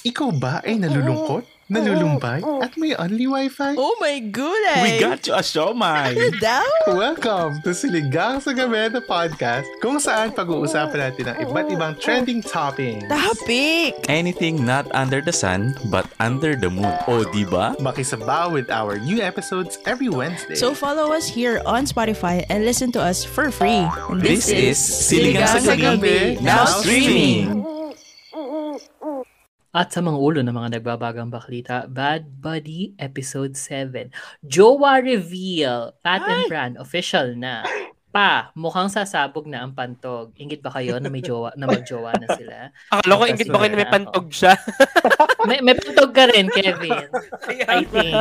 [0.00, 3.74] Ikaw ba ay nalulungkot, nalulumbay, at may only wifi?
[3.76, 4.80] Oh my goodness!
[4.80, 6.16] We got you a showmai!
[6.40, 6.64] Daw?
[6.94, 12.40] Welcome to Siligang sa Gabi na podcast kung saan pag-uusapan natin ang iba't ibang trending
[12.40, 13.04] topics.
[13.12, 13.92] Topic!
[14.08, 16.96] Anything not under the sun but under the moon.
[17.04, 17.76] O, di ba?
[17.76, 20.56] Makisabaw with our new episodes every Wednesday.
[20.56, 23.84] So follow us here on Spotify and listen to us for free.
[24.08, 27.68] And This is Siligang sa Gabi, now streaming!
[29.70, 34.10] At sa mga ulo ng mga nagbabagang baklita, Bad Buddy Episode 7.
[34.42, 35.94] Jowa Reveal!
[36.02, 37.62] Pat and Fran, official na.
[38.10, 40.34] Pa, mukhang sasabog na ang pantog.
[40.34, 42.74] Ingit ba kayo na may jowa, na magjowa na sila?
[42.90, 44.58] Akala ko ingit ba kayo na may pantog siya?
[45.46, 47.06] may, may pantog ka rin, Kevin.
[47.70, 48.18] I think.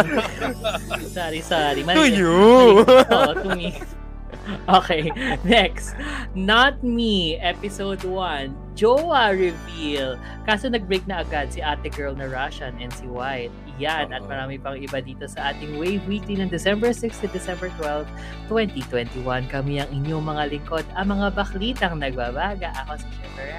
[1.10, 1.82] sorry, sorry.
[1.82, 2.86] To you!
[3.10, 3.74] Oh, to me.
[4.70, 5.10] Okay,
[5.46, 5.94] next.
[6.34, 8.78] Not Me, Episode 1.
[8.78, 10.16] Jowa Reveal.
[10.48, 13.52] Kaso nag-break na agad si ate girl na Russian and si White.
[13.82, 17.72] Yan, at marami pang iba dito sa ating Wave Weekly ng December 6 to December
[17.82, 18.08] 12,
[18.52, 19.24] 2021.
[19.50, 22.72] Kami ang inyong mga lingkod, ang mga baklitang nagbabaga.
[22.86, 23.50] Ako si Shipper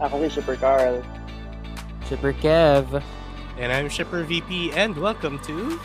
[0.00, 0.96] Ako si Shipper Carl.
[2.08, 2.86] Shipper Kev.
[3.58, 5.78] And I'm Shipper VP and welcome to...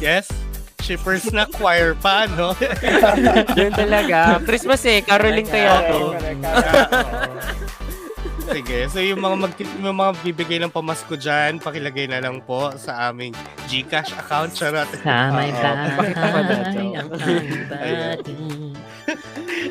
[0.00, 0.32] Yes,
[0.80, 2.56] shippers na choir pa, no?
[3.56, 4.40] Doon talaga.
[4.48, 6.16] Christmas eh, caroling kaya to.
[8.50, 12.72] Sige, so yung mga mag yung mga bibigay ng pamasko dyan, pakilagay na lang po
[12.80, 13.36] sa aming
[13.68, 14.56] GCash account.
[14.56, 14.88] Charot.
[15.04, 17.12] Sa may bahay ang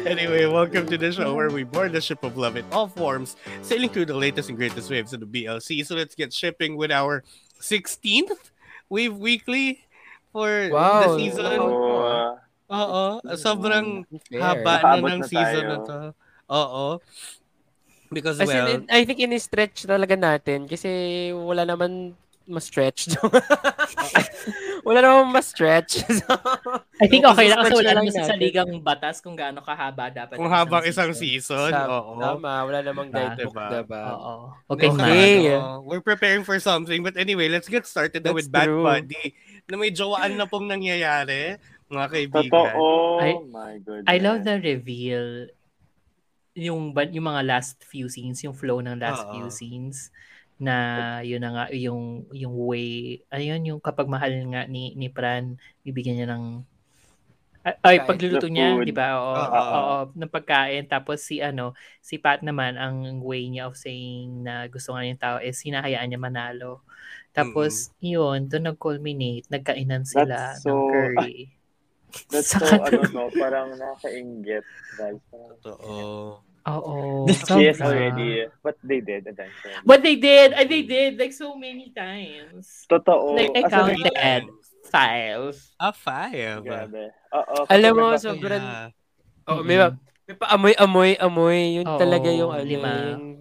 [0.06, 3.35] Anyway, welcome to the show where we board the ship of love in all forms,
[3.66, 5.81] sailing through the latest and greatest waves of the BLC.
[5.84, 7.25] So let's get shipping with our
[7.59, 8.53] 16th
[8.88, 9.88] Wave Weekly
[10.29, 11.01] for Wow.
[11.01, 11.57] the season.
[11.57, 12.38] Oh,
[12.69, 13.03] Oo,
[13.34, 14.38] sobrang Fair.
[14.40, 15.67] haba na Nakaabot ng na season tayo.
[15.67, 15.97] na to.
[16.47, 16.85] Oo.
[18.09, 20.90] Because As well, in, I think in-stretch talaga natin kasi
[21.29, 22.13] wala naman
[22.45, 23.13] mas-stretch.
[24.88, 26.01] wala naman mas-stretch.
[26.19, 26.25] So,
[26.97, 30.09] I think okay lang kasi wala na lang naman sa ligang batas kung gaano kahaba
[30.09, 30.35] dapat.
[30.35, 32.17] kung ang habang isang season, Sa- oo.
[32.17, 33.17] Tama, wala namang Diba?
[33.34, 33.67] guidebook, Diba?
[33.81, 34.01] diba?
[34.09, 34.34] Oo.
[34.73, 35.34] Okay, Okay.
[35.47, 35.57] na.
[35.57, 37.00] ano, we're preparing for something.
[37.00, 38.85] But anyway, let's get started na with That's Bad true.
[38.85, 39.38] Buddy
[39.69, 41.62] na may jowaan na pong nangyayari,
[41.94, 42.74] mga kaibigan.
[42.74, 43.22] Totoo.
[43.22, 44.09] I- my goodness.
[44.09, 45.53] I love the reveal
[46.57, 49.31] yung yung mga last few scenes, yung flow ng last Oo.
[49.31, 50.09] few scenes
[50.59, 50.75] na
[51.24, 55.56] yun na nga yung yung way ayun yung kapag mahal nga ni ni Pran
[55.88, 56.68] bibigyan niya ng
[57.79, 59.56] ay, pagluluto niya di ba oo, Oo.
[59.56, 61.72] oo, ng pagkain tapos si ano
[62.03, 66.12] si Pat naman ang way niya of saying na gusto nga yung tao is hinahayaan
[66.12, 66.84] niya manalo
[67.31, 71.53] tapos yun doon nag-culminate nagkainan sila That's ng so- curry
[72.34, 74.66] That's so, ano no, parang nakaka-inggit.
[74.97, 75.22] Guys.
[75.62, 76.41] Totoo.
[76.41, 76.95] oo
[77.53, 78.50] Yes, already.
[78.66, 79.78] But they did eventually.
[79.85, 82.90] But they did, and they did like so many times.
[82.90, 83.38] Totoo.
[83.38, 84.46] Like I As a- counted
[84.90, 85.53] five.
[85.78, 86.66] Ah, five.
[86.66, 87.13] Grabe.
[87.29, 87.56] Oo.
[87.69, 88.57] Alam mo, sobrang...
[88.57, 88.90] Yeah.
[89.46, 89.78] Oh, may,
[90.25, 91.78] may pa-amoy-amoy-amoy.
[91.81, 92.94] Yun Oo, talaga yung ano, lima.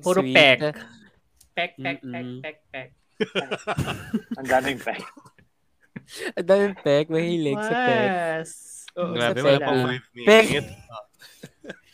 [0.05, 0.37] Puro sweet.
[0.37, 0.59] peck.
[1.57, 2.45] Peck, peck, peck, Mm-mm.
[2.45, 2.89] peck, peck.
[4.39, 5.03] Ang daming pek.
[6.39, 8.11] Ang daming peck, mahilig sa peck.
[8.11, 8.51] Yes.
[8.99, 9.59] Oo, Grabe, wala
[10.27, 10.47] Peck.
[10.51, 10.75] minutes.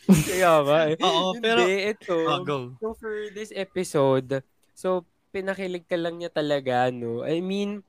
[0.05, 0.97] Kaya ba eh.
[1.01, 1.59] Oo, pero...
[1.65, 2.15] Hindi, ito.
[2.25, 2.57] Oh, go.
[2.77, 4.45] So for this episode,
[4.77, 7.25] so pinakilig ka lang niya talaga, no?
[7.25, 7.81] I mean,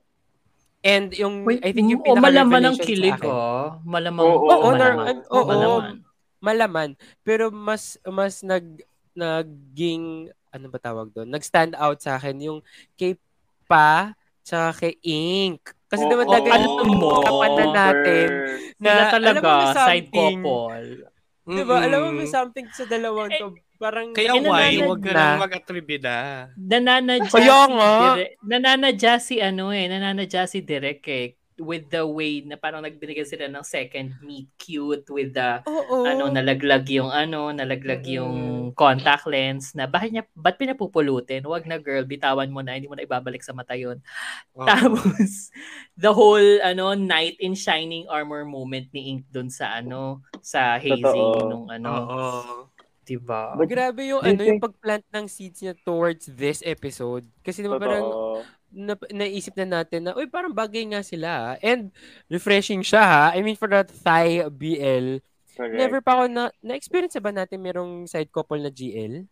[0.81, 3.79] and yung, Wait, I think yung oh, malaman sa kilig, akin, oh.
[3.85, 4.25] Malamang.
[4.25, 4.77] Oo, Oo, malaman.
[4.77, 5.45] Norman, oo.
[5.47, 5.85] malaman.
[6.41, 6.91] malaman.
[7.23, 8.65] Pero mas, mas nag,
[9.17, 11.29] naging, ano ba tawag doon?
[11.29, 12.59] Nag-stand out sa akin yung
[12.97, 13.17] kay
[13.67, 14.15] Pa,
[14.47, 15.75] tsaka kay Ink.
[15.87, 18.29] Kasi Oo, naman dagat Alam mo, usapan na natin
[18.79, 20.87] na Sila talaga, side something, couple.
[21.47, 21.77] Diba?
[21.79, 23.55] Alam mo may something sa dalawang to.
[23.77, 24.73] Parang Kaya Eh, why?
[24.83, 25.37] Huwag ka na.
[25.37, 26.17] nang mag-attribida.
[26.57, 27.91] Nananadya Kaya si nga.
[28.01, 31.27] Direk, nananadya si ano eh, nananadya si Direk eh.
[31.57, 36.05] With the way na parang nagbinigay sila ng second meet cute with the Oo.
[36.05, 41.81] ano nalaglag yung ano nalaglag yung contact lens na bakit niya ba't pinapupulutin wag na
[41.81, 43.97] girl bitawan mo na hindi mo na ibabalik sa mata yun
[44.53, 44.69] Oo.
[44.69, 45.49] tapos
[46.05, 51.01] the whole ano knight in shining armor moment ni Ink dun sa ano sa hazing
[51.01, 51.49] Totoo.
[51.49, 52.31] nung ano Oo.
[53.01, 57.23] diba But- Grabe yung ano, yung think- pagplant ng seeds niya towards this episode.
[57.41, 58.43] Kasi di ba parang Totoo.
[58.69, 61.29] Na, naisip na natin na, uy, parang bagay nga sila.
[61.29, 61.91] ah." And
[62.27, 63.25] refreshing siya ha.
[63.33, 65.21] I mean, for that Thai BL,
[65.57, 65.75] Correct.
[65.75, 69.25] never pa ako na, na-experience na ba natin merong side couple na GL?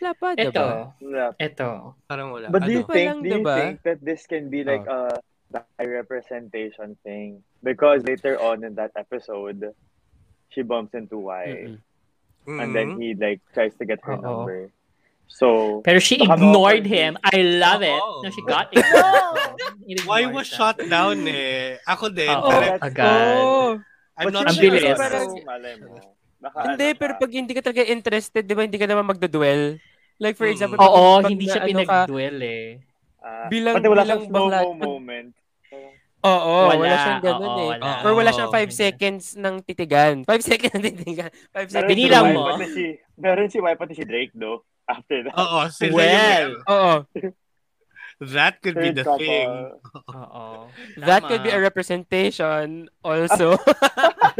[0.00, 0.90] Wala pa, diba?
[0.98, 1.32] Yeah.
[1.38, 2.50] eto Parang wala.
[2.50, 2.92] But do you Ano?
[2.92, 3.56] Think lang, do you diba?
[3.56, 5.22] think that this can be like a
[5.54, 7.40] high representation thing?
[7.62, 9.70] Because later on in that episode,
[10.50, 11.78] she bumps into Y,
[12.44, 12.58] Mm-mm.
[12.58, 12.98] and then Mhm.
[13.00, 14.22] he like tries to get her Oo.
[14.22, 14.73] number.
[15.26, 18.22] So pero she ignored him I love it Oo.
[18.22, 18.84] no she got it
[20.04, 21.76] Why was shot down eh?
[21.84, 22.30] Ako din.
[22.30, 23.36] Oo, parang, agad.
[23.36, 23.70] Oh,
[24.14, 24.96] I'm But not Ang sure bilis.
[26.38, 29.80] Baka hindi, ano pero pag hindi ka talaga interested, di ba, hindi ka naman magdodwell.
[30.16, 30.52] Like, for Mm.
[30.52, 31.68] example, pag- oo pag hindi siya ano ka,
[32.04, 32.66] pinag-duel eh
[33.18, 35.28] Ah, bilang- pati wala bilang siyang slow-mo bakla- moment.
[36.22, 37.68] Oo, wala, Wala, siyang ganun oo, eh.
[37.76, 37.92] wala.
[38.00, 38.56] Or wala siyang Oo.
[38.56, 40.14] 5 seconds ng titigan.
[40.22, 41.28] 5 seconds ng titigan.
[41.50, 41.90] 5 Meron seconds.
[41.90, 42.42] Binilang mo.
[42.50, 42.84] Pati si,
[43.14, 44.64] meron si Y pati si Drake though.
[44.84, 45.34] After that.
[45.34, 46.94] Oo, sila well yung, Oo.
[48.20, 49.18] that could be the couple.
[49.18, 49.48] thing.
[50.12, 50.68] oo
[51.00, 51.28] That Tama.
[51.28, 53.56] could be a representation also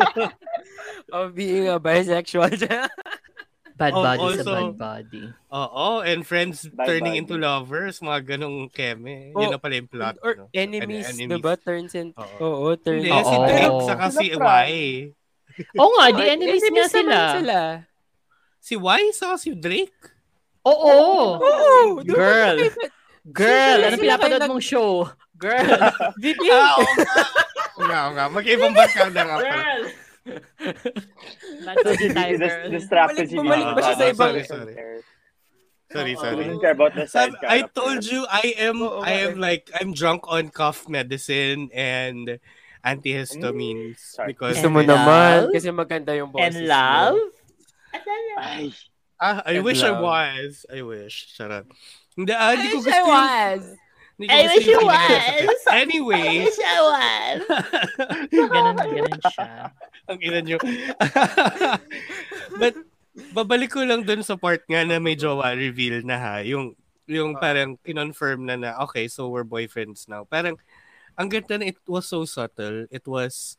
[1.16, 2.52] of being a bisexual.
[3.74, 4.78] bad Oh, body sa also- bad
[5.10, 7.20] body Oo, and friends Bye, turning bye.
[7.26, 9.34] into lovers, mga ganong keme.
[9.34, 10.14] Oh, Yun na pala yung plot.
[10.22, 10.46] Or no?
[10.54, 11.58] enemies, And diba?
[11.58, 12.14] Turns in...
[12.14, 12.70] Oo.
[12.70, 13.26] Oo, turns Hindi, Oo.
[13.26, 13.82] si Drake Oo.
[13.82, 14.70] saka si Y.
[15.74, 17.58] oo nga the Ay, enemies nga sila sila.
[18.62, 20.13] Si Y saka si Drake?
[20.64, 20.96] Oo
[21.38, 22.00] Oo!
[22.02, 22.56] Girl.
[23.24, 25.64] girl ano pinapanood mong show girl
[26.22, 26.40] VP!
[26.48, 27.20] Ah, oo nga.
[27.74, 28.24] Oo nga.
[28.30, 29.64] Mag-ibang barkada nga pala.
[29.64, 29.82] girl
[31.84, 32.08] the,
[32.38, 32.70] girl.
[32.70, 33.36] the strategy.
[33.36, 34.14] Bumalik ba siya sa niya.
[34.14, 34.36] ibang-
[35.94, 36.44] Sorry, Sorry, sorry.
[36.64, 40.48] about the side Sabi, I told you I am I am like I'm drunk on
[40.50, 42.40] cough medicine and
[42.82, 44.28] antihistamines Mm, sorry.
[44.32, 45.54] because Gusto mo naman.
[45.54, 47.18] Kasi maganda yung boses and love
[48.36, 48.74] Ay,
[49.24, 50.04] ah, I wish I love.
[50.04, 50.68] was.
[50.68, 51.32] I wish.
[51.32, 51.64] Charot.
[52.12, 53.62] Hindi, ah, hindi ko wish gusto I was.
[54.14, 55.62] hindi ko I wish I was.
[55.72, 57.38] Anyways, I was
[58.30, 59.72] ganun ganun siya
[60.08, 60.58] ang ina nyo.
[62.60, 62.74] But,
[63.32, 66.36] babalik ko lang dun sa part nga na may jowa reveal na ha.
[66.44, 66.76] Yung,
[67.08, 70.28] yung parang kinonfirm na na, okay, so we're boyfriends now.
[70.28, 70.60] Parang,
[71.16, 72.84] ang ganda na it was so subtle.
[72.92, 73.56] It was,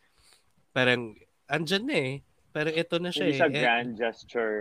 [0.75, 1.17] parang,
[1.49, 2.13] andyan na eh.
[2.53, 3.39] Parang ito na siya hindi eh.
[3.41, 4.59] siya Eh, grand gesture.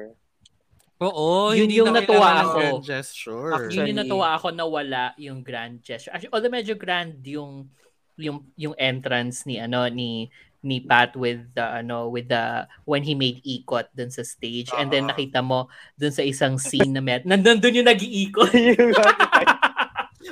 [0.96, 2.55] Oo, Yun hindi yung na natuwa ako.
[2.55, 3.35] grand gesture.
[3.35, 6.12] Yun yung Actually- natuwa ako na wala yung grand gesture.
[6.12, 7.67] Actually, although medyo grand yung
[8.14, 10.31] yung yung entrance ni ano ni
[10.62, 12.44] ni Pat with the ano with the
[12.85, 15.11] when he made ikot dun sa stage and then Oo.
[15.11, 18.94] nakita mo dun sa isang scene na met nandun dun yung nag-iikot Yung-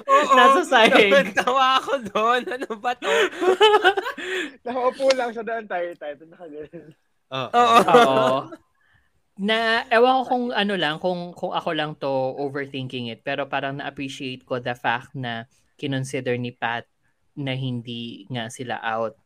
[0.08, 0.32] Oo.
[0.32, 1.36] Nasa sahig.
[1.36, 2.40] Tawa ako doon.
[2.48, 3.04] Ano ba to?
[4.64, 6.16] Nakaupo lang siya the entire time.
[6.16, 6.90] Tapos nakaganon.
[7.28, 7.60] Oo.
[7.92, 8.28] Oo.
[9.40, 13.80] Na ewan ko kung ano lang kung kung ako lang to overthinking it pero parang
[13.80, 15.48] na-appreciate ko the fact na
[15.80, 16.84] kinonsider ni Pat
[17.32, 19.16] na hindi nga sila out.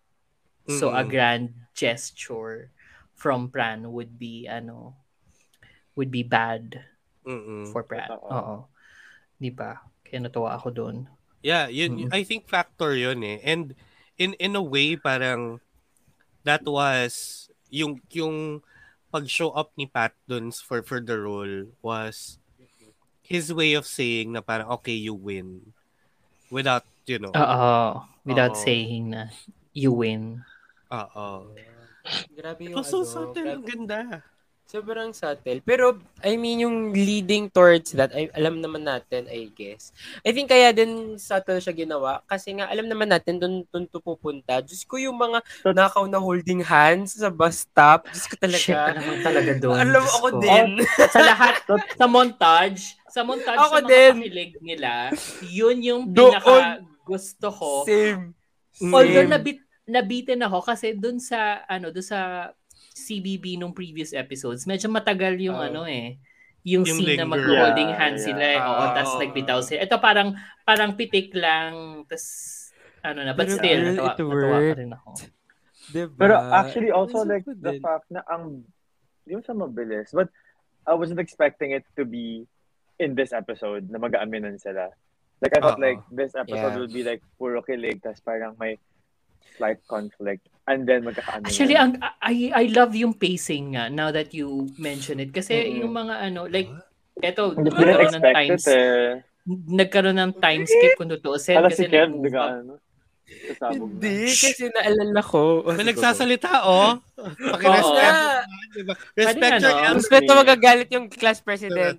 [0.66, 1.10] So a Mm-mm.
[1.14, 2.70] grand gesture
[3.18, 4.94] from Pran would be ano
[5.96, 6.84] would be bad
[7.26, 7.66] Mm-mm.
[7.72, 8.08] for Pran.
[8.08, 8.30] Totoo.
[8.30, 8.70] Oo.
[9.40, 9.82] 'Di ba?
[10.06, 10.96] Kaya natuwa ako doon.
[11.42, 12.10] Yeah, yun, Mm.
[12.10, 13.38] I think factor yun eh.
[13.44, 13.74] And
[14.18, 15.60] in in a way parang
[16.44, 18.62] that was yung yung
[19.16, 22.36] pag-show up ni Pat dun for for the role was
[23.24, 25.72] his way of saying na parang okay, you win
[26.52, 27.32] without, you know.
[27.32, 28.04] Oo.
[28.28, 28.60] Without Oo.
[28.60, 29.32] saying na
[29.72, 30.44] you win.
[30.92, 31.48] Oo.
[32.36, 34.00] Grabe It yung was so ano, subtle, grabe- ang ganda.
[34.66, 35.62] Sobrang subtle.
[35.62, 35.94] Pero,
[36.26, 39.94] I mean, yung leading towards that, ay, alam naman natin, I guess.
[40.26, 42.18] I think kaya din subtle siya ginawa.
[42.26, 44.58] Kasi nga, alam naman natin doon doon to pupunta.
[44.58, 45.38] Diyos ko, yung mga
[45.70, 48.10] nakaw na holding hands sa bus stop.
[48.10, 48.58] Diyos ko talaga.
[48.58, 49.78] Shit, alam mo talaga doon.
[49.78, 50.38] Alam Diyos ako ko.
[50.42, 50.68] din.
[51.14, 51.54] sa lahat,
[51.94, 54.14] sa montage, sa montage Ako sa mga din.
[54.66, 54.92] nila,
[55.46, 56.34] yun yung Doon.
[56.34, 57.70] pinaka gusto ko.
[57.86, 58.34] Same.
[58.82, 59.30] Although Same.
[59.30, 62.50] nabit, nabitin ako kasi dun sa, ano, dun sa
[62.96, 65.68] CBB nung previous episodes, medyo matagal yung Oh.
[65.68, 66.16] ano eh,
[66.64, 67.34] yung, Yung scene na linger.
[67.36, 68.28] mag-holding Yeah, hands yeah.
[68.32, 68.58] sila eh.
[68.58, 68.92] Oo, Ah.
[68.96, 69.78] tas nagbitaw sila.
[69.84, 70.28] Ito parang,
[70.64, 71.72] parang pitik lang,
[72.08, 72.24] tas
[73.04, 75.10] ano na, but Pero still, girl, natawa, it natawa pa rin ako.
[75.86, 76.10] Diba?
[76.18, 78.66] Pero actually also Gusto like the fact na ang
[79.22, 80.10] di mo siya mabilis.
[80.10, 80.34] But
[80.82, 82.42] I wasn't expecting it to be
[82.98, 84.90] in this episode na mag-aaminan sila.
[85.38, 85.86] Like I thought Oo.
[85.86, 86.80] like this episode Yeah.
[86.80, 88.80] would be like puro kilig tas parang may
[89.54, 94.34] slight conflict and then magkakaano Actually, ang I I love yung pacing nga now that
[94.34, 95.86] you mention it kasi Mm-mm.
[95.86, 96.70] yung mga ano like
[97.22, 99.10] eto nagkaroon ng times it eh.
[99.46, 102.82] nagkaroon ng time skip kung tutuusin Hala kasi si Kev, ano.
[103.26, 105.66] Hindi, kasi naalala ko.
[105.74, 107.02] May nagsasalita, oh.
[107.18, 108.14] Pakirespect.
[108.70, 108.94] Diba?
[109.18, 109.98] Respect Pwede your elders.
[109.98, 111.98] Respeto magagalit yung class president.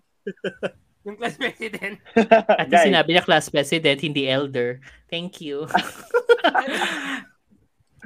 [1.07, 1.99] yung class president.
[2.47, 4.79] At least sinabi niya class president, hindi elder.
[5.11, 5.67] Thank you.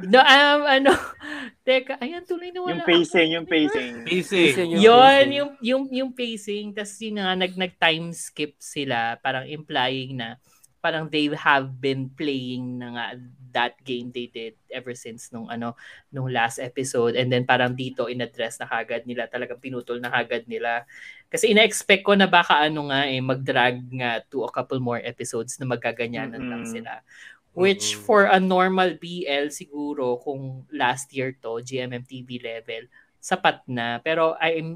[0.08, 0.92] no, um, ano,
[1.68, 3.94] teka, ayan, tuloy na wala Yung pacing, yung pacing.
[4.08, 4.70] Pacing.
[4.80, 10.42] Yun, yung, yung, yung pacing, tas yun nga, nag, nag-time skip sila, parang implying na,
[10.82, 13.06] parang they have been playing na nga
[13.54, 15.78] that game they did ever since nung ano
[16.10, 20.50] nung last episode and then parang dito in-address na kagad nila talagang pinutol na kagad
[20.50, 20.90] nila
[21.30, 25.62] kasi ina-expect ko na baka ano nga eh mag-drag nga to a couple more episodes
[25.62, 26.74] na magaganyanan lang Mm-mm.
[26.74, 27.06] sila
[27.52, 32.88] which for a normal BL siguro kung last year to GMMTV level
[33.22, 34.70] sapat na pero I am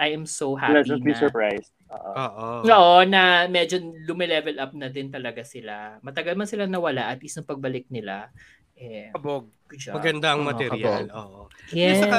[0.00, 1.72] I am so happy Pleasantly na surprised.
[1.92, 2.12] Oo.
[2.16, 2.46] Oo.
[2.64, 3.76] Oo, na medyo
[4.08, 6.00] lumilevel up na din talaga sila.
[6.00, 8.32] Matagal man sila nawala, at nung pagbalik nila,
[8.76, 9.46] eh, Kabog.
[9.72, 9.94] good job.
[9.96, 11.04] Maganda ang Oo, material.
[11.08, 11.16] kabog.
[11.16, 11.40] Oo.
[11.72, 12.04] Yes.
[12.04, 12.18] Saka,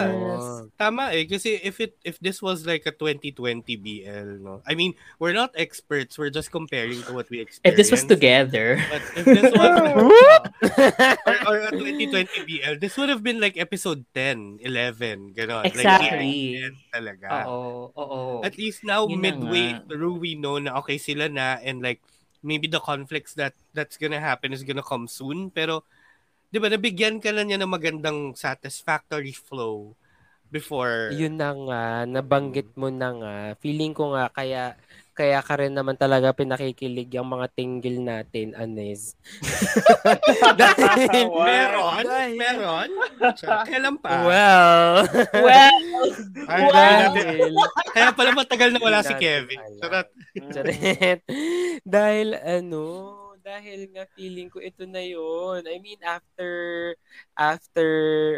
[0.80, 4.66] tama eh kasi if it if this was like a 2020 BL no.
[4.66, 7.68] I mean, we're not experts, we're just comparing to what we experienced.
[7.70, 8.82] If this was together.
[8.90, 9.72] But if this was
[11.30, 15.70] or, or a 2020 BL, this would have been like episode 10, 11, ganon.
[15.70, 16.58] Exactly.
[16.58, 17.28] Like, 10 talaga.
[17.46, 18.42] Oo, oo.
[18.42, 22.02] At least now Yun midway through we know na okay sila na and like
[22.42, 25.86] maybe the conflicts that that's gonna happen is gonna come soon pero
[26.54, 29.98] 'di ba nabigyan ka na niya ng magandang satisfactory flow
[30.54, 33.36] before Yun na nga, nabanggit mo na nga.
[33.58, 34.78] Feeling ko nga, kaya
[35.18, 39.18] kaya ka rin naman talaga pinakikilig yung mga tinggil natin, Anes.
[40.62, 42.02] dahil, meron.
[42.06, 42.90] Dahil- meron?
[43.42, 44.26] Kailan pa?
[44.26, 45.06] Well,
[45.38, 45.78] well,
[46.50, 47.14] Ay, well.
[47.14, 47.54] dahil
[47.94, 49.58] kaya pala matagal na wala si Kevin.
[49.82, 50.10] Charot.
[51.86, 52.84] Dahil ano,
[53.44, 55.62] dahil nga feeling ko ito na yun.
[55.68, 56.52] I mean, after,
[57.36, 57.88] after,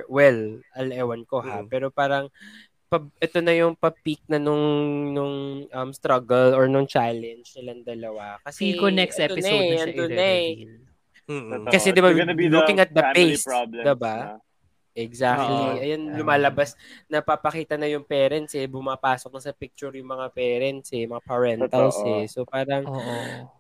[0.10, 1.70] well, al ewan ko ha, Mm.
[1.70, 2.28] pero parang,
[2.90, 4.66] pa, ito na yung pa-peak na nung,
[5.14, 5.36] nung
[5.70, 8.42] um, struggle or nung challenge nilang dalawa.
[8.42, 10.46] Kasi, Feel ko next episode eh, na siya na eh.
[10.58, 10.74] i-reveal.
[11.26, 11.72] Totoo.
[11.74, 14.38] Kasi di ba, looking at the pace, di ba?
[14.38, 14.55] na.
[14.96, 15.52] Exactly.
[15.52, 15.76] Oo.
[15.84, 16.16] Tama.
[16.16, 16.80] lumalabas,
[17.12, 22.00] napapakita na yung parents eh, bumapasok na sa picture yung mga parents eh, mga parentals
[22.00, 22.24] Totoo.
[22.24, 22.26] eh.
[22.32, 23.16] So parang, Oo.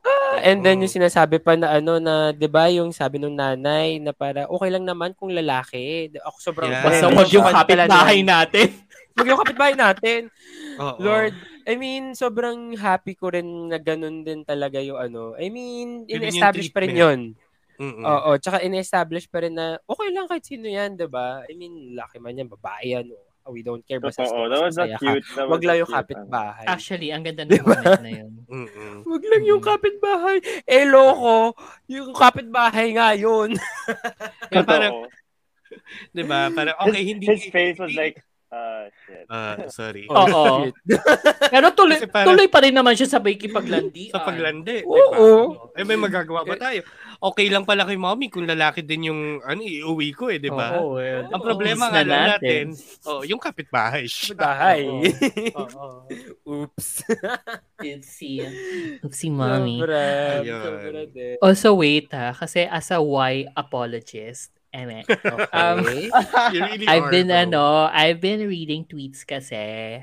[0.07, 3.99] ah, and then yung sinasabi pa na ano na, 'di ba, yung sabi nung nanay
[3.99, 6.07] na para okay lang naman kung lalaki.
[6.23, 6.83] Ako sobrang Yeah.
[6.87, 8.67] Basta Hindi wag yung pala kapitbahay natin.
[9.15, 10.19] Wag yung kapitbahay natin.
[10.83, 10.99] Oo.
[10.99, 11.35] Lord,
[11.67, 15.35] I mean, sobrang happy ko rin na ganun din talaga yung ano.
[15.35, 17.35] I mean, Yun yung in-establish pa rin treatment.
[17.75, 18.03] Mm-mm.
[18.03, 21.43] Oo, tsaka in-establish pa rin na okay lang kahit sino yan, 'di ba?
[21.45, 23.07] I mean, laki man yan, babae yan.
[23.45, 24.97] Oh, we don't care basta long That as was ka.
[24.97, 25.21] cute.
[25.37, 26.65] That was Wag lang a yung kapitbahay.
[26.65, 27.77] Actually, ang ganda ng Diba?
[27.77, 28.31] comment na yun.
[28.57, 28.95] Mm-mm.
[29.05, 30.37] Wag lang yung kapitbahay.
[30.65, 31.53] Eh, loko.
[31.85, 33.53] Yung kapitbahay nga yun.
[34.49, 34.65] Kaya ano.
[34.65, 35.13] parang, Totoo.
[36.17, 36.49] 'di ba?
[36.49, 38.17] Parang okay, His- hindi His face was like,
[38.49, 39.25] uh, shit.
[39.27, 40.05] Ah, sorry.
[40.07, 40.43] Oh, Oo.
[40.65, 40.75] shit.
[41.47, 44.09] Pero tuloy, Kasi parang- tuloy pa rin naman siya sa pakikipaglandi.
[44.09, 44.81] sa paglandi.
[44.83, 45.71] Oo.
[45.71, 45.75] Diba?
[45.75, 46.81] Eh, may magagawa ba tayo?
[47.15, 50.77] Okay lang pala kay mommy kung lalaki din yung ano, iuwi ko eh, di ba?
[50.77, 51.23] Oo, eh.
[51.25, 52.75] Ang problema Miss nga na natin.
[52.75, 54.03] natin, oh, yung kapitbahay.
[54.05, 54.81] Kapitbahay.
[55.55, 56.05] Oo.
[56.65, 56.87] Oops.
[58.01, 58.39] Si,
[59.09, 59.79] si mommy.
[59.83, 60.03] Sobra.
[61.39, 62.31] Also, wait ha.
[62.31, 65.07] Kasi as a Y apologist, eme,
[65.55, 66.11] um, Okay.
[66.53, 67.41] You really I've are, been bro.
[67.47, 69.55] ano, I've been reading tweets kasi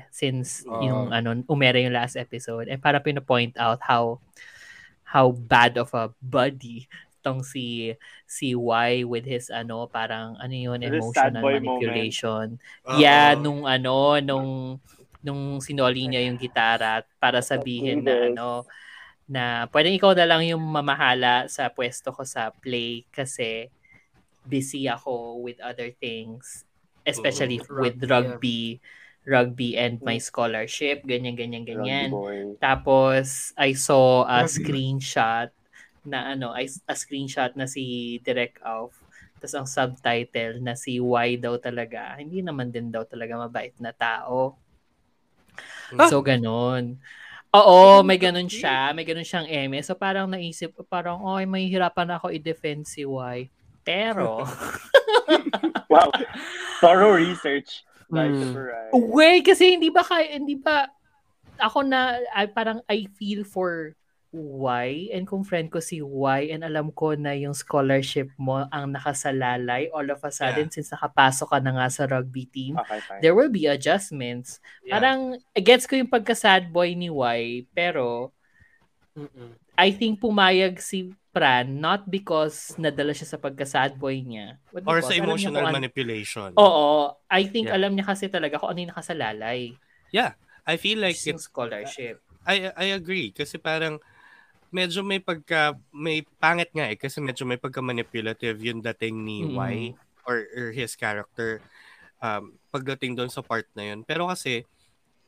[0.09, 0.81] since Oh.
[0.81, 4.17] yung ano umere yung last episode and para pino-point out how
[5.05, 6.89] how bad of a buddy
[7.21, 7.93] tong si
[8.27, 12.57] si Y with his ano parang ano yun emotional manipulation.
[12.83, 12.97] Oo.
[12.97, 14.49] Yeah, nung ano nung
[15.23, 18.67] nung sinoli niya yung gitara para sabihin na ano
[19.23, 23.71] na pwedeng ikaw na lang yung mamahala sa pwesto ko sa play kasi
[24.47, 26.63] busy ako with other things
[27.03, 27.83] especially Oo.
[27.83, 28.57] with Rugby, rugby
[29.23, 32.11] rugby and my scholarship ganyan ganyan ganyan
[32.59, 35.51] tapos I saw a screenshot
[36.03, 38.95] na ano ay a screenshot na si Direct Off
[39.39, 43.95] tapos ang subtitle na si Y daw talaga hindi naman din daw talaga mabait na
[43.95, 44.59] tao
[45.95, 46.07] Ah!
[46.09, 46.99] so ganon
[47.53, 48.89] Oo, may ganun siya.
[48.97, 49.77] May ganun siyang eme.
[49.85, 53.45] So parang naisip, parang, oh, may hirapan ako i-defend si Y.
[53.83, 54.43] Pero,
[55.93, 56.09] Wow.
[56.81, 57.85] Thorough research.
[58.09, 58.89] Super Rai.
[58.93, 60.89] Wait, kasi hindi ba kaya, hindi ba,
[61.61, 63.93] ako na, ay, parang I feel for
[64.33, 68.89] Y and kung friend ko si Y and alam ko na yung scholarship mo ang
[68.89, 73.21] nakasalalay all of a sudden since nakapasok ka na nga sa rugby team, Okay, fine.
[73.21, 74.57] there will be adjustments.
[74.81, 74.97] Yeah.
[74.97, 78.33] Parang gets ko yung pagka-sad boy ni Y pero
[79.13, 79.53] Mm-mm.
[79.77, 84.61] I think pumayag si Pran not because nadala siya sa pagka-sad boy niya.
[84.69, 86.53] but Or because sa emotional kung manipulation.
[86.53, 87.17] Oo.
[87.25, 87.81] I think Yeah.
[87.81, 89.73] alam niya kasi talaga kung ano yung nakasalalay.
[90.13, 90.37] Yeah.
[90.63, 92.21] I feel like Yung it, scholarship.
[92.45, 93.97] I I agree kasi parang
[94.69, 99.41] medyo may pagka may pangit nga eh kasi medyo may pagka manipulative yung dating ni
[99.41, 99.57] Mm.
[99.57, 99.75] Y
[100.29, 101.59] or, or his character
[102.21, 104.05] um pagdating doon sa part na yun.
[104.05, 104.69] Pero kasi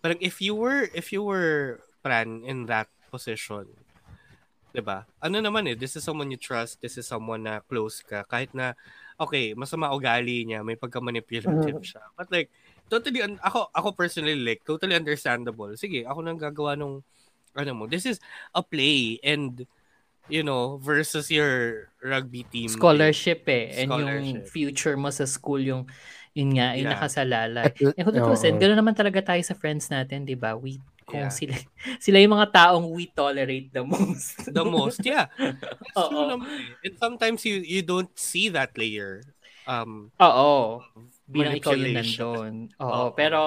[0.05, 3.65] parang if you were if you were Pran in that position
[4.75, 5.07] 'di ba?
[5.23, 8.51] Ano naman eh, this is someone you trust, this is someone na close ka kahit
[8.51, 8.75] na
[9.15, 12.03] okay, masama ugali niya, may pagka-manipulative siya.
[12.19, 12.51] But like
[12.91, 15.71] totally un- ako ako personally like totally understandable.
[15.79, 16.99] Sige, ako nang gagawa nung
[17.55, 17.83] ano mo.
[17.87, 18.19] This is
[18.51, 19.63] a play and
[20.27, 22.67] you know versus your rugby team.
[22.67, 23.71] scholarship eh.
[23.79, 24.51] And yung Scholarship.
[24.51, 25.83] future mo sa school yung
[26.35, 26.99] yun nga, yung Yeah.
[26.99, 27.71] nakasalalay.
[27.95, 28.59] Eh, kung tutusin, oo.
[28.59, 30.59] gano'n naman talaga tayo sa friends natin, di ba?
[30.59, 30.83] We,
[31.15, 31.31] kung Yeah.
[31.31, 31.55] sila,
[32.03, 34.51] sila yung mga taong we tolerate the most.
[34.51, 35.31] The most, yeah.
[35.39, 36.83] That's true naman eh.
[36.83, 39.23] And sometimes you you don't see that layer.
[39.63, 40.83] Um, Oo.
[41.25, 42.53] Bilang ikaw yung nandun.
[42.77, 43.15] Oo.
[43.15, 43.39] Pero,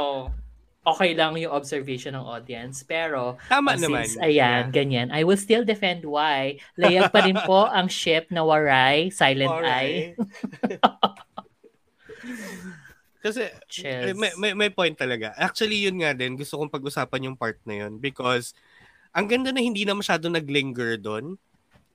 [0.83, 2.81] okay lang yung observation ng audience.
[2.83, 4.09] Pero, Tama uh, naman.
[4.09, 6.59] since, ayan, ganyan, I will still defend why.
[6.81, 10.17] Layag pa rin po ang ship na Waray, Silent Eye.
[13.29, 14.05] Kasi Chess.
[14.07, 15.31] eh, may, may, may point talaga.
[15.35, 16.35] Actually, yun nga din.
[16.35, 18.57] Gusto kong pag-usapan yung part na yun because
[19.11, 21.37] ang ganda na hindi na masyado naglinger doon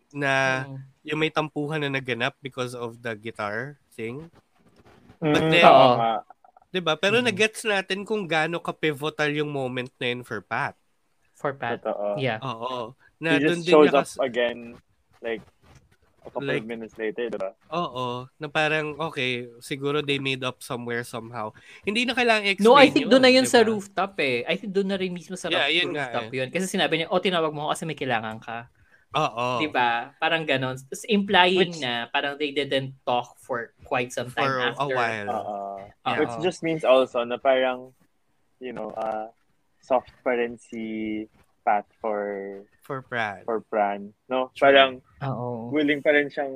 [0.09, 0.77] na Mm.
[1.03, 4.29] yung may tampuhan na naganap because of the guitar thing.
[5.17, 6.13] Mm, But then, oo nga.
[6.69, 6.93] 'di ba?
[6.95, 7.25] Pero Mm.
[7.25, 10.77] nagets natin kung gaano ka-pivotal yung moment na yun for Pat.
[11.33, 11.81] For Pat.
[11.81, 12.17] Totoo.
[12.17, 12.37] Yeah.
[12.39, 12.93] Oo.
[13.17, 14.59] He Na doon just din shows niya up kas- again
[15.19, 15.43] like
[16.23, 17.51] a couple Like- of minutes later, diba?
[17.69, 21.51] Oo, na parang okay, siguro they made up somewhere somehow.
[21.83, 23.69] Hindi na kailangan explain No, I think doon na yun sa di ba?
[23.75, 24.47] rooftop eh.
[24.47, 26.37] I think doon na rin mismo sa Yeah, roof- yun nga rooftop eh.
[26.39, 26.47] yun.
[26.49, 28.71] Kasi sinabi niya, oh, tinawag mo ako kasi may kailangan ka.
[29.13, 29.61] Oo.
[29.61, 30.09] Di ba?
[30.17, 30.73] Parang ganon.
[30.73, 34.89] Tapos implying Which- na parang they didn't talk for quite some time For a after.
[34.89, 35.27] while.
[35.29, 35.57] Oo.
[36.01, 36.17] Yeah.
[36.17, 37.93] Which just means also na parang,
[38.57, 39.29] you know, uh,
[39.83, 41.27] soft pa rin si
[41.61, 43.47] Pat for For Brad.
[43.47, 44.11] for Pran.
[44.27, 44.51] No?
[44.51, 44.67] True.
[44.67, 44.91] Parang
[45.23, 45.71] Oo.
[45.71, 46.51] willing pa rin siyang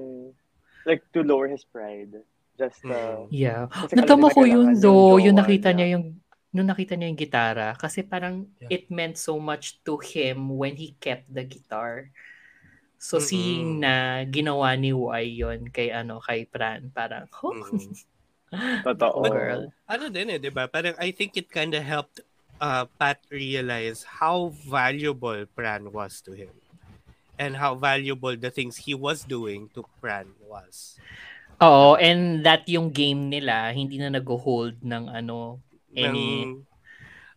[0.84, 2.12] like to lower his pride.
[2.54, 3.32] Just uh, Mm.
[3.32, 3.64] Yeah.
[3.70, 5.96] Kasi Natama ko yun though, yung nakita niya.
[5.96, 6.20] yung
[6.52, 8.76] nung nakita niya yung gitara kasi parang Yeah.
[8.76, 12.10] it meant so much to him when he kept the guitar.
[12.98, 13.30] So Mm-mm.
[13.30, 17.94] seeing na ginawa ni Y yon kay ano kay Pran parang oh, Mm.
[18.88, 19.22] Totoo.
[19.28, 19.62] girl.
[19.86, 20.66] ano din eh, 'di ba?
[20.66, 22.24] Parang I think it kind of helped
[22.60, 26.54] uh, Pat realize how valuable Pran was to him.
[27.38, 30.98] And how valuable the things he was doing to Pran was.
[31.62, 35.62] Oo, and that yung game nila hindi na nag-hold ng ano
[35.94, 36.66] any Ng-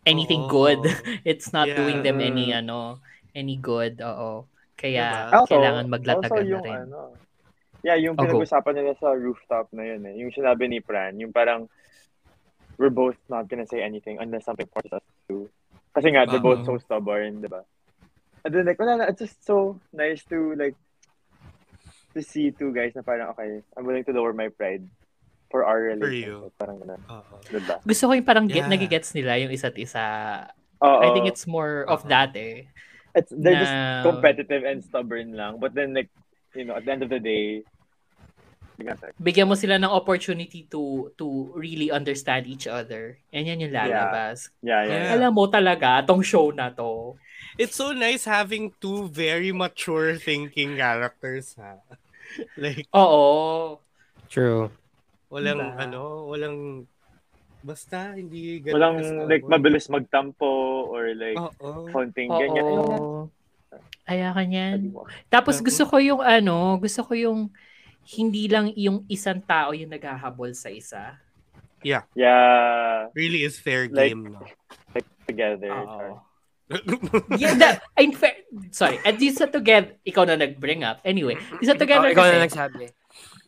[0.05, 0.53] anything Oo.
[0.53, 0.81] good.
[1.29, 1.77] It's not Yeah.
[1.77, 3.01] doing them any ano
[3.37, 4.01] any good.
[4.01, 4.49] Oo.
[4.73, 5.37] Kaya Diba?
[5.37, 6.79] Also, kailangan also maglatagan na rin.
[6.89, 7.01] ano,
[7.85, 10.17] yeah, yung Oh, pinag-usapan nila sa rooftop na yun eh.
[10.17, 11.69] Yung sinabi ni Pran, yung parang
[12.81, 15.45] we're both not gonna say anything unless something forces us to.
[15.93, 16.85] Kasi nga, they're both so Uh-huh.
[16.89, 17.61] stubborn, di ba?
[18.41, 20.73] And then like, wala na, it's just so nice to like,
[22.17, 24.89] to see two guys na parang, okay, I'm willing to lower my pride
[25.53, 26.57] for our For relationship.
[26.57, 27.01] Parang gano'n.
[27.05, 27.35] Oo.
[27.53, 27.77] Diba?
[27.85, 28.73] Gusto ko yung parang get, Yeah.
[28.73, 30.05] nagigets nila yung isa't isa.
[30.81, 31.05] Oo.
[31.05, 32.09] I think it's more of Oo.
[32.09, 32.65] that eh.
[33.13, 35.61] It's, they're just na- competitive and stubborn lang.
[35.61, 36.09] But then like,
[36.57, 37.67] you know, at the end of the day,
[39.21, 43.21] bigyan mo sila ng opportunity to to really understand each other.
[43.31, 44.51] And yan yung lalabas.
[44.65, 45.15] Yeah, yeah, yeah.
[45.17, 47.17] Alam mo talaga, tong show na to.
[47.61, 51.83] It's so nice having two very mature thinking characters ha.
[52.63, 53.79] like Oo.
[54.31, 54.71] True.
[55.31, 55.79] walang Diba?
[55.79, 56.59] ano, walang
[57.63, 58.99] basta hindi ganun Walang
[59.31, 61.87] like mabilis magtampo or like Oo.
[61.95, 62.67] konting ganyan.
[64.11, 64.91] Kaya kanyan.
[64.91, 65.07] Sabi mo.
[65.31, 67.41] Tapos gusto ko yung ano, gusto ko yung
[68.11, 71.15] hindi lang yung isang tao yung naghahabol sa isa.
[71.81, 72.05] Yeah,
[73.17, 74.43] Really is fair Like- game no.
[74.93, 75.71] like together.
[75.73, 76.21] Oo.
[77.35, 81.03] yeah, that, in fair, sorry, at least sa together, ikaw na nag-bring up.
[81.03, 81.35] Anyway,
[81.67, 82.83] sa Oh, together ikaw kasi, na nagsabi.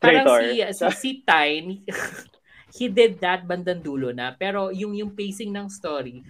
[0.03, 0.41] parang Traitor.
[0.43, 1.87] si, si, si Ty, ni-
[2.77, 4.35] he did that bandang dulo na.
[4.35, 6.27] Pero yung yung pacing ng story,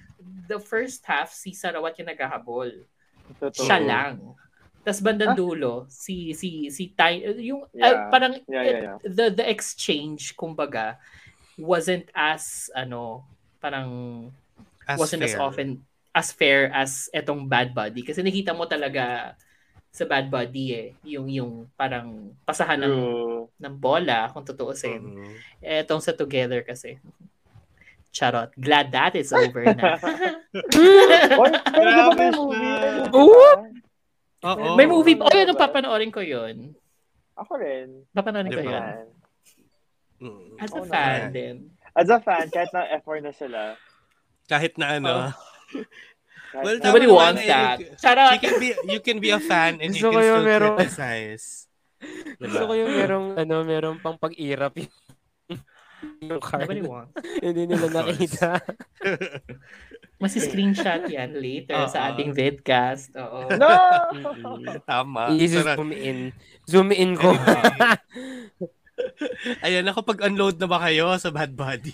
[0.53, 2.85] the first half, si Sarawat yung naghahabol.
[3.41, 3.65] Totoo.
[3.65, 4.37] Siya lang.
[4.83, 5.39] Tapos bandang Ah.
[5.39, 8.11] dulo, si si si Ty, yung ah, Yeah.
[8.11, 8.97] parang Yeah, yeah, yeah.
[9.01, 10.99] the the exchange kumbaga
[11.55, 13.23] wasn't as ano,
[13.59, 13.91] parang
[14.83, 15.41] As wasn't as fair.
[15.41, 15.69] often
[16.11, 19.39] as fair as etong Bad Buddy kasi nakita mo talaga
[19.89, 20.89] sa Bad Buddy eh.
[21.07, 23.45] Yung, yung parang pasahan ng, True.
[23.55, 24.99] ng bola, kung tutuusin.
[24.99, 25.33] Mhm.
[25.61, 26.97] Etong sa Together kasi.
[28.11, 28.53] Charot.
[28.57, 30.01] Glad that is over na.
[31.35, 32.57] Oy, pero Grabe movie?
[32.57, 32.89] siya.
[32.89, 33.45] May movie Oo.
[34.43, 34.75] Oo.
[34.75, 35.15] May movie.
[35.15, 36.75] Oh, yun, papanoorin ko yun.
[37.33, 38.03] Ako rin.
[38.11, 38.71] Papanoorin ko Diba?
[38.71, 38.83] yun.
[38.83, 39.07] Fan.
[40.21, 40.49] Mm.
[40.57, 41.33] As a Oo fan naman.
[41.33, 41.57] din.
[41.93, 43.61] As a fan, kahit na F4 na sila.
[44.47, 45.13] Kahit na ano.
[46.53, 47.49] kahit Well, na- Nobody tama wants eh.
[47.49, 47.77] that.
[47.79, 48.31] You- Charot!
[48.31, 50.51] You can be you can be a fan and you Gusto can ko yung still
[50.51, 51.47] merong- criticize.
[52.37, 54.93] Gusto ko yung merong, ano, merong pang pag-irap yung,
[56.21, 56.67] yung card.
[56.67, 57.15] Nobody wants.
[57.39, 58.59] Hindi nila nakita.
[60.23, 62.07] Masi-screenshot yan later sa Oo.
[62.15, 63.11] ating vidcast.
[63.15, 63.51] Oo.
[63.59, 63.69] No!
[64.87, 65.35] Tama.
[65.35, 66.31] I-zoom in.
[66.65, 67.35] Zoom in ko.
[69.61, 71.91] Ayan, nakapag-unload na ba kayo sa Bad Buddy?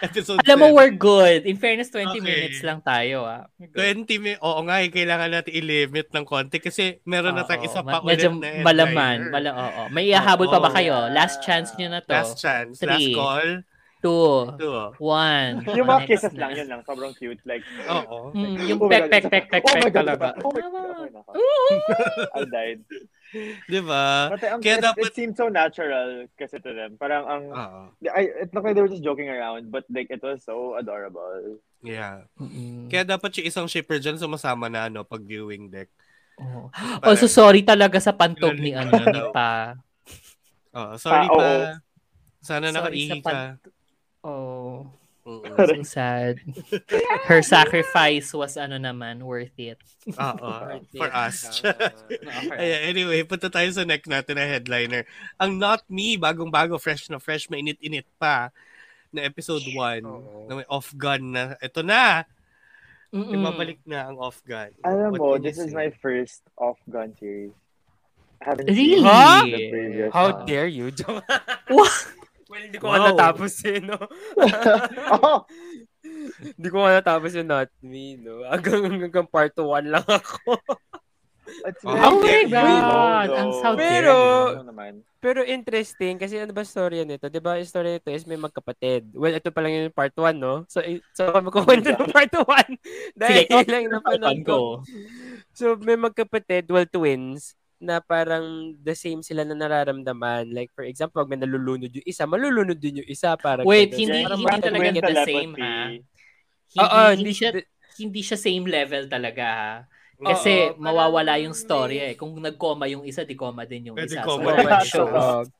[0.00, 0.78] Episode Alam mo, 7.
[0.78, 1.40] we're good.
[1.44, 2.22] In fairness, 20 Okay.
[2.22, 3.26] minutes lang tayo.
[3.26, 3.52] Ah.
[3.58, 4.08] We're good.
[4.08, 7.84] 20 mi- Oo nga, eh, kailangan natin i-limit ng konti kasi meron na tayong isa
[7.84, 9.18] pa ma- medyo ulit na malaman.
[9.28, 9.82] Mala, oo.
[9.90, 11.10] May ihahabol pa ba kayo?
[11.10, 12.08] Last chance nyo na to.
[12.10, 12.80] Last chance.
[12.80, 13.12] Last Three.
[13.12, 13.48] call.
[14.02, 14.50] Two.
[14.58, 14.74] Two.
[14.98, 15.62] One.
[15.78, 16.82] Yung mga kisses lang, yun lang.
[16.82, 17.38] Sobrang cute.
[17.46, 18.34] Like, Oo.
[18.34, 20.26] Mm, yung Oh pek, pek, pek, pek, oh pek God, talaga.
[20.42, 20.62] Oh my
[21.14, 21.34] God.
[22.34, 22.80] I died.
[23.64, 24.28] Di ba?
[24.34, 25.02] But um, Kaya it, dapat...
[25.08, 26.98] it seemed so natural kasi to them.
[26.98, 27.42] Parang ang...
[27.48, 27.80] Oo.
[28.10, 31.62] I, it looked like they were just joking around, but like it was so adorable.
[31.80, 32.26] Yeah.
[32.36, 32.90] Mm-mm.
[32.90, 35.88] Kaya dapat yung isang shipper dyan sumasama na ano, pag viewing deck.
[36.42, 36.68] Oo.
[36.74, 39.78] Parang- Also, sorry talaga sa pantog ni ano ni pa.
[40.74, 41.38] Oh, sorry oo.
[41.38, 41.78] pa.
[42.42, 43.22] Sana Sorry nakaihi sa ka.
[43.22, 43.81] pant-
[44.22, 44.86] Oh,
[45.22, 45.42] Oo.
[45.46, 46.38] so sad.
[47.30, 49.78] Her sacrifice was ano naman, worth it.
[50.10, 50.50] Oo.
[50.98, 51.62] For us.
[52.58, 55.06] Ayan, anyway, punta tayo sa next natin na headliner.
[55.38, 58.50] Ang Not Me, bagong-bago, fresh na fresh, mainit-init pa
[59.10, 60.46] na episode 1 Oo.
[60.46, 61.54] na may off-gun na.
[61.58, 62.24] Ito na!
[63.12, 63.28] Mm-mm.
[63.36, 64.72] Ibabalik na ang off-gun.
[64.82, 67.52] Alam What mo, this is my first off-gun series.
[68.40, 68.98] I haven't Really?
[68.98, 69.42] seen Huh?
[69.44, 70.46] the previous How one.
[70.48, 70.90] dare you?
[71.68, 71.92] What?
[72.52, 72.92] Well, hindi ko Wow.
[72.92, 73.96] nga natapos eh, no?
[75.16, 75.48] oh,
[76.42, 78.44] Hindi ko nga natapos yung Not Me, no?
[78.44, 80.60] Hanggang, hanggang part 1 lang ako.
[81.64, 83.28] it's Oh, very Oh my God!
[83.32, 84.92] Ang dare Pero- Ano naman?
[85.22, 87.30] Pero interesting, kasi ano ba storya nito?
[87.30, 89.06] Di ba yung storya nito is may magkapatid.
[89.14, 90.66] Well, ito pa lang yung part 1, no?
[90.66, 90.82] So,
[91.14, 93.14] so magkukwento ng part 1.
[93.14, 94.58] Dahil Sige, lang yung napanood ko.
[95.54, 100.54] So, may magkapatid, well, twins, na parang the same sila na nararamdaman.
[100.54, 103.34] Like, for example, pag may nalulunod yung isa, malulunod din yung isa.
[103.34, 103.98] Parang Wait, ganun.
[104.06, 105.74] hindi, Parang hindi parang talaga get the same, ha?
[105.90, 107.50] Hindi, Oo, hindi, hindi siya,
[107.98, 109.72] hindi siya same level talaga, ha?
[110.22, 112.14] Kasi Oo, mawawala parang yung story eh.
[112.14, 114.22] Kung nag-coma yung isa, di coma din yung Pwede isa.
[114.22, 114.54] coma
[114.86, 115.50] So, shows.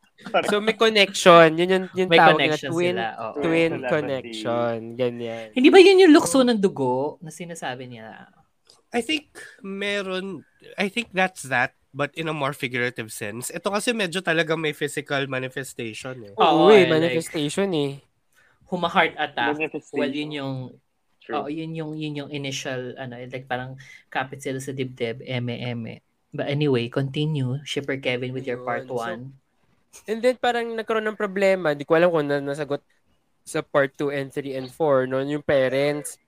[0.46, 1.58] So, may connection.
[1.58, 3.06] Yun yung, yung May tawag na connection twin, sila.
[3.18, 3.42] Oo.
[3.42, 3.90] twin Telepathy.
[3.90, 4.76] connection.
[4.94, 5.46] Ganyan.
[5.50, 8.30] Hindi ba yun yung lukso ng dugo na sinasabi niya?
[8.94, 9.34] I think
[9.66, 10.46] meron,
[10.78, 13.52] I think that's that, but in a more figurative sense.
[13.52, 16.34] Ito kasi medyo talaga may physical manifestation eh.
[16.40, 18.00] Oo, eh, eh, like- manifestation eh.
[18.72, 19.60] Huma-heart attack.
[19.60, 20.00] Manifestation.
[20.00, 20.54] Well, yun yung
[21.22, 21.46] True.
[21.46, 23.78] Oo, yun yung yun yung initial ano, like parang
[24.10, 26.02] kapit sila sa dibdib, eme eme.
[26.34, 29.30] But anyway, continue, Shipper Kevin with your part Ayun.
[30.02, 30.10] 1.
[30.10, 32.82] And then parang nagkaroon ng problema, hindi ko alam kung na nasagot
[33.46, 35.22] sa part 2 and 3 and 4, no?
[35.22, 36.18] Yung parents,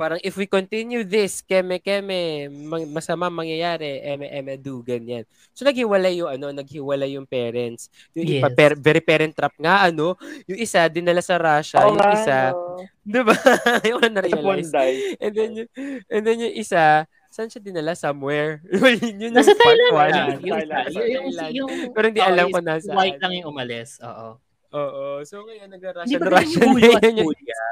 [0.00, 5.28] parang if we continue this, keme keme, mang- masama mangyayari, eme eme do, ganyan.
[5.52, 7.92] So naghiwalay yung ano, naghiwalay yung parents.
[8.10, 8.56] Yung iba, Yes.
[8.56, 12.38] per- very parent trap nga, ano, yung isa, dinala sa Russia, Oo yung nga, isa,
[12.50, 12.80] no.
[13.12, 13.36] di ba?
[13.84, 14.72] yung na-realize.
[15.20, 15.68] And then, yung,
[16.08, 17.92] and then yung isa, saan siya dinala?
[17.92, 18.64] Somewhere.
[19.04, 20.12] yun yung Nasa part Thailand one.
[20.40, 20.84] Yung, Thailand.
[20.88, 22.96] yung, yung, yung, Pero hindi oo, alam yung kung nasaan.
[22.96, 23.90] White lang yung umalis.
[24.00, 24.28] Oo.
[24.70, 25.04] Oo.
[25.22, 27.62] So, ngayon, Hindi nag-Russian ba Russian yung- Julia?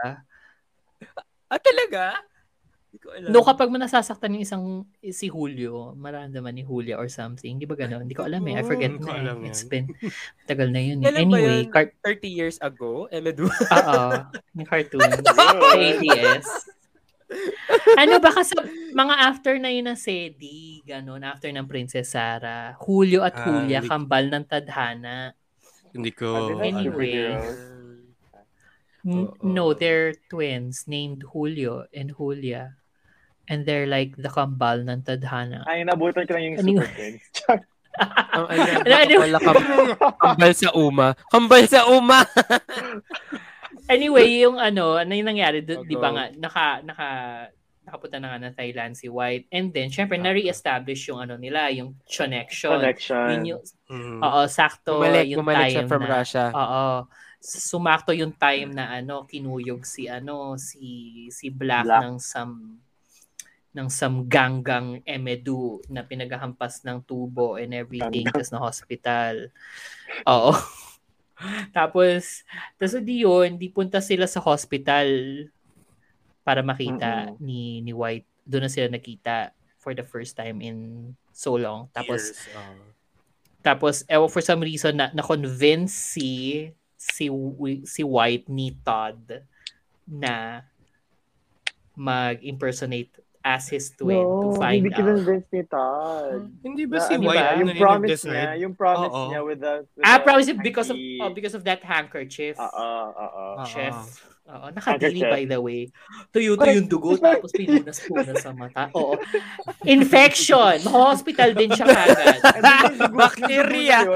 [1.49, 2.21] Ah, talaga?
[2.89, 3.29] Hindi ko alam.
[3.29, 4.65] No, kapag manasasaktan yung isang
[5.03, 7.57] si Julio, maramdaman ni Julia or something.
[7.57, 8.05] Di ba gano'n?
[8.05, 8.55] Hindi ko alam eh.
[8.55, 9.21] I forget Hindi ko na.
[9.23, 9.49] alam eh.
[9.49, 9.69] It's yan.
[9.69, 9.87] been,
[10.45, 10.97] tagal na yun.
[10.99, 11.09] eh.
[11.11, 11.69] Anyway, yun?
[11.69, 13.05] cart 30 years ago?
[13.09, 13.45] Emedu?
[13.45, 14.01] Oo.
[14.55, 15.05] Yung cartoon.
[15.27, 16.49] sa ABS.
[17.95, 18.57] ano ba kasi
[18.91, 23.79] mga after na yun ng Sedi, ganun, after ng Princess Sarah, Julio at Ah, Julia,
[23.79, 25.37] hindi- kambal ng tadhana.
[25.93, 26.57] Hindi ko...
[26.57, 26.89] Ano Anyway.
[26.89, 27.61] superheroes?
[29.09, 29.41] N- Oo.
[29.41, 32.77] No, they're twins named Julio and Julia.
[33.49, 35.65] And they're like the kambal ng tadhana.
[35.65, 36.85] Ay, nabutan ko lang yung Anyway.
[36.85, 37.25] super twins.
[37.99, 39.17] Ang ano, Ano, baka ano?
[39.19, 39.65] pala kam-
[40.23, 41.07] kambal sa uma.
[41.27, 42.19] Kambal sa uma!
[43.89, 47.09] Anyway, yung ano, ano yung nangyari, d- di ba nga, naka, naka,
[47.83, 49.49] nakapunta na nga ng Thailand si White.
[49.49, 52.77] And then, syempre, na-re-establish yung ano nila, yung connection.
[52.77, 53.29] Connection.
[53.33, 54.21] Yun yung, Mhm.
[54.21, 56.45] oo, sakto Bumalik, yung bumalik time siya from na, Russia.
[56.53, 56.87] Oo.
[57.39, 62.03] Sumakto yung time na ano, kinuyog si ano, si si Black, Black.
[62.03, 62.83] ng some
[63.79, 69.55] ng some ganggang emedu na pinagahampas ng tubo and everything tapos na hospital.
[70.27, 70.51] Oo.
[71.77, 72.43] tapos,
[72.75, 75.07] tapos di yun, di punta sila sa hospital
[76.43, 77.39] para makita Mm-mm.
[77.39, 78.27] ni ni White.
[78.49, 81.87] Doon na sila nakita for the first time in so long.
[81.95, 82.83] Tapos, Years, oh.
[83.63, 86.67] tapos, ewan for some reason, na, na-convince si,
[87.09, 87.27] si,
[87.85, 89.43] si White ni Todd
[90.05, 90.63] na
[91.95, 94.99] mag-impersonate as his twin to No, find hindi out.
[94.99, 96.43] kinonvince ni Todd.
[96.61, 99.29] Hindi ba Na, si ano White ba, na yung promise niya, yung promise Oo.
[99.31, 101.19] niya with the, with Ah, the promise because of hanky.
[101.19, 102.55] oh, because of that handkerchief.
[102.55, 103.45] Oo, oo.
[103.65, 103.95] Chef.
[104.49, 105.29] Oo, Handkerchief.
[105.29, 105.93] by the way.
[106.31, 108.89] Tuyo to yung dugo tapos pinunas-punas sa mata.
[108.93, 109.17] Oo.
[109.85, 110.81] Infection!
[110.89, 112.41] Hospital din siya kagad.
[112.97, 114.09] Dugo- Bacteria.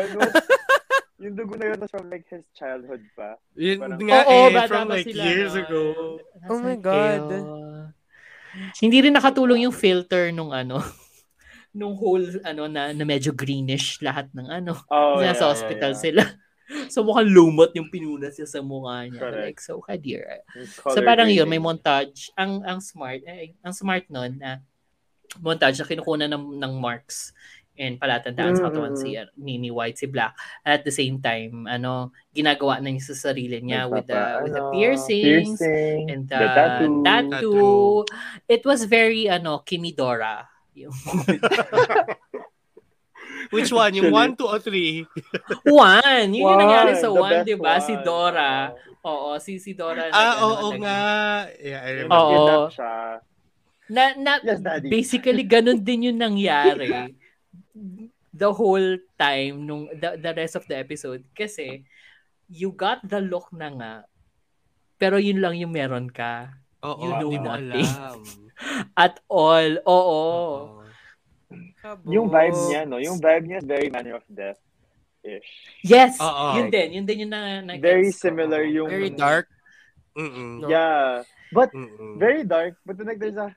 [1.22, 3.38] Yung dugo na yun was, from like his childhood pa.
[3.54, 5.82] Yun Parang- nga Oo, eh, from like sila years ago.
[6.50, 7.22] Oh my God.
[7.30, 7.40] kayo?
[8.82, 10.82] Hindi rin nakatulong yung filter nung ano,
[11.78, 14.74] nung whole ano na, na medyo greenish lahat ng ano.
[14.90, 16.06] Oh, Nasa yeah, hospital yeah, yeah.
[16.06, 16.24] sila.
[16.88, 19.20] So mukhang lumot yung pinunas niya sa mukha niya.
[19.20, 19.44] Correct.
[19.44, 20.24] Like, so kadir.
[20.88, 22.32] So parang yun, may montage.
[22.32, 24.64] Ang ang smart, eh, ang smart nun na
[25.36, 27.36] montage na kinukunan ng, ng marks
[27.74, 32.12] and palatandaan sa katawan si ni, ni White si Black at the same time ano
[32.30, 36.22] ginagawa na niya sa sarili niya with the Nagpapa- with the ano, piercings piercing, and
[36.28, 37.00] the, the tattoo.
[37.00, 38.04] tattoo.
[38.44, 40.52] It was very ano Kimidora.
[43.52, 43.92] Which one?
[43.92, 45.04] Yung Actually- 1, 2, or 3?
[45.68, 47.72] one, yun yung nangyari sa One, the one, best 'di ba?
[47.80, 47.94] Si.
[48.00, 48.50] Dora.
[49.04, 50.08] Oo, si si Dora.
[50.08, 51.00] Ah, ano, oo nag- nga.
[51.60, 52.16] Yeah, I remember.
[52.16, 52.70] Oo.
[53.92, 56.88] na, na Yes, basically ganun din yung nangyari
[58.32, 61.84] the whole time nung the, the rest of the episode kasi
[62.48, 63.94] you got the look na nga
[64.96, 67.88] pero yun lang yung meron ka Oo, you know hindi mo nothing.
[67.88, 68.18] alam.
[68.96, 70.12] at all oo
[72.06, 73.02] Yung vibe niya, no?
[73.02, 75.50] Yung vibe niya is very Manner of Death-ish.
[75.82, 76.54] yes Oo.
[76.56, 78.86] yun din yun din yung na, na Very similar yung...
[78.86, 79.50] Very dark.
[80.14, 80.68] Mm-mm.
[80.70, 81.26] Yeah.
[81.50, 82.20] But Mm-mm.
[82.22, 82.78] very dark.
[82.86, 83.50] But then like there's a...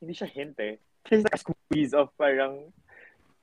[0.00, 0.80] Hindi siya hint eh.
[1.04, 2.72] There's like a squeeze of parang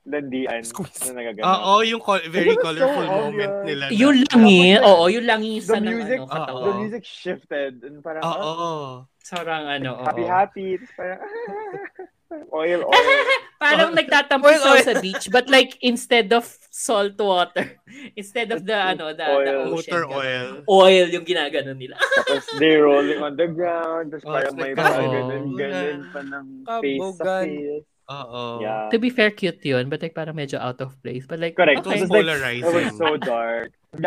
[0.06, 1.50] landian na nagagana.
[1.66, 3.66] Oo, yung col- very It was so colorful moment obvious.
[3.66, 3.84] nila.
[3.86, 6.62] na- yung langis oo yung langis The ng music, ano, katawan.
[6.62, 7.74] the music shifted.
[7.82, 8.52] And parang, Oo.
[8.54, 10.06] ah, Sarang ano oo.
[10.06, 10.68] happy, happy.
[10.94, 11.22] Parang,
[12.54, 13.10] oil, oil.
[13.56, 17.80] Parang nagtatampisaw sa beach but like instead of salt water
[18.20, 19.74] instead of the ano the, the Oil.
[19.74, 20.14] ocean Motor ganun.
[20.14, 20.48] oil.
[20.68, 24.12] oil yung ginagano nila Tapos they rolling on the ground.
[24.12, 25.10] Tapos Oh, parang may mga oo.
[25.10, 26.46] ganun, ganun pa ng
[26.78, 27.86] face sa face.
[28.06, 28.62] Oo.
[28.62, 28.90] Yeah.
[28.94, 31.82] to be fair cute yun but like parang medyo out of place but like Correct.
[31.82, 31.98] okay.
[31.98, 32.70] It was like, polarizing.
[32.70, 33.74] it was so dark.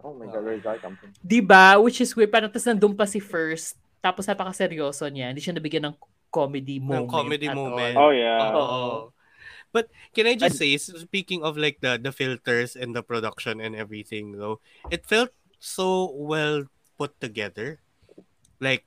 [0.00, 1.12] Oh my God, where's that come from?
[1.20, 1.76] Diba?
[1.82, 2.32] Which is weird.
[2.32, 3.76] Parang tapos nandun pa si First.
[4.00, 5.28] Tapos napakaseryoso niya.
[5.28, 5.96] Hindi siya nabigyan ng
[6.32, 7.12] comedy moment.
[7.12, 7.94] comedy at moment.
[7.98, 8.08] all.
[8.08, 8.40] Oh, yeah.
[8.56, 9.12] Oo.
[9.72, 13.72] But can I just say, speaking of like the the filters and the production and
[13.72, 14.60] everything, though,
[14.92, 16.68] it felt so well
[17.00, 17.80] put together.
[18.60, 18.84] Like,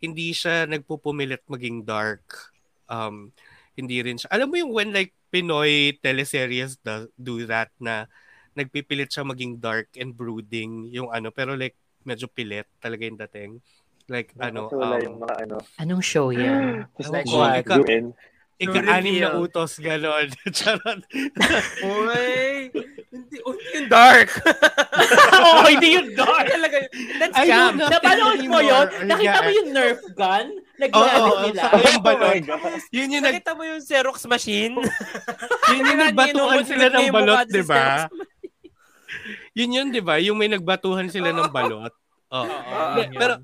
[0.00, 2.53] hindi siya nagpupumilit maging dark.
[2.88, 3.32] Um,
[3.74, 4.30] hindi rin siya.
[4.30, 8.06] Alam mo yung when like Pinoy teleseries do, do that na
[8.54, 11.74] nagpipilit siya maging dark and brooding yung ano pero like
[12.06, 13.52] medyo pilit talaga yung dating.
[14.06, 15.56] Like ano Kasi wala um, yung mga ano.
[15.80, 16.86] Anong show yan?
[17.00, 17.64] Just like ko, what?
[17.64, 18.14] ika-
[18.60, 20.30] ika-anim na utos ganon.
[20.56, 21.02] Charot.
[21.82, 22.70] Uy!
[23.10, 24.30] Hindi, oh, hindi yung dark.
[25.42, 26.46] Oo, hindi yung dark.
[26.50, 26.78] Talaga,
[27.18, 27.72] that's I scam.
[27.78, 28.86] Napanood mo yun?
[29.10, 30.46] Nakita mo yung Nerf gun?
[30.74, 31.62] Nag-edit nila.
[31.70, 32.80] yung Oh my God.
[32.90, 34.74] Yun yung, nag, Nakita mo yung Xerox machine?
[35.70, 37.84] yun yung nagbatuhan sila ng balot, di ba?
[39.54, 40.18] Yun yun, di ba?
[40.18, 41.94] Yung may nagbatuhan sila ng balot.
[42.34, 42.50] Oo.
[42.98, 43.14] yun.
[43.14, 43.34] Pero,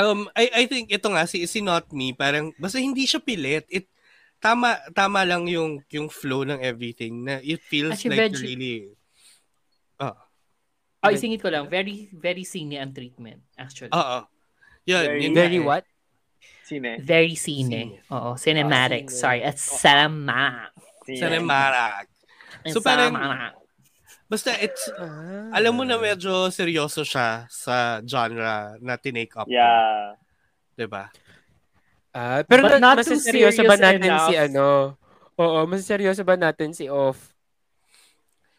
[0.00, 3.68] um, I, I think ito nga, si, si Not Me, parang, basta hindi siya pilit.
[3.68, 3.92] It,
[4.40, 8.74] tama, tama lang yung, yung flow ng everything na it feels Actually, like veg- really,
[10.00, 10.16] oh,
[11.04, 11.68] Oh, isingit ko lang.
[11.68, 13.92] Very, very cine ang treatment, actually.
[13.92, 14.18] oo.
[14.88, 15.66] Yun, Very- yun Very eh.
[15.66, 15.84] what?
[16.66, 16.98] Sine.
[16.98, 18.02] Very cine.
[18.10, 19.06] Oo, cinematic.
[19.06, 19.20] Ah, cine.
[19.22, 20.66] Sorry, at cinema.
[21.06, 21.18] Sine.
[21.22, 22.06] Cinematic.
[22.74, 23.14] So, parang-
[24.26, 24.90] Basta it's,
[25.54, 29.46] alam mo na medyo seryoso siya sa genre na tinake up.
[29.46, 30.18] Yeah.
[30.74, 31.14] Diba?
[32.10, 34.46] Ah, pero But na, not too masiseryoso ba serious natin si enough.
[34.50, 34.66] ano?
[35.38, 37.30] Oo, masiseryoso ba natin si Off?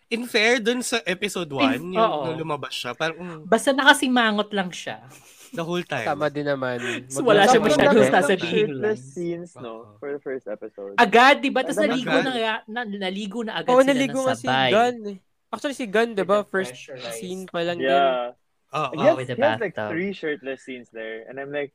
[0.07, 2.31] In fair, dun sa episode 1, In- yung oo.
[2.31, 5.03] nung lumabas siya, parang mm, Basta nakasimangot lang siya.
[5.51, 6.05] The whole time.
[6.05, 6.77] Tama din naman.
[7.13, 9.97] So, wala siya masyadong sasabihin shirtless scenes, no?
[9.99, 10.95] For the first episode.
[10.95, 11.63] Agad, di ba?
[11.63, 14.71] Tapos naligo na, na, naligo na agad Oo, sila naligo ng si sabay.
[14.71, 14.95] Gun.
[15.13, 15.17] eh.
[15.47, 16.43] Actually, si Gun, di ba?
[16.43, 16.75] First
[17.15, 17.88] scene pa lang din.
[17.88, 18.36] Yeah.
[18.75, 18.91] Oo.
[18.91, 21.23] He has, with the he has like three shirtless scenes there.
[21.31, 21.71] And I'm like,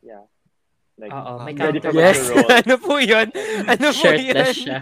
[0.00, 0.24] yeah.
[0.96, 2.32] Like, Oo, may counter- Yes.
[2.64, 3.28] ano po yun?
[3.72, 4.64] Ano po Shirtless yun?
[4.68, 4.78] siya.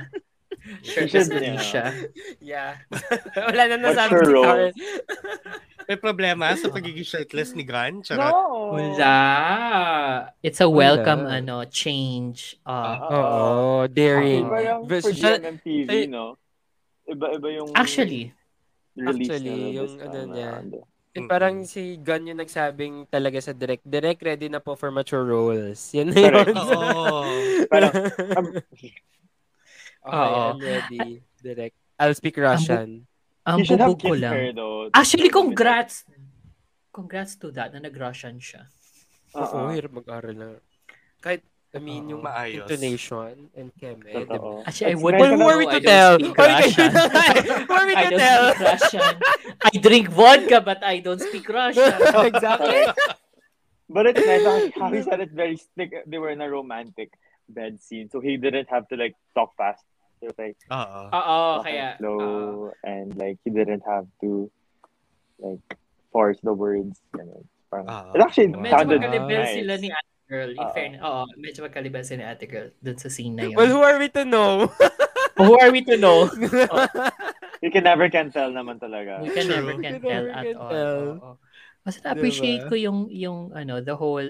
[0.83, 1.65] Shirtless should, na din yeah.
[1.65, 1.85] siya.
[2.41, 2.71] Yeah.
[3.49, 4.45] Wala na nasabi Mature si role.
[4.45, 4.71] Carl.
[5.91, 8.07] May problema sa pagiging shirtless ni Gun?
[8.07, 8.31] Charot.
[8.31, 8.79] No!
[8.79, 9.15] Wala.
[10.39, 11.43] It's a welcome Wala.
[11.43, 12.55] ano change.
[12.63, 14.47] Uh, Oo, daring.
[14.47, 16.39] Iba yung But for GMMTV, ay- no?
[17.11, 18.31] Iba-iba yung actually,
[18.95, 20.51] release Actually, na yung ano niya.
[21.11, 23.83] Eh, parang si Gun yung nagsabing talaga sa direct.
[23.83, 25.91] Direct ready na po for mature roles.
[25.91, 26.55] Yan na Correct.
[26.55, 26.71] yun.
[26.71, 27.19] Oo.
[27.67, 27.95] Parang,
[28.39, 28.47] um,
[30.05, 30.43] okay, Oo.
[30.55, 31.09] I'm ready.
[31.41, 31.77] Direct.
[31.99, 33.05] I'll speak Russian.
[33.41, 34.33] ang should have bubog ko lang.
[34.33, 34.89] her, though.
[34.93, 36.05] Actually, congrats.
[36.93, 38.69] Congrats to that na nag-Russian siya.
[39.35, 39.73] Oo, Oo.
[39.73, 40.49] hirap mag-aral na.
[41.21, 42.67] Kahit, I mean, Oo, yung maayos.
[42.67, 44.03] intonation and cheme.
[44.03, 44.27] Totoo.
[44.27, 44.67] diba?
[44.67, 46.13] Actually, I would Well, who are we to I don't tell?
[46.19, 46.91] speak Or Russian.
[47.71, 48.43] Who are we I to don't tell?
[48.51, 49.13] speak Russian.
[49.61, 51.95] I drink vodka, but I don't speak Russian.
[52.31, 52.81] exactly.
[53.91, 57.11] But it's nice how, how he said it very like they were in a romantic
[57.51, 59.83] bed scene, so he didn't have to like talk fast.
[60.21, 60.57] Was like.
[60.69, 61.89] Oo, talking kaya.
[61.97, 62.73] slow, oo.
[62.85, 64.53] and like he didn't have to
[65.41, 65.65] like
[66.13, 67.01] force the words.
[67.17, 67.49] Ganun.
[67.73, 68.13] Parang, Ah.
[68.13, 69.55] it actually medyo sounded magkalibel nice.
[69.57, 70.51] sila ni Ate Girl.
[70.53, 73.57] In fairness, oo, medyo magkalibel sila ni Ate Girl dun sa scene na yun.
[73.57, 74.69] Well, who are we to know?
[75.41, 76.29] Who are we to know?
[77.65, 79.21] You can never can tell naman talaga.
[79.25, 79.57] We can True.
[79.57, 80.69] never We can can tell never at can all.
[80.73, 80.97] tell.
[81.01, 81.31] Oo.
[81.81, 82.69] Basta na-appreciate Diba?
[82.69, 84.29] ko yung, yung, ano, the whole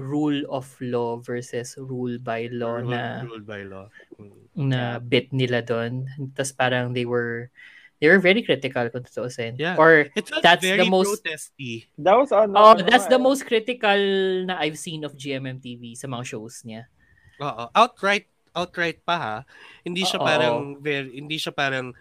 [0.00, 3.86] rule of law versus rule by law Ruled- na ruled by law.
[4.16, 4.32] Mm.
[4.56, 6.08] na bit nila doon.
[6.34, 7.52] Tapos parang they were
[8.00, 9.60] they were very critical kung tutuusin.
[9.60, 9.76] Yeah.
[9.76, 10.08] Or
[10.40, 11.84] That's very the most- protesty.
[12.00, 12.56] That was on.
[12.56, 13.22] oh, ano, that's the eh.
[13.22, 14.00] most critical
[14.48, 16.88] na I've seen of GMMTV sa mga shows niya.
[17.44, 17.68] Oo.
[17.76, 18.24] Outright,
[18.56, 19.36] outright pa ha.
[19.84, 20.24] Hindi siya Oo.
[20.26, 21.92] parang very, hindi siya parang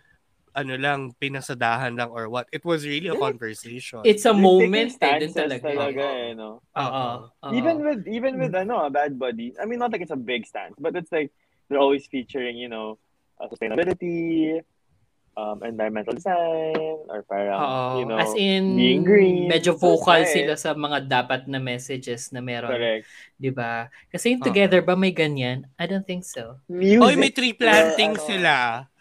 [0.60, 2.52] ano lang, pinasadahan lang or what.
[2.52, 3.24] It was really a Yeah.
[3.24, 4.04] conversation.
[4.04, 5.64] It's a moment eh, din talaga.
[5.64, 6.60] talaga eh, no?
[6.76, 7.32] Oo.
[7.32, 7.52] Oo.
[7.56, 9.56] Even with even with ano, a bad buddy.
[9.56, 11.32] I mean, not like it's a big stance, but it's like
[11.72, 13.00] they're always featuring, you know,
[13.40, 14.60] uh, sustainability,
[15.38, 16.76] um, environmental design,
[17.08, 17.84] or parang, Oo.
[18.02, 19.48] you know, As in, being green.
[19.48, 20.36] medyo So, vocal nice.
[20.36, 22.76] sila sa mga dapat na messages na meron.
[22.76, 23.08] Correct.
[23.40, 23.88] Di ba?
[24.12, 25.70] Kasi yung together ba may ganyan?
[25.80, 26.60] I don't think so.
[26.68, 27.00] Music.
[27.00, 28.54] Oy, may tree planting Well, ano, sila.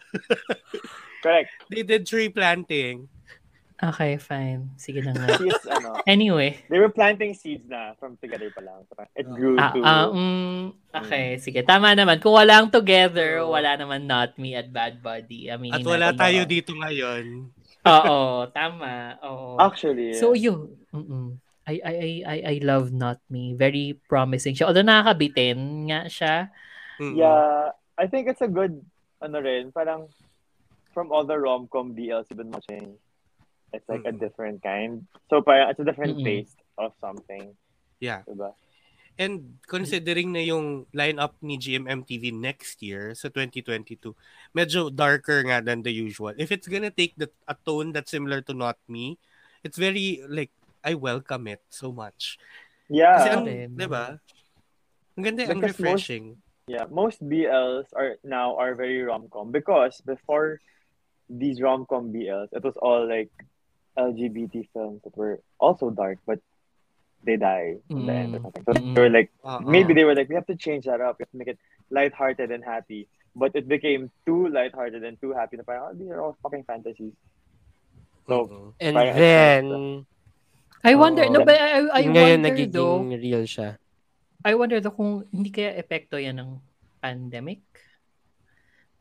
[1.19, 1.49] Correct.
[1.67, 3.07] They did tree planting.
[3.79, 4.75] Okay, fine.
[4.75, 5.27] Sige na nga.
[5.39, 6.59] She's, ano, Anyway.
[6.67, 8.83] they were planting seeds na from together pa lang.
[9.15, 9.79] It grew Ah, to...
[9.79, 11.63] ah, mm, okay, sige.
[11.63, 12.19] Tama naman.
[12.19, 15.47] Kung walang together, wala naman not me at Bad Buddy.
[15.47, 17.55] I mean, At wala tayo dito ngayon.
[17.87, 18.19] Oo,
[18.51, 19.15] tama.
[19.23, 19.55] Oo.
[19.55, 20.75] Actually, So yun.
[20.91, 21.39] Mm-mm.
[21.63, 23.55] I, I, I, I, I love Not Me.
[23.55, 24.67] Very promising siya.
[24.67, 26.35] Although nakakabitin nga siya.
[26.99, 27.15] Mm-mm.
[27.15, 28.75] Yeah, I think it's a good,
[29.23, 30.11] ano rin, parang
[30.93, 32.95] from other rom-com BLs you've been watching,
[33.73, 34.19] it's like a Mm-mm.
[34.19, 35.05] different kind.
[35.29, 36.25] So parang it's a different Mm-mm.
[36.25, 37.53] taste of something.
[37.99, 38.23] Yeah.
[38.25, 38.53] Diba?
[39.19, 44.15] And considering na yung lineup ni GMMTV next year sa 2022,
[44.55, 46.31] medyo darker nga than the usual.
[46.39, 49.19] If it's gonna take the, a tone that's similar to Not Me,
[49.59, 50.55] it's very, like,
[50.87, 52.39] I welcome it so much.
[52.87, 53.19] Yeah.
[53.19, 53.69] Kasi ang, Rin.
[53.75, 54.23] di ba?
[55.19, 60.61] Ang ganda, ang Because most- Yeah, most BLs are now are very rom-com because before
[61.29, 63.29] these rom-com BLs, it was all like
[63.97, 66.39] LGBT films that were also dark, but
[67.23, 68.43] they die in the end or Mm.
[68.43, 68.63] something.
[68.65, 68.93] So Mm.
[68.95, 69.61] they were like, Oo.
[69.69, 71.19] maybe they were like, we have to change that up.
[71.19, 71.59] We have to make it
[71.91, 73.07] lighthearted and happy.
[73.35, 75.57] But it became too lighthearted and too happy.
[75.57, 77.13] Na parang, oh, these are all fucking fantasies.
[78.25, 78.59] So, Oo.
[78.79, 79.63] And then,
[80.83, 81.33] I wonder, Oo.
[81.33, 83.75] no, but I, I ngayon wonder nagiging though, real siya.
[84.39, 86.51] I wonder though kung hindi kaya epekto yan ng
[87.03, 87.59] pandemic.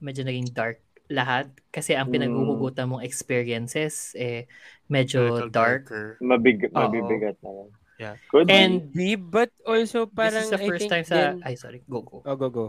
[0.03, 1.49] Medyo naging dark lahat.
[1.69, 2.15] Kasi ang Mm.
[2.15, 4.45] pinaghuhugutan mong experiences, eh,
[4.87, 5.89] medyo dark.
[5.89, 6.07] darker.
[6.21, 6.77] mabig, Oo.
[6.77, 7.69] mabibigat na rin.
[7.99, 8.15] Yeah.
[8.31, 8.55] Could be.
[8.55, 11.35] And Maybe, but also parang this is the I first think time sa...
[11.43, 11.83] Ay, sorry.
[11.83, 12.23] Go, go.
[12.23, 12.67] Oh, go, go.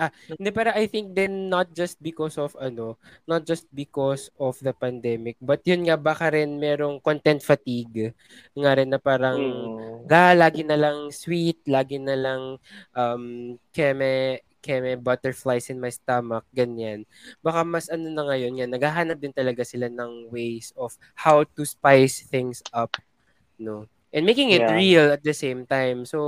[0.00, 2.96] Ah, hindi, pero I think then not just because of ano,
[3.28, 8.16] not just because of the pandemic, but yun nga baka rin merong content fatigue.
[8.56, 10.08] Nga rin na parang Mm.
[10.08, 12.56] la, lagi na lang sweet, lagi na lang
[12.96, 13.24] um,
[13.76, 17.04] keme, keme butterflies in my stomach, ganyan.
[17.40, 21.64] Baka mas ano na ngayon yan, naghahanap din talaga sila ng ways of how to
[21.64, 22.94] spice things up,
[23.56, 23.84] no?
[24.10, 24.74] And making it Yeah.
[24.74, 26.02] real at the same time.
[26.02, 26.18] So,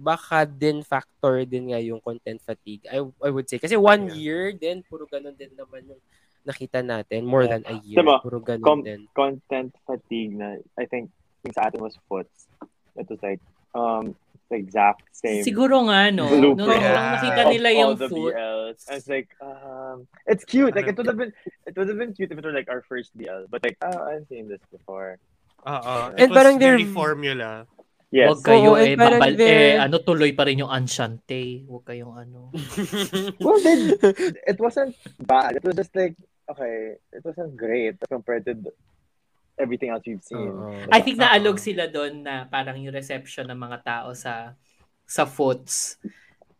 [0.00, 2.88] baka din factor din nga yung content fatigue.
[2.88, 3.60] I, I would say.
[3.60, 4.16] Kasi one Yeah.
[4.16, 6.00] year din, puro ganun din naman yung
[6.48, 7.28] nakita natin.
[7.28, 7.60] More Yeah.
[7.60, 7.98] than a year.
[8.00, 9.04] Diba, Puro ganun Com- din.
[9.12, 11.12] content fatigue na, I think,
[11.44, 12.48] yung sa atin was foots.
[12.96, 13.44] It was like,
[13.76, 14.16] um,
[14.50, 15.42] the exact same.
[15.42, 16.30] Siguro nga, no?
[16.40, 17.18] Nung, nung Yeah.
[17.18, 18.80] nakita nila yung food, BLs.
[18.88, 20.74] And it's like, um, it's cute.
[20.74, 21.32] Like, it would have been,
[21.66, 23.50] it would have been cute if it were like our first BL.
[23.50, 25.18] But like, oh, I've seen this before.
[25.66, 27.66] And It was parang very formula.
[28.14, 28.30] Yes.
[28.30, 31.66] Huwag kayo and eh, babal, eh, ano, tuloy pa rin yung Enchante.
[31.66, 32.54] Huwag kayong ano.
[33.42, 33.98] well, then,
[34.46, 34.94] it wasn't
[35.26, 35.58] bad.
[35.58, 36.14] It was just like,
[36.46, 38.76] okay, it wasn't great compared to the-
[39.58, 40.52] everything else we've seen.
[40.92, 44.52] I think naalog sila doon na parang yung reception ng mga tao sa
[45.06, 45.96] sa foots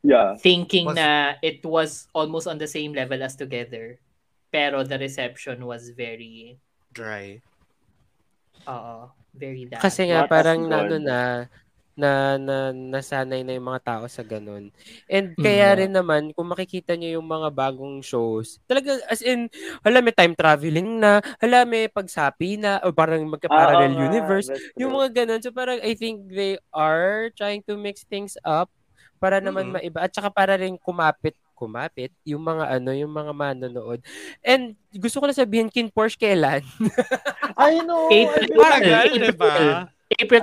[0.07, 0.39] Yeah.
[0.39, 3.99] thinking Was- na it was almost on the same level as together.
[4.55, 6.55] Pero the reception was very
[6.95, 7.43] Dry.
[8.65, 9.83] oo, very that.
[9.83, 11.19] Kasi nga Not parang ano na
[11.97, 14.69] na, na nasanay na yung mga tao sa ganun.
[15.09, 15.79] And kaya Mm.
[15.81, 19.49] rin naman, kung makikita nyo yung mga bagong shows, talaga as in,
[19.83, 24.47] hala may time traveling na, hala may pagsapi na, o parang magka-parallel nga, universe.
[24.53, 25.41] that's Yung mga ganun.
[25.43, 28.69] So parang I think they are trying to mix things up
[29.17, 29.75] para naman Mhm.
[29.81, 29.99] maiba.
[30.05, 34.05] At saka para rin kumapit kumapit yung mga ano, yung mga manonood.
[34.45, 36.61] And gusto ko na sabihin, kin Porsche kailan?
[37.57, 38.13] I know.
[38.13, 38.61] April, I know.
[38.69, 39.57] Tagal, diba?
[40.21, 40.43] April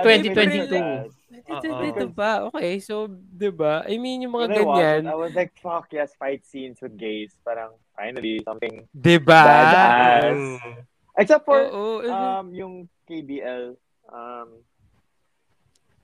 [1.33, 1.73] I didn't 2022.
[1.73, 1.97] realize.
[1.97, 2.31] Ito ba?
[2.47, 3.81] Okay, so, di ba?
[3.83, 5.01] I mean, yung mga I watched ganyan.
[5.01, 7.33] it, I was like, fuck yes, fight scenes with gays.
[7.41, 9.41] Parang, finally, something Di ba?
[9.41, 10.33] badass.
[10.33, 10.73] Mm.
[11.17, 12.09] Except for, Oo, oo.
[12.09, 12.73] um, yung
[13.05, 13.73] KBL,
[14.09, 14.49] um,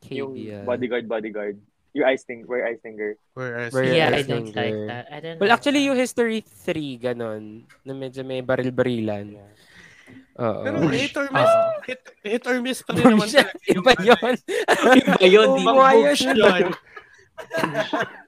[0.10, 0.66] yung KBL.
[0.66, 1.58] bodyguard, bodyguard.
[1.94, 3.18] Yung ice thing, where ice finger.
[3.34, 5.06] Where- Yeah, I don't like that.
[5.10, 9.34] I don't Well, actually, yung History 3, ganon, na medyo may baril-barilan.
[10.40, 10.64] Oo.
[10.64, 11.72] Pero hit or miss, Oo.
[11.84, 13.52] hit, hit or miss pa rin naman talaga.
[13.68, 14.36] Iba yun.
[15.04, 15.92] Iba yun, di ba?
[15.92, 16.72] yun.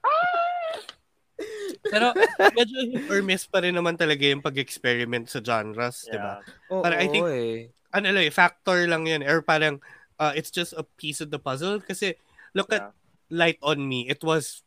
[1.82, 2.14] Pero
[2.54, 6.38] medyo hit or miss pa rin naman talaga yung pag-experiment sa genres, di ba?
[6.70, 7.58] Oo, Parang I think- eh.
[7.92, 9.20] Ano lang, eh, factor lang yun.
[9.26, 9.84] Or parang,
[10.16, 11.84] uh, it's just a piece of the puzzle.
[11.84, 12.16] Kasi,
[12.56, 12.96] look at
[13.28, 14.08] Light on Me.
[14.08, 14.64] It was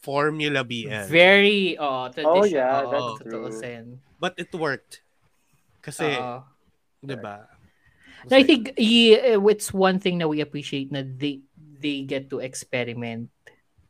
[0.00, 1.04] Formula BL.
[1.12, 2.32] Very, oh, tradition.
[2.32, 4.00] Oh, yeah, that's totoo true.
[4.16, 5.04] But it worked.
[5.84, 6.51] Kasi, Oo.
[7.02, 7.44] Di ba?
[8.30, 11.42] No, I think yeah, it's one thing na we appreciate na they
[11.82, 13.26] they get to experiment.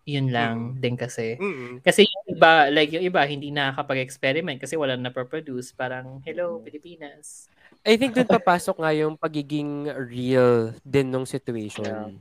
[0.03, 1.39] Yun lang din kasi.
[1.39, 1.79] Mm-mm.
[1.85, 7.47] Kasi yung iba, like yung iba, hindi nakakapag-experiment kasi wala na produce Parang, hello, Pilipinas.
[7.87, 11.87] I think dun papasok nga yung pagiging real din nung situation.
[11.87, 12.19] Yeah.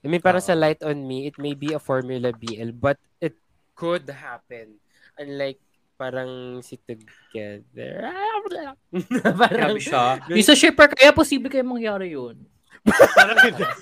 [0.00, 0.46] I mean, para Oo.
[0.46, 3.36] sa Light on Me, it may be a Formula BL, but it
[3.76, 4.80] could happen.
[5.20, 5.60] Unlike
[5.98, 8.06] parang si Together.
[9.34, 10.22] parang, Grabe siya.
[10.30, 12.38] Yung sa shipper, kaya posible kayo mangyari yun.
[12.86, 13.64] Parang hindi.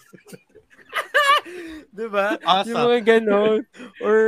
[1.93, 2.41] diba?
[2.43, 2.73] Awesome.
[2.73, 3.61] Yung mga ganon.
[4.01, 4.19] Or,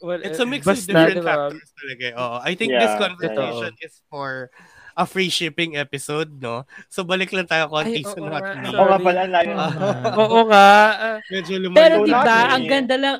[0.00, 1.28] well, It's a mix basta, of different diba?
[1.28, 2.04] factors talaga.
[2.06, 2.14] eh.
[2.16, 2.36] Oo.
[2.40, 4.50] I think this Yeah, conversation is for
[4.94, 6.62] a free shipping episode, no?
[6.86, 8.38] So, balik lang tayo konti Ay, sa nga.
[8.54, 8.70] me.
[8.70, 9.54] Oo nga pala, layo.
[10.14, 10.68] Oo nga.
[11.28, 11.78] Medyo lumayo.
[11.78, 12.50] Pero Not di ba, me.
[12.54, 13.16] ang ganda lang,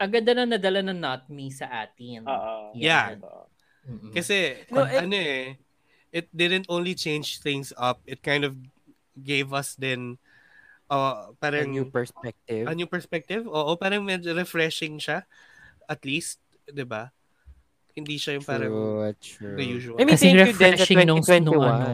[0.00, 2.24] ang ganda na nadala ng not me sa atin.
[2.24, 2.72] Oo.
[2.72, 3.20] Yeah.
[3.84, 4.16] Mm-mm.
[4.16, 5.60] Kasi, No, eh- ano eh,
[6.08, 8.56] it didn't only change things up, it kind of
[9.20, 10.16] gave us then
[10.88, 12.64] uh, a parang new perspective.
[12.64, 13.44] a new perspective.
[13.44, 15.28] Oo, parang medyo refreshing siya.
[15.84, 17.12] At least, 'di ba?
[17.92, 19.56] Hindi siya yung parang True, true.
[19.58, 19.96] the usual.
[19.98, 21.60] I mean, Kasi thank you din sa refreshing nung, nung, 2021.
[21.60, 21.88] ano,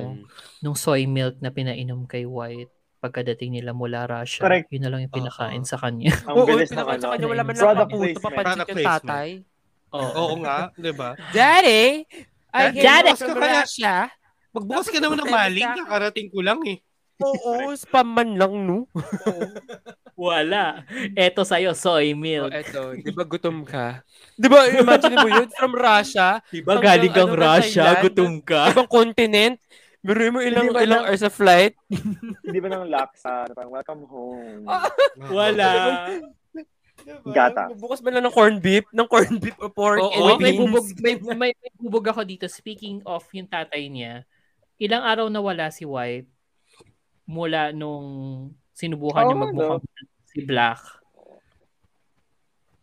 [0.63, 4.43] nung soy milk na pinainom kay White pagkadating nila mula Russia.
[4.43, 4.67] Correct.
[4.69, 5.19] Yun na lang yung Oo.
[5.21, 6.13] pinakain sa kanya.
[6.29, 7.13] Ang Oo, bilis sa ano.
[7.13, 8.17] kanya, wala man lang placement.
[8.19, 9.29] papansin yung tatay.
[9.93, 11.15] Oo nga, 'di ba?
[11.31, 12.05] Daddy,
[12.51, 13.95] I Daddy, kaya- Russia.
[14.51, 16.81] Magbukas ka naman ng maling, kakarating ko lang eh.
[17.19, 18.89] Oo, spam man lang, no?
[20.17, 20.81] Wala.
[21.13, 22.51] Eto sa'yo, soy Oh, milk.
[22.51, 24.01] eto, di ba gutom ka?
[24.33, 28.33] Di ba, imagine mo yun, from Russia, Diba hanggang galing kang ano, Russia, Thailand, gutom
[28.41, 28.63] ka.
[28.73, 29.61] ibang continent,
[30.07, 31.75] Biruin mo ilang, Hindi ba ilang na- hours of flight?
[32.47, 33.51] Hindi ba nang laksa?
[33.51, 34.63] Parang, welcome home.
[35.35, 35.71] Wala.
[37.37, 37.75] Gata.
[37.75, 38.87] Bukas ba lang ng corned beef?
[38.95, 40.63] Ng corned beef o pork Oo, and may beans?
[40.63, 42.47] bubog, may, may, may bubog ako dito.
[42.47, 44.23] Speaking of yung tatay niya,
[44.79, 46.31] ilang araw na wala si White
[47.27, 48.07] mula nung
[48.71, 49.83] sinubukan Oo, niya magmukhang
[50.31, 50.81] si Black.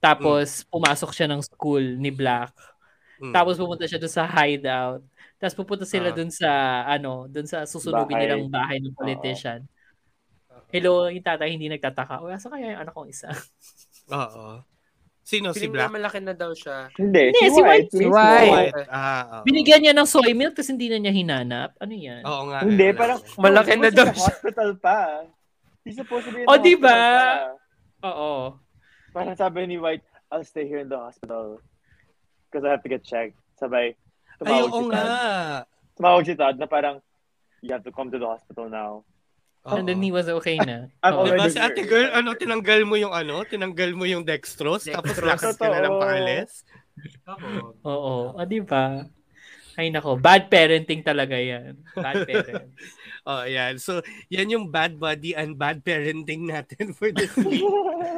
[0.03, 2.51] Tapos, pumasok siya ng school ni Black.
[3.23, 3.31] Mm.
[3.31, 4.99] Tapos, pumunta siya doon sa hideout.
[5.43, 6.15] Tapos, pupunta sila Ah.
[6.15, 6.49] doon sa,
[6.87, 8.21] ano, doon sa susunugin Bahay.
[8.23, 9.59] nilang bahay ng politician.
[10.71, 12.23] Hello, yung tatay hindi nagtataka.
[12.23, 13.27] O, asa kaya yung anak kong isa?
[14.09, 14.63] Oo.
[15.21, 15.91] Sino si Feeling Black?
[15.91, 16.87] malaki na daw siya.
[16.95, 17.91] Hindi, Hindi, si si White.
[17.91, 17.93] White.
[17.93, 18.15] mismo.
[18.15, 18.51] White.
[18.73, 18.87] White.
[18.87, 19.43] Ah, oo.
[19.43, 21.69] Binigyan niya ng soy milk tapos hindi na niya hinanap.
[21.77, 22.21] Ano yan?
[22.23, 22.59] Oo nga.
[22.61, 23.39] Hindi, wala parang, nga.
[23.39, 24.15] Malaki he na daw siya.
[24.31, 24.99] hospital pa.
[25.83, 26.99] He's supposed to be in Oh, the di hospital ba?
[28.05, 28.31] Oo.
[29.11, 31.59] Parang sabi ni White, I'll stay here in the hospital
[32.47, 33.35] because I have to get checked.
[33.55, 33.95] Sabay,
[34.41, 35.03] Ay, tumawag oo si nga.
[35.93, 36.97] Tumawag si Todd na parang,
[37.61, 39.05] you have to come to the hospital now.
[39.63, 40.91] And then he was okay na.
[41.05, 41.23] I'm Oo.
[41.31, 45.55] Diba si ate girl, ano, tinanggal mo yung ano, tinanggal mo yung dextrose, tapos lakas
[45.55, 46.67] ka na lang paalis.
[47.87, 48.35] Oo.
[48.35, 49.07] Ah, di ba?
[49.73, 51.73] Ay nako, bad parenting talaga yan.
[51.97, 52.77] Bad parents.
[53.25, 53.81] Oh, yan.
[53.81, 57.63] So, yan yung bad body and bad parenting natin for this week.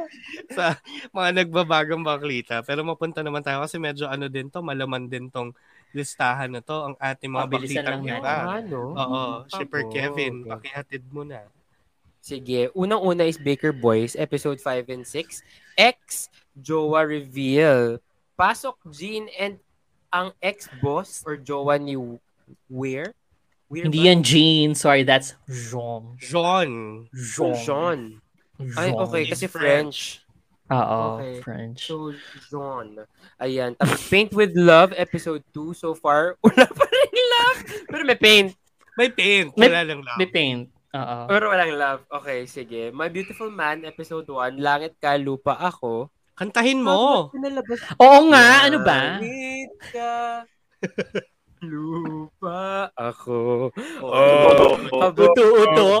[0.56, 0.76] sa
[1.16, 2.60] mga nagbabagang baklita.
[2.60, 5.56] Pero mapunta naman tayo kasi medyo ano din to, malaman din tong
[5.96, 8.20] listahan na to, ang ating mga Mabilisan baklitang natin.
[8.20, 8.34] iba.
[8.60, 8.80] Ano?
[8.92, 10.50] Oo, Shipper Ako, Kevin, okay.
[10.52, 11.48] pakihatid mo na.
[12.20, 15.40] Sige, unang-una is Baker Boys, episode 5 and 6.
[15.78, 18.00] Ex Jowa reveal.
[18.36, 19.56] Pasok Jean and
[20.12, 21.96] ang ex-boss or jowa ni
[22.68, 23.12] Weir?
[23.68, 24.06] Weir Hindi ba?
[24.12, 24.70] yan Jean.
[24.72, 26.16] Sorry, that's Jean.
[26.16, 26.70] John.
[27.40, 28.20] Oh, Jean.
[28.76, 28.96] Ay, Jean.
[28.96, 30.25] okay, kasi French.
[30.68, 31.34] Oo, Okay.
[31.40, 31.86] French.
[31.86, 32.10] So,
[32.44, 32.98] Jean.
[33.36, 33.74] Ayan.
[33.74, 35.70] Tapos, Paint with Love, episode 2.
[35.72, 37.58] So far, wala pa rin love.
[37.86, 38.50] Pero may paint.
[38.94, 39.54] May paint.
[39.54, 40.16] May- Wala lang lang.
[40.16, 40.66] May paint.
[40.90, 41.18] Oo.
[41.28, 42.00] Pero walang love.
[42.10, 42.88] Okay, sige.
[42.90, 44.56] My Beautiful Man, episode 1.
[44.56, 46.08] Langit ka, lupa ako.
[46.32, 47.28] Kantahin mo.
[47.30, 49.16] Pinalabas Oo nga, ano ba?
[49.16, 50.42] Langit ka,
[51.66, 52.62] lupa
[52.94, 53.68] ako.
[54.00, 55.88] Oh, Uto-uto.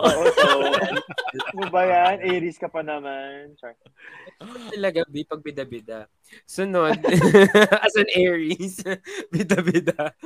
[1.36, 2.16] Ano ba yan?
[2.24, 3.52] Aries ka pa naman.
[3.56, 3.76] Char.
[4.72, 6.08] Talaga, B, pag bida-bida.
[6.44, 6.96] Sunod,
[7.84, 8.80] as an Aries,
[9.32, 10.16] bida-bida.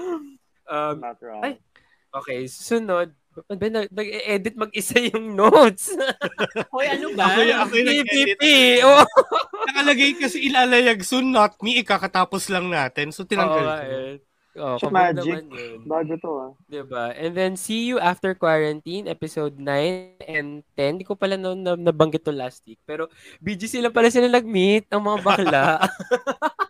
[0.65, 1.43] Um, Not wrong.
[1.43, 1.59] Ay.
[2.13, 3.11] okay, sunod,
[3.47, 5.95] Ba, nag- nag-edit mag-isa yung notes.
[6.71, 7.31] Hoy, ano ba?
[7.31, 8.39] Ako, yung- ako yung nag-edit.
[8.83, 9.07] Oh.
[9.67, 11.79] Nakalagay kasi ilalayag soon, not me.
[11.79, 13.11] Ikakatapos lang natin.
[13.11, 13.87] So, tinanggal Oo, ko.
[13.87, 14.15] eh.
[14.59, 15.47] Oh, Shit, magic.
[15.87, 16.51] Bago to ah.
[16.67, 17.15] Diba?
[17.15, 20.99] And then, See You After Quarantine, episode 9 and 10.
[20.99, 22.83] Di ko pala na, na, nabanggit to last week.
[22.83, 23.07] Pero,
[23.39, 25.65] BG sila pala sila nag-meet, ang mga bakla.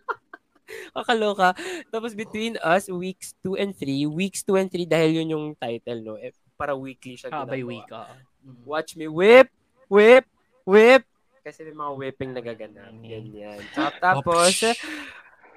[0.95, 1.57] Kakaloka.
[1.89, 4.05] Tapos, Between Us, weeks 2 and 3.
[4.07, 6.15] Weeks 2 and 3, dahil yun yung title, no?
[6.21, 7.89] Eh, para weekly siya Ah, by week.
[7.89, 8.13] oo.
[8.65, 9.49] Watch me whip,
[9.89, 10.25] whip,
[10.65, 11.01] whip.
[11.41, 12.93] Kasi may mga whipping nagaganap.
[13.01, 13.57] Ganyan.
[13.73, 14.53] Tap- Tapos,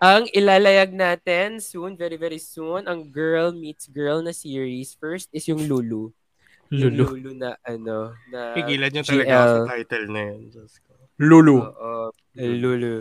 [0.05, 4.93] ang ilalayag natin soon, very very soon, ang Girl Meets Girl na series.
[5.01, 6.13] First is yung Lulu.
[6.69, 7.17] Yung Lulu.
[7.17, 9.41] Lulu na ano, na Pigilan niyo talaga GL.
[9.41, 10.41] ako sa title na yun.
[11.17, 11.57] Lulu.
[11.57, 11.93] Oo,
[12.37, 12.61] Lulu.
[12.77, 12.95] Lulu.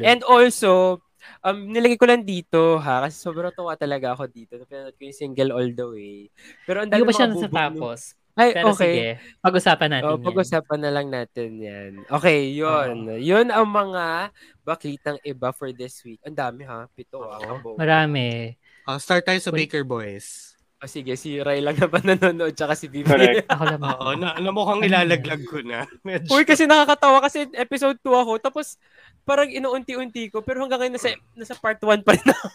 [0.00, 1.04] And also,
[1.44, 4.56] um, nilagay ko lang dito ha, kasi sobrang tuwa talaga ako dito.
[4.56, 6.16] Napanood ko yung single all the way.
[6.64, 8.00] Pero ang Hindi dami ko pa siya natatapos.
[8.40, 8.80] Ay, Pero okay.
[8.88, 9.06] sige,
[9.38, 10.24] pag-usapan natin Oh, yan.
[10.24, 11.90] pag-usapan na lang natin yan.
[12.08, 13.20] Okay, yun.
[13.20, 14.32] Yun ang mga
[14.62, 16.24] baklitang iba for this week.
[16.24, 17.76] Ang dami ha, pito kabog.
[17.76, 18.56] Marami.
[18.82, 20.56] Ah, start tayo sa Baker Boys.
[20.80, 23.04] Oh, sige, si Ray lang naman nanonood, tsaka si Bibi.
[23.04, 23.44] Correct.
[23.52, 23.80] Ako lang.
[23.84, 25.84] Oo, na, na mukhang ilalaglag ko na.
[26.08, 26.32] Medyo.
[26.32, 28.80] Uy, kasi nakakatawa kasi episode 2 ako, tapos
[29.22, 32.46] parang inuunti-unti ko, pero hanggang ngayon nasa, nasa part 1 pa rin ako.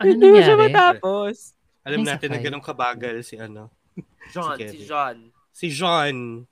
[0.00, 0.72] Ano Hindi ko siya nangyari?
[0.72, 1.36] matapos.
[1.82, 2.46] Alam Ay, natin na sakay.
[2.46, 3.68] ganun kabagal si ano.
[4.30, 4.70] John, Kevin.
[4.70, 5.16] si John.
[5.52, 6.46] Si John.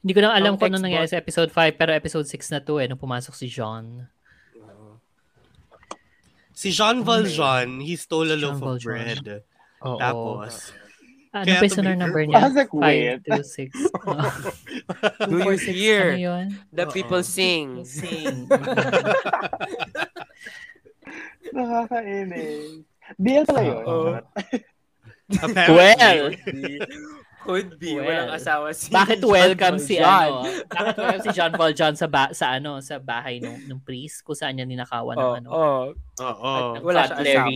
[0.00, 2.60] Hindi ko na alam Ang kung ano nangyari sa episode 5, pero episode 6 na
[2.64, 4.08] to eh, nung pumasok si John.
[6.56, 9.44] Si Jean Valjean, he stole a Si Jean loaf of bread.
[9.80, 9.96] Oo.
[9.96, 10.76] Tapos,
[11.30, 12.42] Ano Kaya pa yung to sonor be number I niya?
[12.42, 13.22] was like, 5, wait.
[13.22, 13.70] 2, 6.
[15.30, 16.10] Do you hear?
[16.10, 16.46] Ano yun?
[16.74, 17.86] The people sing.
[17.86, 18.50] Sing.
[21.54, 22.82] Nakakainis.
[23.16, 23.78] BL pala yun.
[23.80, 24.10] Oo.
[25.32, 26.22] apparently, well,
[27.40, 27.96] Could be.
[27.96, 28.04] Well.
[28.04, 30.28] Walang asawa si bakit John welcome si Valjean.
[30.28, 30.38] ano?
[30.68, 34.36] Bakit welcome si John Valjean sa ba- sa ano, sa bahay nung nung priest kung
[34.36, 35.48] saan niya ninakawan ng Oh, ano?
[35.48, 35.82] oh.
[36.20, 36.52] Oo.
[36.76, 37.48] At wala siya asawa.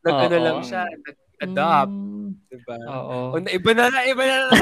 [0.00, 0.44] Nag-ano Oo.
[0.46, 1.90] lang siya, nag-adopt.
[1.90, 2.76] Mm, Diba?
[2.86, 3.18] Oo.
[3.28, 4.52] O, na- iba na lang, iba na lang.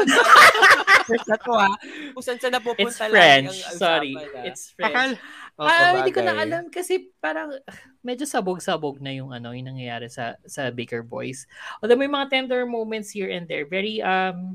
[1.05, 1.69] First na to ha.
[2.11, 3.45] Kung saan saan napupunta It's lang French.
[3.45, 4.12] ang usapan, Sorry.
[4.45, 4.89] It's French.
[4.89, 5.11] Akal,
[5.59, 7.51] Oo, ah, hindi ko na alam kasi parang
[7.99, 11.51] medyo sabog-sabog na yung ano, yung nangyayari sa sa Baker Boys.
[11.83, 14.55] Although may mga tender moments here and there, very um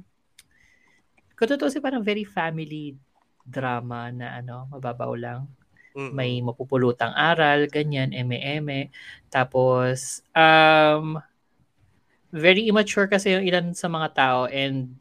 [1.36, 2.96] kung totoo si parang very family
[3.44, 5.44] drama na ano, mababaw lang.
[5.92, 6.16] Mm-mm.
[6.16, 8.88] May mapupulutang aral, ganyan, eme-eme.
[9.28, 11.20] Tapos um
[12.32, 14.96] very immature kasi yung ilan sa mga tao and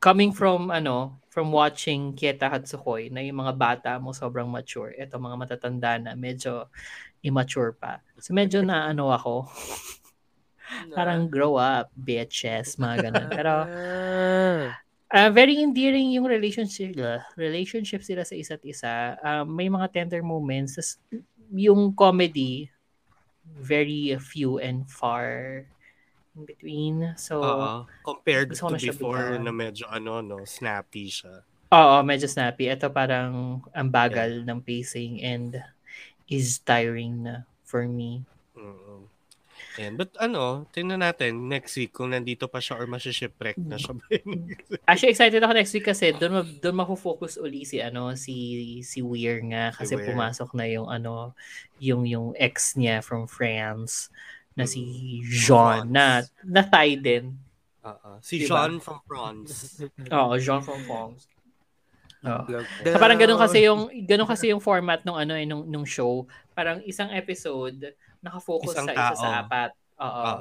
[0.00, 4.94] coming from ano, from watching Kieta Hatsukoy na yung mga bata mo sobrang mature.
[4.94, 6.70] Ito mga matatanda na medyo
[7.26, 7.98] immature pa.
[8.22, 9.50] So medyo na ano ako,
[10.94, 13.28] parang grow up, bitches, mga ganun.
[13.34, 13.52] Pero
[15.14, 15.26] Ah.
[15.26, 19.18] uh, very endearing yung relationship uh, relationship sila sa isa't isa.
[19.22, 20.98] Um, may mga tender moments.
[21.54, 22.70] Yung comedy,
[23.46, 25.66] very few and far
[26.34, 26.96] in between.
[27.16, 27.70] So, Oo.
[28.02, 29.46] Compared to before bigyan.
[29.46, 31.46] na medyo ano, no, snappy siya.
[31.74, 32.70] Oo, medyo snappy.
[32.70, 35.58] Ito parang ang bagal ng pacing and
[36.30, 37.34] is tiring na
[37.66, 38.22] for me.
[38.54, 39.10] Mm-mm.
[39.78, 39.98] Yan.
[39.98, 43.98] But ano, tingnan natin next week kung nandito pa siya or masishipwreck na siya.
[44.90, 49.42] Actually, excited ako next week kasi doon doon mafo-focus uli si ano si si Weir
[49.50, 50.14] nga kasi Weir.
[50.14, 51.34] pumasok na yung ano
[51.82, 54.14] yung yung ex niya from France
[54.54, 54.82] na si
[55.26, 57.34] Jean na na Thai din.
[57.84, 58.10] Oo.
[58.22, 58.48] Si Diba?
[58.48, 59.82] Jean from France.
[60.16, 61.26] Oo, Jean from France.
[62.24, 65.84] Vlog So, parang ganun kasi yung ganun kasi yung format nung ano eh, nung, nung
[65.84, 66.24] show.
[66.56, 67.92] Parang isang episode
[68.24, 69.70] nakafocus Isang sa isa sa apat.
[70.00, 70.24] Oo.
[70.24, 70.40] Oo.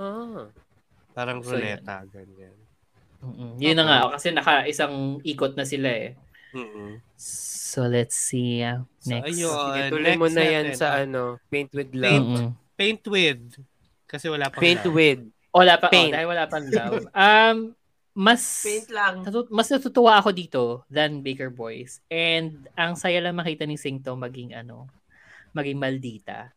[0.00, 0.44] Ah.
[1.12, 2.56] Parang So, ruleta, ganyan.
[3.24, 3.56] Mm-mm.
[3.60, 6.16] Yun na nga oh, kasi naka isang ikot na sila eh.
[6.54, 7.02] Mm-mm.
[7.18, 9.34] So let's see uh, So, next.
[9.34, 9.50] ayun.
[9.50, 10.78] Uh, tuloy mo next na yan natin.
[10.78, 12.06] sa ano, Paint with Love.
[12.08, 12.48] Paint, Mm-mm.
[12.74, 13.42] paint with.
[14.06, 14.94] Kasi wala pang Paint love.
[14.94, 15.20] with.
[15.50, 16.10] Wala pa, Paint.
[16.10, 17.02] oh, dahil wala pang love.
[17.14, 17.56] Um,
[18.14, 19.14] mas Paint lang.
[19.22, 21.98] natu- mas natutuwa ako dito than Baker Boys.
[22.06, 24.86] And ang saya lang makita ni Singto maging ano,
[25.50, 26.54] maging maldita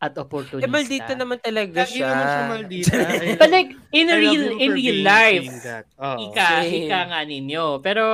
[0.00, 0.64] at opportunista.
[0.64, 2.08] Eh, maldita naman talaga Lagi siya.
[2.08, 2.96] naman siya maldita.
[3.40, 5.44] But like, in I real, in real life.
[6.00, 6.32] Oo.
[6.32, 6.88] ika, Same.
[6.88, 7.64] ika nga ninyo.
[7.78, 8.04] Pero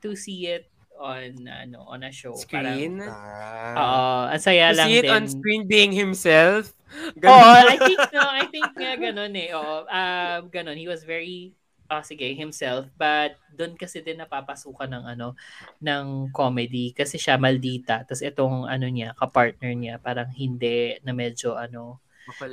[0.00, 0.64] to see it
[0.96, 2.32] on ano on a show.
[2.32, 3.04] Screen?
[3.04, 3.76] Parang, Ah.
[3.76, 5.12] oo, ang saya To lang see it din.
[5.12, 6.72] on screen being himself.
[7.20, 9.52] Oo, I think no, I think nga ganun eh.
[9.52, 10.80] Oo, um, ganun.
[10.80, 11.52] He was very
[11.90, 15.38] oh, sige, himself, but doon kasi din napapasukan ng ano
[15.80, 18.04] ng comedy kasi siya maldita.
[18.04, 22.04] Tapos itong ano niya, ka-partner niya, parang hindi na medyo ano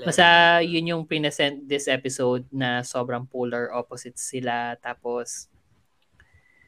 [0.05, 4.77] Basta yun yung pinesent this episode na sobrang polar opposites sila.
[4.77, 5.49] Tapos,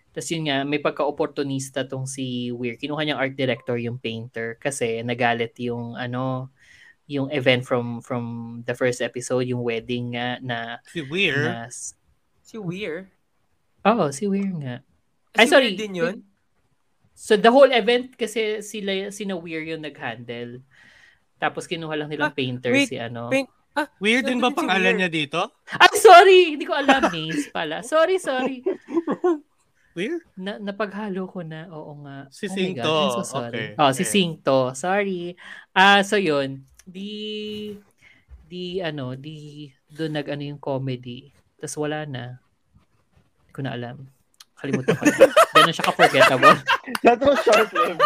[0.10, 2.82] tapos yun nga, may pagka-opportunista tong si Weir.
[2.82, 6.50] Kinuha niyang art director yung painter kasi nagalit yung ano,
[7.06, 8.26] yung event from from
[8.66, 11.46] the first episode, yung wedding nga na Si Weir.
[11.46, 11.70] na,
[12.46, 13.10] Si Weir.
[13.82, 14.86] oh, si Weir nga.
[15.34, 15.74] Si Ay, sorry.
[15.74, 16.16] Weir din yun?
[17.18, 20.62] So the whole event kasi sila sina Weir yung nag-handle.
[21.36, 23.28] Tapos kinuha lang nilang painter wait, si ano.
[23.28, 25.00] paint- ah, Weird din ba si pangalan Weir.
[25.02, 25.42] niya dito?
[25.74, 26.42] Ay, sorry!
[26.54, 27.82] Hindi ko alam names pala.
[27.82, 28.62] Sorry, sorry.
[29.98, 30.22] Weird?
[30.36, 31.72] Na, napaghalo ko na.
[31.72, 32.28] Oo nga.
[32.30, 32.84] Si Oh Singto.
[32.84, 33.66] God, I'm so sorry.
[33.74, 33.80] Okay.
[33.80, 34.12] Oh, si Okay.
[34.12, 34.60] Singto.
[34.76, 35.22] Sorry.
[35.72, 36.68] Ah, so yun.
[36.84, 37.12] Di
[38.46, 41.32] di ano, di doon nag ano yung comedy.
[41.60, 42.40] Tapos wala na.
[43.46, 43.98] Hindi ko na alam.
[44.56, 45.18] Kalimutan ko na.
[45.56, 46.58] Ganun siya ka-forgettable.
[47.06, 48.02] That was short-lived.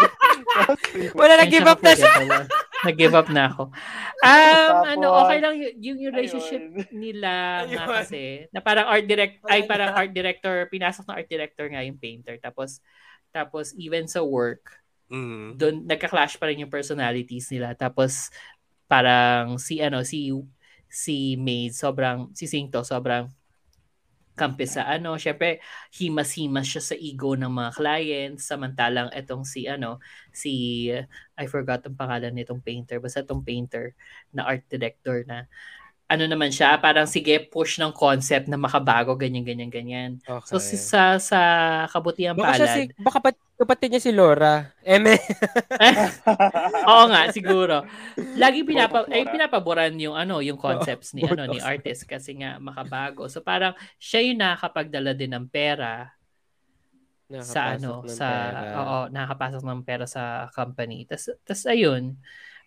[1.13, 2.11] Wala, nag-give up na siya.
[2.85, 3.63] Nag-give up na ako.
[4.19, 7.95] Um, ano, Tapos, okay lang yung, yung relationship nila nga Ayun.
[8.01, 11.99] kasi, na parang art direct, ay parang art director, pinasok ng art director nga yung
[12.01, 12.35] painter.
[12.41, 12.81] Tapos,
[13.29, 14.79] tapos even sa work,
[15.09, 15.57] Mm.
[15.57, 17.73] doon nagka-clash pa rin yung personalities nila.
[17.73, 18.29] Tapos,
[18.85, 20.29] parang si, ano, si,
[20.85, 23.25] si Maid, sobrang, si Singto, sobrang
[24.39, 25.19] kampi sa ano.
[25.19, 25.59] Syempre,
[25.91, 28.47] himas-himas siya sa ego ng mga clients.
[28.47, 29.99] Samantalang etong si, ano,
[30.31, 30.87] si,
[31.35, 33.03] I forgot ang pangalan nitong painter.
[33.03, 33.91] Basta itong painter
[34.31, 35.43] na art director na,
[36.09, 40.11] ano naman siya, parang sige, push ng concept na makabago, ganyan, ganyan, ganyan.
[40.41, 41.39] So, si, sa, sa
[41.85, 44.73] kabutihan Baka siya si, palad, baka pat, kapatid niya si Laura.
[44.81, 45.21] Eme.
[46.89, 47.85] Oo nga, siguro.
[48.41, 53.29] Lagi pinapa ay pinapaboran yung ano, yung concepts ni ano ni artist kasi nga makabago.
[53.29, 56.09] So parang siya yung nakakapagdala din ng pera
[57.45, 58.61] sa ano, sa pera.
[58.81, 61.05] oo, nakakapasok ng pera sa company.
[61.05, 62.17] Tas tas ayun.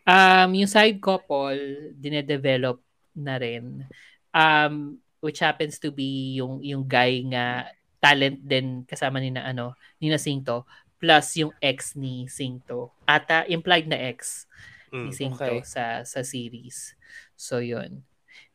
[0.07, 2.79] Um yung side couple dinedevelop
[3.17, 3.87] na rin.
[4.33, 7.71] Um which happens to be yung yung guy nga
[8.03, 10.67] talent din kasama ni na ano, ni na Singto
[11.03, 12.95] plus yung ex ni Singto.
[13.07, 14.47] Ata implied na ex
[14.93, 15.13] ni Mm.
[15.17, 15.65] Singto okay.
[15.65, 16.93] sa sa series.
[17.33, 18.05] So yun.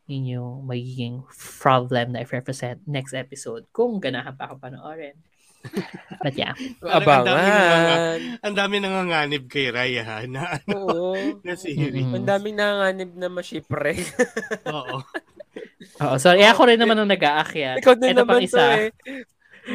[0.07, 1.25] Yun yung magiging
[1.59, 5.17] problem na i-represent next episode kung ganahan pa ako panoorin.
[6.23, 6.53] But yeah.
[6.81, 8.39] Abangan.
[8.41, 11.13] Ang dami nanganganib kay Raya ha, na, ano, Oo.
[11.41, 12.03] na series.
[12.03, 12.15] Mm-mm.
[12.15, 14.01] Ang daming nanganib na ma-shipwreck.
[14.69, 15.03] Oo.
[15.99, 16.41] Oo, sorry.
[16.41, 17.79] Eh, ako rin naman ang nag-aakyat.
[17.79, 18.57] Ikaw din Ito naman pang isa.
[18.57, 18.89] to eh.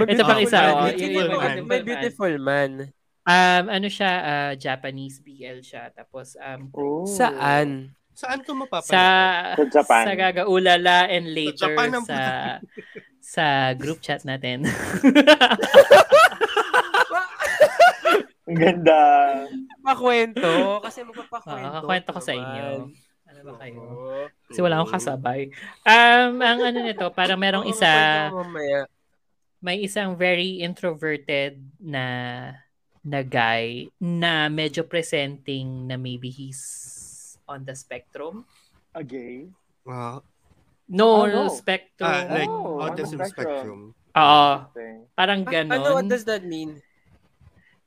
[0.08, 0.58] Ito pang isa.
[0.68, 1.38] Oh, Oh, Beautiful Man.
[1.38, 1.84] Beautiful May Man.
[1.84, 2.70] beautiful man.
[3.22, 5.90] Um, ano siya, ah, Japanese BL siya.
[5.90, 7.06] Tapos, um, Oh.
[7.06, 7.94] Saan?
[8.12, 8.88] Saan to mapapanood?
[8.88, 9.04] sa,
[9.54, 10.04] Sa Japan.
[10.04, 12.18] sa Gagaulala and later Japan ang sa,
[13.22, 14.66] sa group chat natin.
[18.50, 19.00] Ang ganda.
[19.86, 20.82] Pakwento.
[20.82, 21.62] Kasi magpapakwento.
[21.62, 22.90] Oo, kakwento ko sa inyo.
[23.30, 23.80] Ano ba kayo?
[24.50, 25.40] Kasi wala akong kasabay.
[25.86, 28.28] Um, ang ano nito, parang merong isa,
[29.62, 32.04] may isang very introverted na
[33.02, 36.62] na guy na medyo presenting na maybe he's
[37.46, 38.46] on the spectrum.
[38.94, 39.50] A gay?
[40.92, 41.42] No, Oh, no.
[41.48, 42.04] spectrum.
[42.04, 43.32] ah, like Oh, autism spectrum.
[43.32, 43.80] spectrum.
[44.12, 44.50] Oo,
[45.16, 45.72] parang ganon.
[45.72, 46.84] Ano, what does that mean?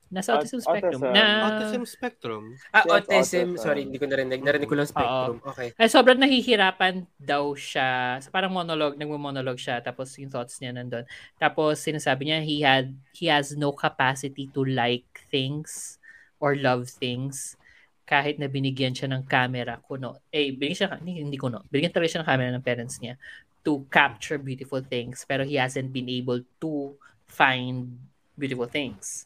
[0.10, 1.02] Nasa autism spectrum.
[1.02, 1.14] autism.
[1.14, 2.44] Na, Autism spectrum.
[2.74, 3.14] Ah, Yes, autism.
[3.22, 3.48] autism.
[3.62, 4.42] Sorry, hindi ko narinig.
[4.42, 5.38] Narinig ko lang spectrum.
[5.54, 5.70] Okay.
[5.78, 8.22] Ay, sobrang nahihirapan daw siya.
[8.22, 9.82] So, parang monologue, nagmo-monologue siya.
[9.86, 11.06] Tapos yung thoughts niya nandun.
[11.38, 15.98] Tapos sinasabi niya, he had, he has no capacity to like things
[16.42, 17.58] or love things
[18.06, 20.22] kahit na binigyan siya ng camera kuno.
[20.30, 21.66] Eh, binigyan siya, hindi, hindi kuno.
[21.68, 23.18] Binigyan talaga siya ng camera ng parents niya
[23.66, 25.26] to capture beautiful things.
[25.26, 26.94] Pero he hasn't been able to
[27.26, 27.98] find
[28.38, 29.26] beautiful things.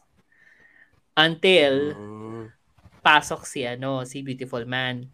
[1.12, 2.48] Until Mm.
[3.04, 5.08] pasok si ano, si Beautiful Man.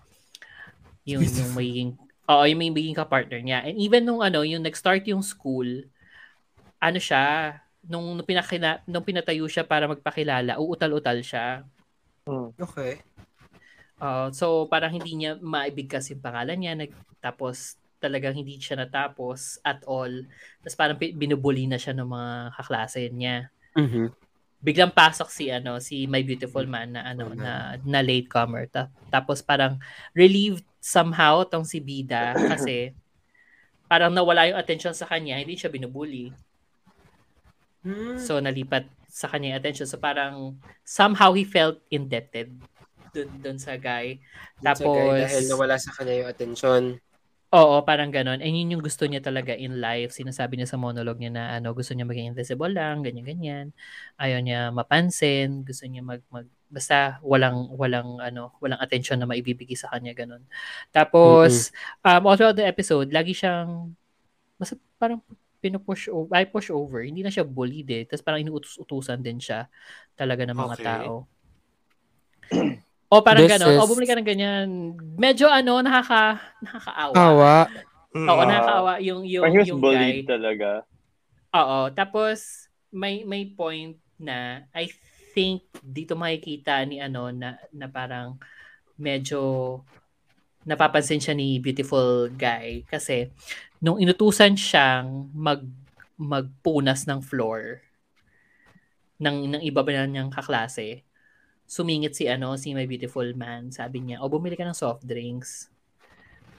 [1.07, 1.91] Yung yung magiging
[2.27, 3.63] Oo, yung may magiging ka-partner niya.
[3.63, 5.87] And even nung ano, yung nag-start yung school,
[6.83, 7.55] ano siya,
[7.87, 11.63] nung, nung, pinakina, nung pinatayo siya para magpakilala, uutal-utal siya.
[12.59, 12.99] Okay.
[13.97, 16.73] Uh, so, parang hindi niya maibigkas yung pangalan niya.
[16.77, 20.25] Nag, tapos, talagang hindi siya natapos at all.
[20.63, 23.49] Tapos parang binubuli na siya ng mga kaklase niya.
[23.77, 24.13] Mhm.
[24.61, 28.69] Biglang pasok si ano si My Beautiful Man na ano na na latecomer.
[28.69, 29.81] Ta- tapos parang
[30.13, 32.93] relieved somehow tong si Bida kasi
[33.87, 36.33] parang nawala yung attention sa kanya, hindi siya binubuli.
[37.87, 38.19] Hmm.
[38.19, 39.89] So nalipat sa kanya yung attention.
[39.89, 42.53] So parang somehow he felt indebted
[43.17, 44.21] dun, dun sa guy.
[44.61, 46.83] Tapos, Tapos dahil nawala sa kanya yung attention.
[47.55, 48.43] Oo, parang ganon.
[48.43, 50.11] And yun yung gusto niya talaga in life.
[50.13, 53.71] Sinasabi niya sa monologue niya na ano, gusto niya maging invisible lang, ganyan-ganyan.
[54.19, 59.79] Ayaw niya mapansin, gusto niya mag, mag basta walang walang ano, walang attention na maibibigay
[59.79, 60.43] sa kanya ganon.
[60.91, 61.71] Tapos
[62.03, 63.95] um all throughout the episode, lagi siyang
[64.61, 65.21] basta parang
[65.63, 67.03] pinupush over, ay push over.
[67.07, 68.05] Hindi na siya bullied eh.
[68.09, 69.71] Tapos parang inuutos-utusan din siya
[70.19, 70.83] talaga ng mga Okay.
[70.83, 71.27] tao.
[73.07, 73.79] O parang This ganon.
[73.79, 74.67] O is- bumili ka ng ganyan.
[75.15, 77.15] Medyo ano, nakaka, nakakaawa.
[77.15, 77.57] Awa.
[78.17, 78.45] Oo, Ah.
[78.45, 80.35] nakakaawa yung yung he was yung bullied guy.
[80.35, 80.83] talaga.
[81.53, 84.91] Oo, tapos may may point na I
[85.33, 88.41] think dito makikita ni ano na na parang
[88.97, 89.81] medyo
[90.65, 93.31] napapansin siya ni beautiful guy kasi
[93.79, 95.63] nung inutusan siyang mag
[96.17, 97.85] magpunas ng floor
[99.17, 101.06] ng ng iba ba niyang kaklase
[101.67, 105.67] sumingit si ano si my beautiful man sabi niya o bumili ka ng soft drinks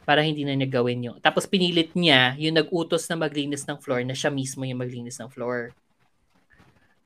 [0.03, 1.17] para hindi na niya gawin yun.
[1.17, 5.27] Tapos pinilit niya yung nag-utos na maglinis ng floor na siya mismo yung maglinis ng
[5.27, 5.75] floor.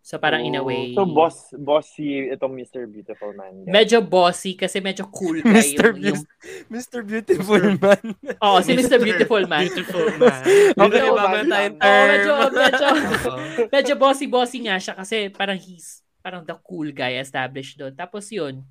[0.02, 2.86] So parang in a Oh, way, So, boss, bossy itong Mr.
[2.86, 3.62] Beautiful Man.
[3.62, 3.70] guy.
[3.72, 5.93] medyo bossy kasi medyo cool guy Mr.
[5.93, 6.22] yung, yung
[6.68, 7.02] Mr.
[7.02, 8.06] Beautiful Man.
[8.38, 8.97] Oo, si Mr.
[8.97, 9.62] Beautiful Man.
[9.64, 10.41] Beautiful man.
[10.82, 12.06] Okay, Medyo- bago tayong Oo, term.
[12.08, 12.88] medyo, medyo,
[13.78, 17.94] medyo bossy-bossy nga siya kasi parang he's, parang the cool guy established doon.
[17.98, 18.64] Tapos yun,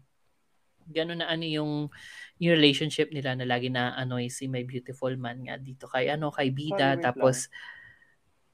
[0.90, 1.72] gano'n na ano yung,
[2.38, 6.30] yung relationship nila na lagi na annoy si My Beautiful Man nga dito kay ano,
[6.30, 6.96] kay Bida.
[6.96, 7.36] Sorry, tapos,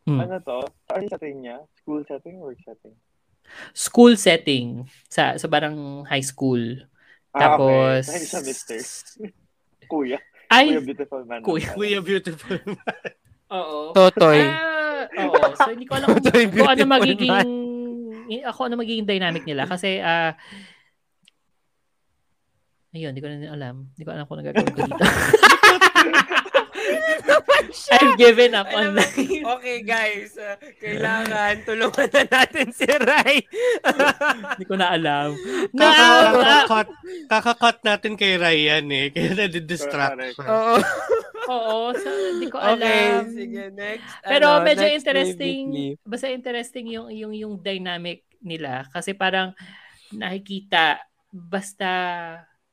[0.06, 0.22] Hmm.
[0.22, 0.62] Ano to?
[0.86, 1.58] Ano setting niya?
[1.82, 2.94] School setting, work setting?
[3.74, 6.62] school setting sa sa barang high school.
[7.34, 8.42] Ah, Tapos okay.
[8.46, 8.78] Mr.
[9.90, 10.18] Kuya.
[10.50, 11.40] Ay, Kuya Beautiful Man.
[11.42, 11.70] Kuya.
[11.74, 12.78] Kuya beautiful man.
[13.58, 13.94] Oo.
[13.94, 14.42] Totoy.
[14.42, 15.42] Ah, oo.
[15.54, 17.34] So hindi ko alam kung, kung ano magiging
[18.46, 20.34] ako ano magiging dynamic nila kasi ah
[22.96, 23.92] Ayun, hindi ko na alam.
[23.92, 25.04] Hindi ko alam kung nagagawin ko dito.
[27.92, 29.16] I've given up on life.
[29.58, 33.42] okay guys, uh, kailangan tulungan na natin si Rai.
[34.56, 35.34] Hindi ko na alam.
[35.72, 36.88] Na, Kaka-cut,
[37.30, 39.06] kaka-cut natin kay Ryan eh.
[39.14, 40.46] Kaya nadidistract siya.
[40.46, 40.76] Oo.
[41.52, 43.30] oo, so, hindi ko alam.
[43.30, 44.10] Okay, sige, next.
[44.24, 45.64] Pero ano, medyo next interesting,
[46.02, 49.54] basta interesting yung yung yung dynamic nila kasi parang
[50.14, 51.90] nakikita basta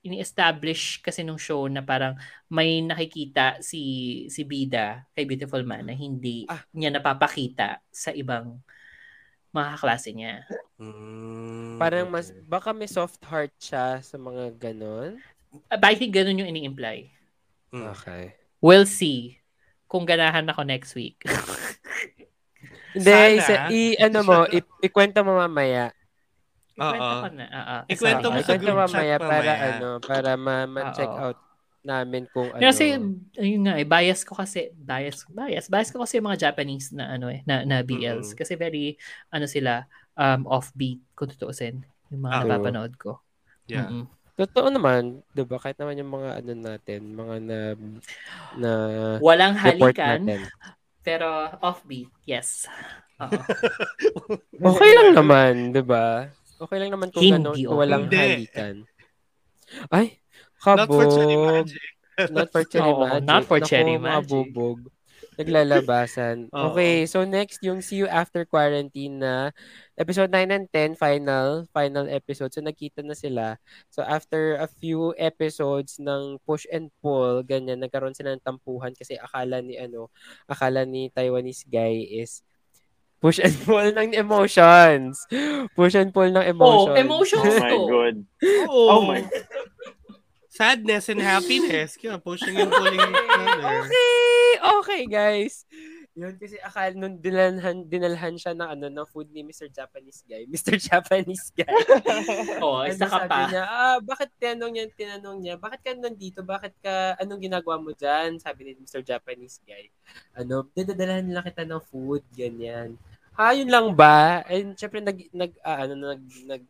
[0.04, 3.82] ini-establish kasi nung show na parang may nakikita si
[4.28, 6.60] si Bida kay Beautiful Man na hindi Ah.
[6.76, 8.60] niya napapakita sa ibang
[9.50, 10.44] mga kaklase niya.
[10.82, 15.22] Mm, Parang mas, baka may soft heart siya sa mga ganon.
[15.70, 17.14] But I think ganun yung ini-imply.
[17.72, 17.86] Mm.
[17.94, 18.34] Okay.
[18.60, 19.40] We'll see
[19.86, 21.22] kung ganahan ako next week.
[22.94, 23.34] Hindi, Sana.
[23.34, 25.90] isa, i, ano mo, i, ikwento mo mamaya.
[26.74, 27.46] Ikwento ko na.
[27.50, 27.78] oo.
[27.90, 31.40] Ikwento mo sa group chat mamaya para ano, para ma- ma-check out
[31.84, 32.64] namin kung ano.
[32.64, 32.96] Kasi,
[33.38, 37.14] ayun nga eh, bias ko kasi, bias, bias, bias ko kasi yung mga Japanese na
[37.14, 38.34] ano eh, na, na BLs.
[38.34, 38.40] Mm-mm.
[38.40, 38.96] Kasi very,
[39.30, 39.84] ano sila,
[40.16, 42.42] um, offbeat, kung tutuusin, yung mga Ah.
[42.48, 43.20] napapanood ko.
[43.68, 43.92] Yeah.
[43.92, 44.08] Mm-mm.
[44.34, 45.62] Totoo naman, 'di ba?
[45.62, 47.60] Kahit naman yung mga ano natin, mga na
[48.58, 48.72] na
[49.22, 50.50] Walang halikan, natin.
[51.06, 52.66] pero offbeat, yes.
[54.74, 56.34] Okay lang naman, 'di ba?
[56.64, 57.68] Okay lang naman kung Hindi gano'n, okay.
[57.68, 58.18] walang Hindi.
[58.18, 58.76] halikan.
[59.92, 60.08] Ay,
[60.64, 61.50] Not for cherry kabog.
[61.52, 61.86] magic.
[62.32, 63.24] Not for cherry magic.
[63.26, 64.48] not for Naku, cherry magic.
[65.34, 66.38] Naglalabasan.
[66.54, 66.72] Oo.
[66.72, 69.50] Okay, so next yung See You After Quarantine na
[69.98, 72.54] episode 9 and 10, final, final episode.
[72.54, 73.58] So nagkita na sila.
[73.90, 79.18] So after a few episodes ng push and pull, ganyan, nagkaroon sila ng tampuhan kasi
[79.18, 80.14] akala ni ano,
[80.46, 82.46] akala ni Taiwanese guy is
[83.24, 85.24] push and pull ng emotions.
[85.80, 86.92] Push and pull ng emotions.
[86.92, 88.16] Oh, emotions Oh my god.
[88.68, 89.24] Oh, Oh my
[90.52, 91.96] Sadness and happiness.
[91.96, 93.00] Kaya pushing and pulling.
[93.00, 95.66] Okay, okay guys.
[96.14, 99.66] Yun kasi akala nung dinalhan, dinalhan siya ng ano ng food ni Mr.
[99.66, 100.46] Japanese guy.
[100.54, 100.78] Mr.
[100.78, 101.66] Japanese guy.
[102.62, 103.50] Oh, isa ka sabi pa.
[103.50, 106.46] niya, ah, bakit tinanong niya, tinanong niya, bakit ka nandito?
[106.46, 108.38] Bakit ka, anong ginagawa mo dyan?
[108.38, 109.02] Sabi ni Mr.
[109.02, 109.90] Japanese guy.
[110.38, 112.94] Ano, dadadalahan nila kita ng food, ganyan.
[113.34, 114.46] Ha, yun lang ba?
[114.46, 116.64] And syempre, nag, nag, ah, ano, nag, nag,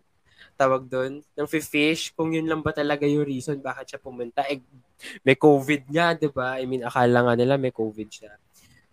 [0.56, 4.46] tawag doon, ng fish, kung yun lang ba talaga yung reason bakit siya pumunta.
[4.48, 4.62] Eh,
[5.26, 6.62] may COVID nga, di ba?
[6.62, 8.32] I mean, akala nga nila may COVID siya.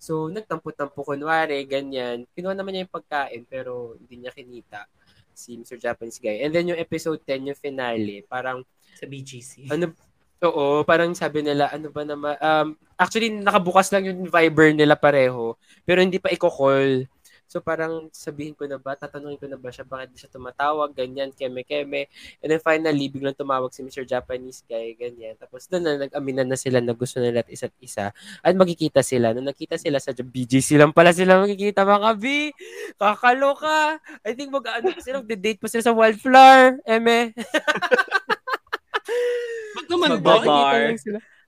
[0.01, 2.25] So, nagtampo-tampo kunwari, ganyan.
[2.33, 4.89] Kinuha naman niya yung pagkain, pero hindi niya kinita
[5.37, 5.77] si Mr.
[5.77, 6.41] Japanese guy.
[6.41, 8.65] And then yung episode 10, yung finale, parang,
[8.97, 9.69] Sa BGC.
[9.69, 9.93] ano,
[10.41, 15.55] oo, parang sabi nila, ano ba naman, um, actually, nakabukas lang yung Viber nila pareho,
[15.85, 17.05] pero hindi pa i-call.
[17.51, 20.95] So parang sabihin ko na ba, tatanungin ko na ba siya, bakit di siya tumatawag,
[20.95, 22.07] ganyan, keme-keme.
[22.39, 24.07] And then finally, biglang tumawag si Mr.
[24.07, 25.35] Japanese guy, ganyan.
[25.35, 28.15] Tapos doon na nag-aminan na sila na gusto nila at isa't isa.
[28.47, 29.35] At magkikita sila.
[29.35, 32.55] Nung nakita sila sa BGC lang pala sila magkikita, mga kabi.
[32.95, 33.99] Kakaloka.
[34.23, 36.87] I think mag-ano pa sila, date pa sila sa Wildflower.
[36.87, 37.35] Eme.
[39.75, 40.39] Ba't naman ba?
[40.39, 40.95] Magbabar.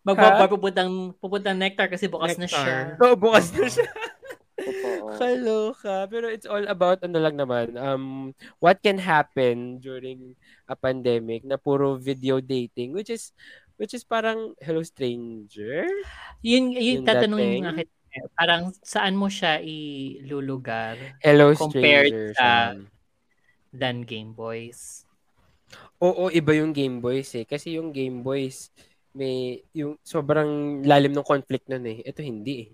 [0.03, 2.99] Magbabar pupuntang, pupuntang nectar kasi bukas na siya.
[2.99, 3.87] Oo, bukas na siya.
[5.23, 5.75] Totoo.
[5.79, 5.97] Kaloka.
[6.11, 10.35] Pero it's all about ano lang naman, um, what can happen during
[10.67, 13.31] a pandemic na puro video dating, which is,
[13.79, 15.87] which is parang, hello stranger?
[16.43, 17.95] Yun, yun Yung tatanungin nga kita.
[18.37, 22.37] Parang saan mo siya ilulugar Hello compared stranger.
[22.37, 22.77] sa
[23.73, 25.09] than Game Boys.
[25.97, 27.49] Oo, iba yung Game Boys eh.
[27.49, 28.69] Kasi yung Game Boys,
[29.17, 32.05] may, yung sobrang lalim ng conflict nun eh.
[32.05, 32.71] Ito hindi eh.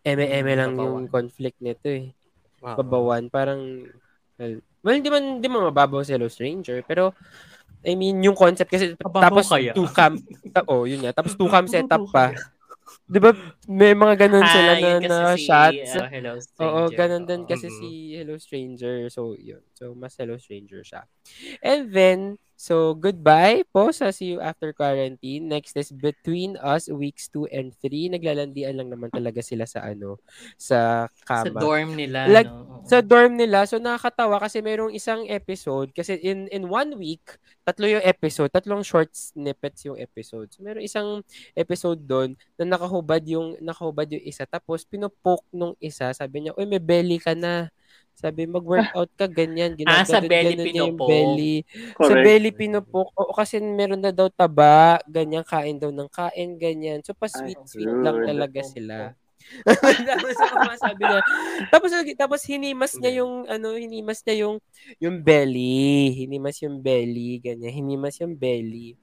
[0.00, 2.12] Eme-eme lang yung conflict nito eh.
[2.60, 3.28] Babawan.
[3.28, 3.60] Parang,
[4.36, 7.12] well, well, hindi man, hindi man mababaw sa Hello Stranger, pero,
[7.80, 9.72] I mean, yung concept kasi, Mababaw tapos kaya?
[9.72, 10.16] two cam,
[10.54, 12.32] ta- oh, yun nga, tapos two cam setup pa.
[13.06, 13.30] Di ba,
[13.66, 15.90] may mga ganun sila Ah, na, na si, shots.
[15.96, 16.64] uh, Hello Stranger.
[16.64, 17.76] Oo, ganun din kasi Mhm.
[17.76, 18.94] si Hello Stranger.
[19.08, 19.60] So, yun.
[19.80, 21.08] So, mas Hello Stranger siya.
[21.64, 22.20] And then,
[22.52, 25.48] so, goodbye po sa See You After Quarantine.
[25.48, 28.12] Next is Between Us, weeks 2 and 3.
[28.12, 30.20] Naglalandian lang naman talaga sila sa ano,
[30.60, 31.56] sa Sa kama.
[31.56, 32.28] dorm nila.
[32.28, 32.84] Like, no?
[32.84, 37.24] Sa dorm nila, so nakakatawa kasi mayroong isang episode, kasi in in one week,
[37.64, 40.52] tatlo yung episode, tatlong short snippets yung episode.
[40.52, 41.24] So mayroong isang
[41.56, 46.68] episode doon na nakahubad yung nakahubad yung isa tapos pinopoke nung isa, sabi niya, "Uy,
[46.68, 47.68] may belly ka na."
[48.20, 49.72] Sabi, mag-workout ka, ganyan.
[49.88, 51.08] Ah, sa ginaganon- belly pinopoke.
[51.08, 51.56] belly.
[51.96, 52.24] Sa Correct.
[52.28, 53.08] belly pinupok.
[53.16, 57.00] Oo, kasi meron na daw taba, ganyan, kain daw ng kain, ganyan.
[57.00, 58.28] So, pa-sweet-sweet lang rude.
[58.28, 59.16] talaga sila.
[59.64, 60.36] tapos
[60.76, 61.20] sabi niya,
[61.72, 64.56] tapos tapos hinimas niya yung ano, hinimas niya yung
[65.00, 69.00] yung belly, hinimas yung belly, ganyan, hinimas yung belly.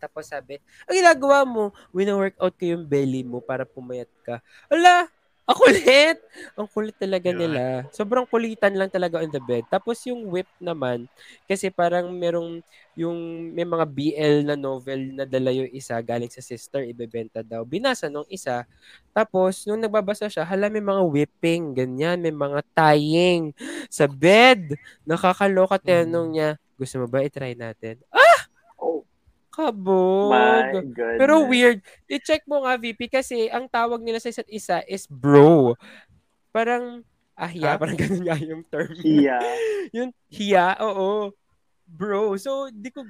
[0.00, 0.56] Tapos sabi,
[0.88, 4.40] ang ginagawa mo, wina-workout ko yung belly mo para pumayat ka.
[4.72, 5.12] Ala,
[5.48, 6.16] ang kulit!
[6.54, 7.38] Ang kulit talaga Yun.
[7.38, 7.62] nila.
[7.90, 9.66] Sobrang kulitan lang talaga on the bed.
[9.66, 11.10] Tapos yung whip naman,
[11.48, 12.62] kasi parang merong,
[12.94, 13.16] yung
[13.56, 17.64] may mga BL na novel na dala yung isa galing sa sister, ibebenta daw.
[17.64, 18.68] Binasa nung isa.
[19.10, 23.50] Tapos, nung nagbabasa siya, hala may mga whipping, ganyan, may mga tying
[23.88, 24.76] sa bed.
[25.02, 27.98] Nakakaloka, tinanong niya, gusto mo ba i-try natin?
[29.50, 30.94] Oh Kabog.
[30.94, 31.82] Pero weird.
[32.06, 35.74] I-check mo nga, VP, kasi ang tawag nila sa isa't isa is bro.
[36.50, 37.02] Parang,
[37.34, 37.78] ah, hiya, Ah?
[37.78, 38.94] parang ganun nga yung term.
[39.00, 39.38] Iya.
[39.96, 41.34] yung hiya, oo.
[41.84, 42.38] Bro.
[42.38, 43.02] So, di ko,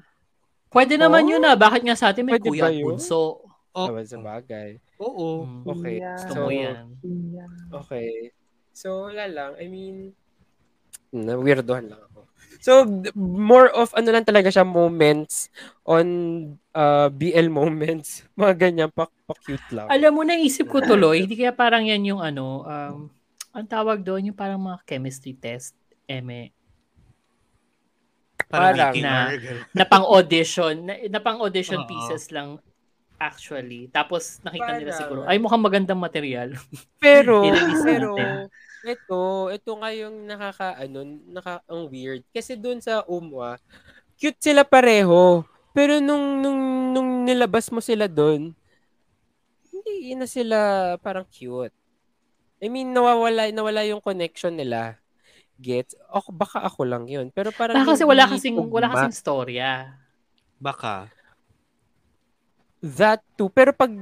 [0.70, 1.30] Pwede naman Oh?
[1.34, 1.58] yun ah.
[1.58, 3.42] Bakit nga sa atin may Pwede kuya bunso?
[3.70, 4.78] Oh, naman sa bagay.
[4.98, 5.42] oo.
[5.42, 5.62] Mm.
[5.66, 5.96] Okay.
[5.98, 6.12] Iya.
[6.14, 6.76] Gusto So, mo yan.
[7.74, 8.10] Okay.
[8.70, 9.52] So, wala lang.
[9.58, 10.14] I mean,
[11.10, 12.02] na weirdohan lang.
[12.60, 12.84] So,
[13.16, 15.48] more of ano lang talaga siya moments
[15.88, 16.06] on
[16.76, 18.22] uh, BL moments.
[18.40, 19.88] Mga ganyan, pa, pa cute lang.
[19.88, 22.96] Alam mo, naisip ko tuloy, hindi kaya parang yan yung ano, um,
[23.50, 25.74] ang tawag doon, yung parang mga chemistry test,
[26.06, 26.54] eme,
[28.50, 29.30] Parang na-
[29.78, 31.88] na pang-audition, na, na pang-audition Oo.
[31.88, 32.58] pieces lang
[33.14, 33.86] actually.
[33.94, 36.58] Tapos nakita nila Parang- siguro, ay mukhang magandang material.
[36.98, 37.46] Pero,
[37.86, 38.18] pero.
[38.84, 42.24] Ito, ito nga yung nakaka, ano, naka, ang weird.
[42.32, 43.60] Kasi dun sa Umwa,
[44.16, 45.44] cute sila pareho.
[45.70, 46.60] Pero nung, nung,
[46.92, 48.52] nung nilabas mo sila dun,
[49.70, 50.58] hindi na sila
[50.98, 51.72] parang cute.
[52.60, 55.00] I mean, nawawala, nawala yung connection nila.
[55.60, 55.96] Gets?
[56.08, 57.28] Ako, baka ako lang yun.
[57.32, 58.96] Pero parang Baka kasi wala kasing, wala tugma.
[58.96, 59.96] kasing storya.
[60.60, 61.08] Baka.
[62.80, 63.52] That too.
[63.52, 63.92] Pero pag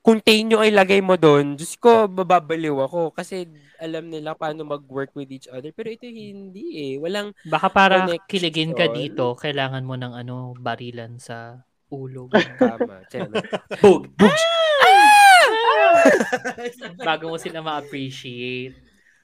[0.00, 3.12] contain nyo ay lagay mo doon, Diyos ko, bababaliw ako.
[3.12, 3.44] Kasi
[3.76, 5.70] alam nila paano mag-work with each other.
[5.70, 6.92] Pero ito hindi eh.
[6.96, 8.28] Walang Baka para connection.
[8.28, 12.28] kiligin ka dito, kailangan mo ng ano, barilan sa ulo.
[12.60, 13.04] Tama.
[13.80, 14.08] Bug!
[14.14, 14.36] Bug!
[17.08, 18.76] Bago mo sila ma-appreciate.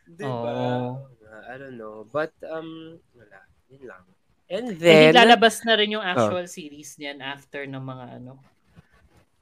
[0.07, 0.29] Diba?
[0.29, 1.09] Oo.
[1.47, 2.05] I don't know.
[2.09, 3.39] But, um, wala.
[3.69, 4.03] Yun lang.
[4.47, 6.07] And And then, lalabas na rin yung Oh.
[6.07, 8.39] actual series niyan after ng mga ano.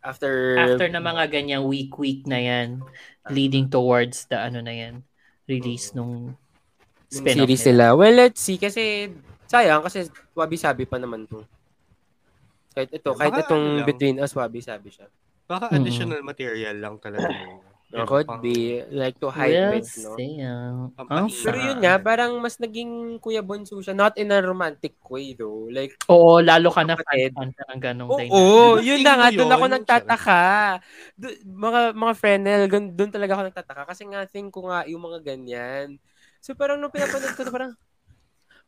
[0.05, 2.85] After, After ng mga ganyang week-week na yan,
[3.33, 5.01] leading towards the ano na yan,
[5.49, 6.37] release nung
[7.09, 7.73] yung spin-off series nila.
[7.73, 7.87] nila.
[7.97, 8.61] Well, let's see.
[8.61, 9.09] Kasi,
[9.49, 9.81] sayang.
[9.81, 11.43] Kasi, wabi-sabi pa naman to.
[12.75, 13.89] Kahit ito, kahit Baka itong ano lang.
[13.89, 15.07] between us, wabi-sabi siya.
[15.47, 17.29] Baka additional material lang talaga.
[17.95, 20.18] It could be like to hype We'll it, no?
[20.18, 20.42] see.
[20.95, 21.42] Pampahinga.
[21.42, 23.95] Pero yun nga, parang mas naging Kuya Bonso siya.
[23.95, 25.70] Not in a romantic way, though.
[25.70, 27.34] Like, Oo, lalo ka na Kapatid.
[27.34, 28.86] fan ng ganong Oo, dynamic.
[28.86, 30.42] yun na nga, doon ako nagtataka.
[31.18, 33.82] Do- mga mga Frenel, doon talaga ako nagtataka.
[33.90, 35.99] Kasi nga, think ko nga yung mga ganyan.
[36.42, 37.72] So parang nung pinapanood ko, parang,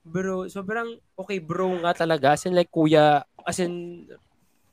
[0.06, 2.34] bro, sobrang, okay bro nga talaga.
[2.38, 4.06] As in like, kuya, as in,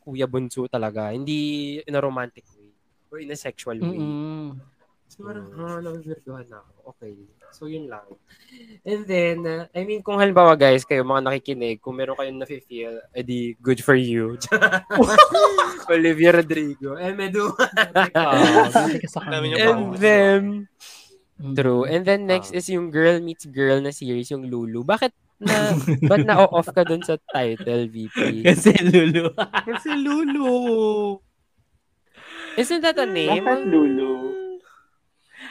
[0.02, 1.10] kuya bunso talaga.
[1.14, 2.46] Hindi in a romantic.
[3.14, 3.94] Or in a sexual way.
[3.94, 4.58] Mm-mm.
[5.06, 6.98] So parang, ah, nabivirtuhan na ako.
[6.98, 7.14] Okay.
[7.54, 8.10] So, yun lang.
[8.82, 12.98] And then, uh, I mean, kung halimbawa guys, kayo mga nakikinig, kung meron kayong nafe-feel,
[13.14, 14.42] edi good for you.
[15.94, 16.98] Olivia Rodrigo.
[16.98, 17.54] Eh, Medu.
[18.18, 18.74] Ah,
[19.54, 20.42] And then,
[21.54, 21.86] true.
[21.86, 24.82] And then next is yung girl meets girl na series, yung Lulu.
[24.82, 25.78] Bakit na,
[26.10, 28.18] ba't na-off ka dun sa title, VP?
[28.50, 29.30] Kasi Lulu.
[29.38, 30.50] Kasi Lulu.
[32.56, 33.42] Isn't that a name?
[33.42, 34.12] Bakit Lulu?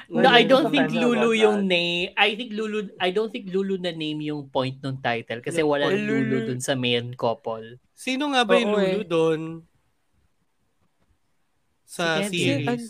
[0.08, 2.12] No, I don't think Lulu yung name.
[2.14, 5.88] I think Lulu, I don't think Lulu na name yung point ng title kasi wala
[5.88, 6.36] Oh, Lulu Lulu.
[6.48, 7.80] dun sa main couple.
[7.92, 9.08] Sino nga ba yung Oo, Lulu eh.
[9.08, 9.40] doon?
[11.84, 12.64] Sa Si Kevin.
[12.64, 12.84] series?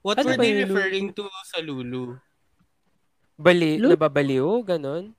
[0.00, 0.72] What ano were ba they yung Lulu?
[0.72, 2.04] referring to sa Lulu?
[3.34, 4.46] Bali, Lu- nababaliw?
[4.62, 5.12] Ganon?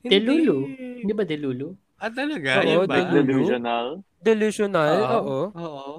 [0.00, 0.56] De Lulu.
[0.98, 1.68] Hindi ba De Lulu?
[1.96, 2.58] Ah, talaga?
[2.60, 2.94] Oo, Yun ba?
[2.94, 3.26] De Lulu.
[3.40, 3.86] Delusional.
[4.18, 4.94] Delusional?
[5.00, 5.10] Oo.
[5.10, 5.42] Oo.
[5.56, 5.92] Oo.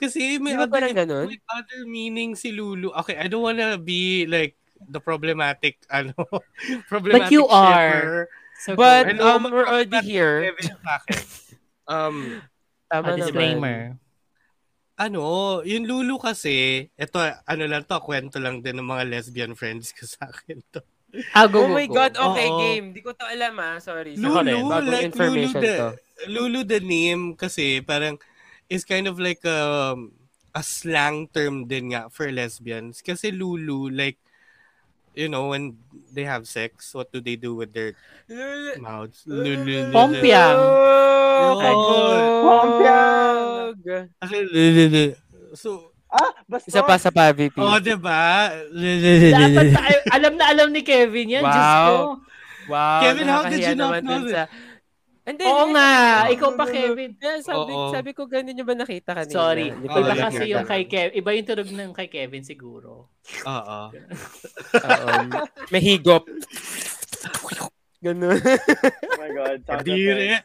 [0.00, 1.26] Kasi may Di other, ganun?
[1.28, 2.88] may other meaning si Lulu.
[3.04, 6.16] Okay, I don't wanna be like the problematic, ano,
[6.88, 8.26] problematic But you are.
[8.64, 10.48] So, But, Hello, um, we're already here.
[11.90, 12.38] Um,
[12.86, 13.18] Tama a naman.
[13.18, 13.78] disclaimer.
[14.94, 19.90] ano, yung Lulu kasi, ito, ano lang to, kwento lang din ng mga lesbian friends
[19.90, 20.78] ko sa akin to.
[21.34, 21.98] Ah, go, Oh go, my go.
[21.98, 22.58] God, okay, Oo.
[22.62, 22.86] game.
[22.94, 23.82] Di ko to alam ah.
[23.82, 24.14] Sorry.
[24.14, 25.88] Lulu, like information Lulu the, to.
[26.30, 28.20] Lulu the name kasi parang
[28.70, 30.14] is kind of like um,
[30.54, 33.02] a slang term din nga for lesbians.
[33.02, 34.16] Kasi Lulu, like,
[35.12, 35.74] you know, when
[36.14, 37.98] they have sex, what do they do with their
[38.30, 38.78] Lulu.
[38.78, 39.26] mouths?
[39.26, 39.90] Lulu.
[39.90, 40.58] Pompiang.
[41.50, 41.58] Oh,
[42.46, 43.38] Pompiang.
[44.22, 45.04] Kasi lulu.
[45.54, 46.66] So, Ah, basta.
[46.66, 47.54] Isa pa sa pa, VP.
[47.54, 48.50] oh, diba?
[49.30, 51.46] Dapat tayo, alam na alam ni Kevin yan.
[51.46, 51.54] Wow.
[51.54, 51.94] Diyos ko.
[52.66, 52.98] Wow.
[52.98, 54.50] Kevin, how did you not know that?
[54.50, 54.50] sa-
[55.20, 55.74] Hindi, Oo hindi.
[55.74, 55.90] nga.
[56.22, 56.32] Oo.
[56.32, 57.10] Ikaw pa, Kevin.
[57.16, 57.92] Yeah, sabi, Oo.
[57.92, 59.30] sabi ko, ganun yung ba nakita kanina?
[59.30, 59.68] Sorry.
[59.68, 61.12] Hindi Oh, Iba like kasi yung kay Kevin.
[61.14, 63.12] Iba yung tunog ng kay Kevin siguro.
[63.44, 63.80] Oo.
[64.88, 65.08] Oo.
[65.68, 66.24] May higop.
[68.00, 68.32] Ganun.
[68.32, 69.60] Oh my God.
[69.62, 70.40] Kadiri.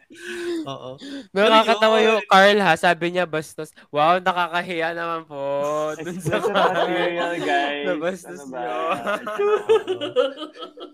[0.68, 1.00] Oo.
[1.32, 2.76] Nakakatawa yung Carl ha.
[2.76, 3.72] Sabi niya bastos.
[3.90, 5.40] Wow, nakakahiya naman po.
[6.04, 7.86] Dun sa material, guys.
[7.88, 8.60] Nabastos Ano ba?
[8.60, 8.76] niyo.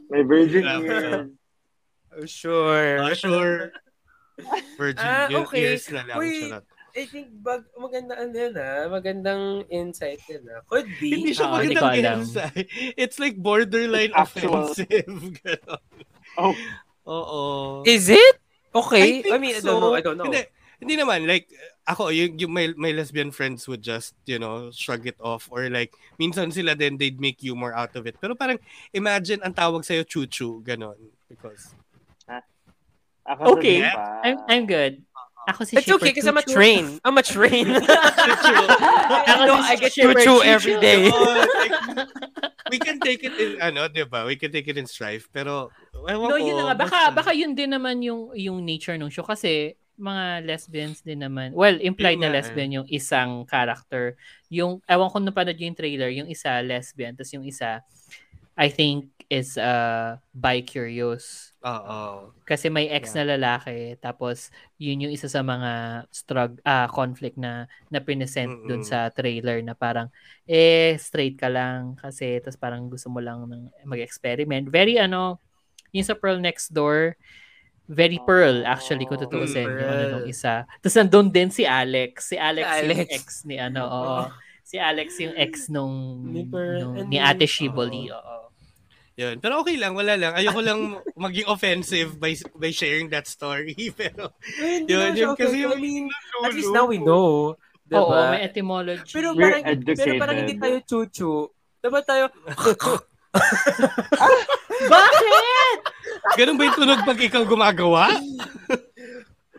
[0.08, 1.34] May virgin ears.
[2.12, 2.99] Oh, sure.
[2.99, 3.72] Ah, sure.
[4.76, 5.64] Virgin Ah, okay.
[5.64, 6.18] ears na lang.
[6.20, 6.49] Wait.
[6.51, 6.66] charot.
[6.91, 8.91] I think bag, maganda ano yun ha.
[8.91, 10.59] Magandang insight yun ha.
[10.68, 11.16] Could be.
[11.16, 12.20] Hindi siya hindi ko magandang alam.
[12.28, 12.68] insight.
[12.99, 14.76] It's like borderline Actual.
[14.76, 15.07] offensive.
[15.39, 15.80] Ganon.
[16.36, 16.53] Oh,
[17.07, 17.41] Oo.
[17.88, 18.36] Is it?
[18.76, 19.24] Okay.
[19.24, 19.72] I, think mean, I so.
[19.72, 19.93] don't know.
[19.95, 20.28] I don't know.
[20.28, 20.43] Hindi,
[20.84, 21.28] hindi naman.
[21.28, 21.47] Like,
[21.88, 25.47] ako, yung, yung my, my lesbian friends would just, you know, shrug it off.
[25.51, 28.20] Or like, minsan sila din, they'd make humor out of it.
[28.20, 28.59] Pero parang,
[28.91, 30.59] imagine, ang tawag sa'yo, chuchu.
[30.64, 30.99] Ganon.
[31.32, 31.72] Because,
[33.38, 33.84] ako Okay.
[34.24, 35.02] I'm, I'm good.
[35.50, 37.02] Ako si It's Shipper okay kasi I'm a train.
[37.02, 37.66] I'm a train.
[39.32, 40.46] Ako no, si I get Shipper Chuchu.
[40.46, 41.10] every day.
[41.12, 41.74] Like,
[42.70, 44.24] we can take it in, ano, di ba?
[44.24, 45.28] We can take it in strife.
[45.34, 45.74] Pero,
[46.08, 46.76] ewan No, ko, yun na nga.
[46.88, 47.18] Baka, basta.
[47.18, 49.26] baka yun din naman yung, yung nature ng show.
[49.28, 51.52] Kasi, mga lesbians din naman.
[51.52, 52.38] Well, implied Yun na nga eh.
[52.42, 54.16] lesbian yung isang character.
[54.48, 57.84] Yung, ewan ko napanood yung trailer, yung isa lesbian, tapos yung isa,
[58.56, 61.51] I think, is uh, bi-curious.
[61.62, 62.34] Oo.
[62.41, 64.49] Kasi may ex na lalaki tapos
[64.82, 68.89] yun yung isa sa mga strug ah conflict na na pinesent dun Mm-mm.
[68.89, 70.09] sa trailer na parang
[70.49, 74.74] eh straight ka lang kasi tapos parang gusto mo lang ng mag-experiment.
[74.74, 75.38] Very ano
[75.93, 77.14] yung sa Pearl Next Door
[77.91, 80.64] very Pearl actually kung tutuusin yung ano nung isa.
[80.80, 82.32] Tapos nandun din si Alex.
[82.32, 83.09] Si Alex, Si yung Alex.
[83.12, 84.20] ex ni ano, oo.
[84.64, 88.07] Si Alex yung ex nung, Ni Pearl nung- ni Ate Shiboli.
[88.07, 88.51] Oo.
[89.20, 89.43] Yun.
[89.43, 90.34] Pero okay lang, wala lang.
[90.34, 90.80] Ayoko lang
[91.20, 93.76] maging offensive by by sharing that story.
[93.99, 94.32] Pero,
[94.88, 95.64] yun, yun kasi okay.
[95.68, 96.47] yung I mean, lolo.
[96.47, 97.59] At least now we know.
[97.91, 98.07] Diba?
[98.07, 99.12] Oo, may etymology.
[99.12, 100.88] Pero We're parang, pero parang hindi educated.
[100.88, 101.51] tayo chuchu.
[101.84, 102.32] Dapat tayo,
[104.91, 105.80] Bakit?
[106.39, 108.16] Ganun ba yung tunog pag ikaw gumagawa?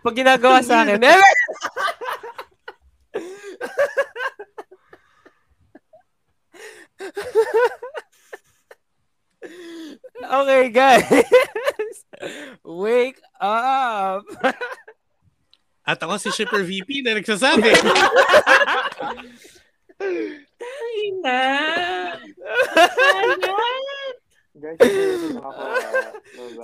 [0.00, 1.12] pag ginagawa sa akin, eh,
[10.22, 11.24] Okay, guys.
[12.64, 14.22] Wake up.
[15.82, 17.74] At ako si Shipper VP na nagsasabi.
[20.62, 21.42] Ay na.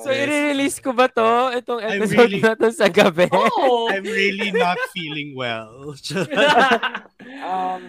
[0.06, 1.58] So, i-release ko ba to?
[1.58, 3.26] Itong I'm episode really- na to sa gabi?
[3.34, 3.90] Oh.
[3.90, 5.98] I'm really not feeling well.
[7.42, 7.82] um,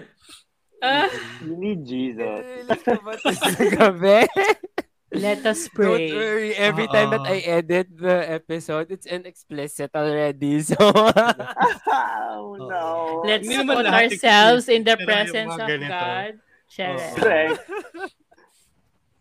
[0.79, 1.11] Ah,
[1.43, 2.23] you need Jesus.
[2.41, 4.25] I-release ko ba to sa gabi?
[5.11, 6.13] let us Don't pray.
[6.13, 7.33] worry, every time that Oo.
[7.33, 10.61] I edit the episode, it's an explicit already.
[10.69, 13.23] So, oh, no.
[13.25, 15.89] Let's Hindi put ourselves in the presence of ganito.
[15.89, 16.33] God.
[16.69, 17.15] Share Oo.
[17.17, 17.57] Correct.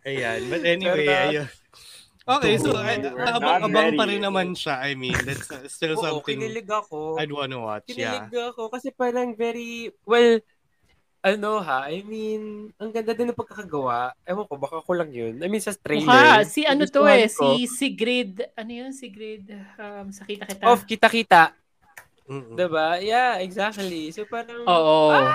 [0.05, 0.41] Ayan.
[0.53, 1.49] But anyway, ayun.
[2.29, 4.85] Okay, so abang-abang pa rin naman siya.
[4.85, 7.17] I mean, that's still oo, something kinilig ako.
[7.17, 7.89] I'd wanna watch.
[7.97, 8.29] Yeah.
[8.29, 10.37] Kinilig ako kasi parang very, well,
[11.23, 14.15] ano ha, I mean, ang ganda din ng pagkakagawa.
[14.23, 15.35] Ewan ko, baka ko lang yun.
[15.43, 16.07] I mean, sa trailer.
[16.07, 17.59] Mukha, si ano to eh, ko.
[17.59, 20.65] si Sigrid, ano yun, Sigrid, um, sa kita-kita.
[20.65, 21.43] Of kita-kita.
[22.29, 22.55] Mm-mm.
[22.55, 23.01] Diba?
[23.01, 24.13] Yeah, exactly.
[24.13, 25.17] So parang, Oo.
[25.17, 25.33] ah,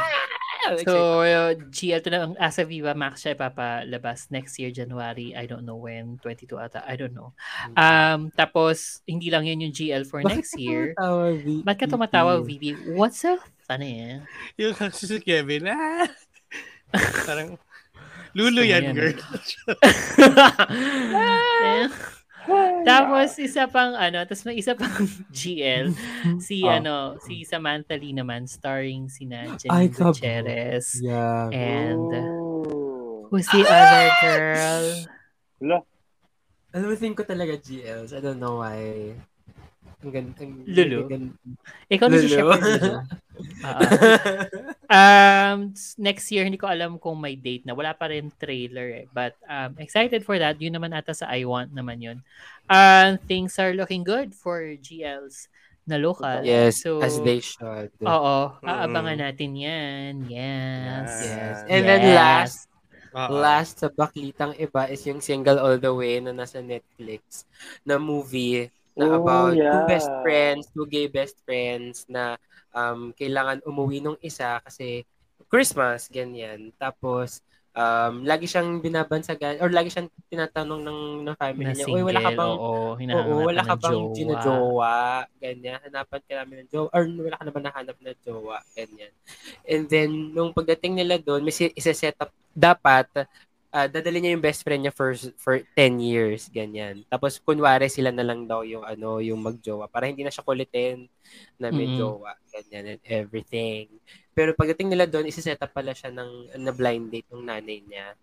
[0.71, 5.35] like, So, uh, GL to na, ang Asa Viva Max siya ipapalabas next year, January.
[5.35, 6.21] I don't know when.
[6.23, 6.85] 22 ata.
[6.87, 7.35] I don't know.
[7.75, 10.95] Um, tapos, hindi lang yun yung GL for next year.
[11.67, 11.91] Ba't ka VP?
[11.91, 12.77] tumatawa, Vivi?
[13.73, 14.21] What's so funny?
[14.61, 16.05] Yung kasi si Kevin, ah!
[17.27, 17.57] Parang,
[18.53, 19.13] mo yan, yan, girl.
[19.13, 19.17] Eh.
[22.83, 24.91] Tapos isa pang ano, tapos may isa pang
[25.31, 25.95] GL
[26.43, 26.83] si Ah.
[26.83, 29.07] ano, si Samantha Lee naman starring
[29.55, 30.11] Jenny kabo.
[30.11, 31.47] Gutierrez Yeah.
[31.55, 33.31] and Oh.
[33.31, 34.83] who's the other girl?
[35.63, 35.77] Wala.
[36.75, 38.11] Alam mo, think ko talaga GLs.
[38.11, 39.15] I don't know why.
[40.03, 40.43] Ang ganda.
[40.67, 40.99] Lulu?
[41.87, 42.27] Ikaw na si.
[42.27, 42.59] Shepard.
[42.59, 42.91] Lulu.
[43.63, 43.81] Oo.
[44.99, 45.57] um,
[45.97, 47.73] next year, hindi ko alam kung may date na.
[47.73, 49.05] Wala pa rin trailer eh.
[49.09, 50.59] But um, excited for that.
[50.59, 52.19] Yun naman ata sa I Want naman yun.
[52.67, 55.47] Um, things are looking good for GLs
[55.83, 56.43] na local.
[56.43, 57.91] yes, So, as they should.
[58.03, 60.27] Oo, aabangan natin yan.
[60.31, 61.11] Yes.
[61.27, 61.55] Yes.
[61.67, 62.71] And then last,
[63.11, 63.35] Oo.
[63.35, 67.43] last sa baklitang iba is yung Single All the Way na nasa Netflix
[67.83, 69.85] na movie na Oh, about two yeah.
[69.89, 72.37] best friends, two gay best friends na
[72.73, 75.05] um, kailangan umuwi nung isa kasi
[75.49, 76.73] Christmas, ganyan.
[76.81, 77.41] Tapos,
[77.73, 82.21] um, lagi siyang binabansagan or lagi siyang tinatanong ng, ng family Na niya, Uy, wala
[82.21, 84.97] ka bang, oo, oo, wala ka ng bang jowa." ginajowa?
[85.41, 86.87] Ganyan, hanapan ka namin ng jowa.
[86.93, 88.57] Or wala ka na ba nahanap na jowa?
[88.73, 89.13] Ganyan.
[89.65, 93.09] And then, nung pagdating nila doon, may isa-set up, dapat,
[93.73, 97.01] ah dadali niya yung best friend niya for, for 10 years, ganyan.
[97.09, 99.89] Tapos, kunwari sila na lang daw yung, ano, yung magjowa.
[99.89, 101.09] Para hindi na siya kulitin
[101.57, 101.97] na may Mm.
[101.97, 103.89] jowa, ganyan, and everything.
[104.37, 108.13] Pero pagdating nila doon, isa-set up pala siya ng, na blind date ng nanay niya.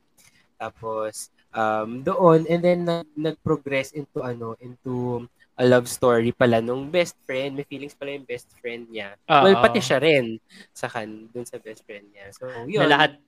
[0.55, 5.27] Tapos, um, doon, and then, nag, nag-progress into, ano, into
[5.61, 7.59] a love story pala nung best friend.
[7.59, 9.19] May feelings pala yung best friend niya.
[9.29, 9.45] Oo.
[9.45, 10.39] Well, pati siya rin
[10.73, 12.33] sa kan, dun sa best friend niya.
[12.33, 12.81] So, yun.
[12.81, 13.19] Na lahat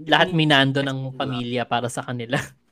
[0.00, 2.36] lahat minando ng pamilya para sa kanila.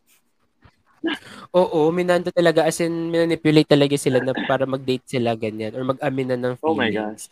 [1.55, 2.67] Oo, minando talaga.
[2.67, 5.73] As in, manipulate talaga sila na para mag-date sila, ganyan.
[5.77, 6.65] Or mag-amin na ng feelings.
[6.67, 7.25] Oh my gosh.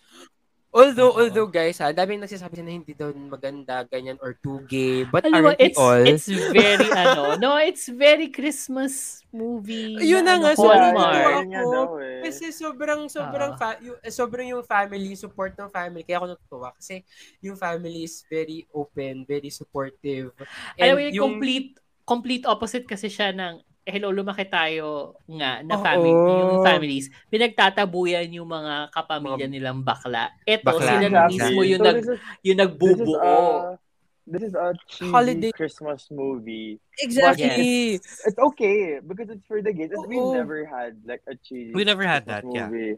[0.72, 5.04] Although, although guys, ha, daming nagsasabi na hindi daw maganda, ganyan, or too gay.
[5.04, 6.00] But Alam aren't it's, all?
[6.00, 10.00] it's very, ano, no, it's very Christmas movie.
[10.00, 11.12] Yun na nga, ano, sobrang Hallmark.
[11.12, 11.94] natuwa Yun nga ako.
[12.00, 12.20] eh.
[12.24, 16.08] Kasi sobrang, sobrang, fa- yung, eh, sobrang yung family, support ng family.
[16.08, 16.68] Kaya ako natutuwa.
[16.72, 17.04] Kasi
[17.44, 20.32] yung family is very open, very supportive.
[20.80, 21.76] Alam mo, yung complete,
[22.08, 25.82] complete opposite kasi siya ng, hello, lumaki tayo nga na Oo.
[25.82, 30.30] family, yung families, pinagtatabuyan yung mga kapamilya nilang bakla.
[30.46, 30.86] Eto, Bakla.
[30.86, 31.34] sila na Exactly.
[31.34, 33.18] mismo yung, So nag, this is- yung This is, nagbubuo.
[33.18, 33.74] uh,
[34.22, 36.78] this is a cheesy Holiday- Christmas movie.
[37.02, 37.98] Exactly.
[37.98, 39.90] It's, it's okay because it's for the kids.
[40.06, 40.34] We've Oo.
[40.38, 41.74] never had like a cheesy.
[41.74, 42.70] We never had Christmas that, yeah.
[42.70, 42.94] movie.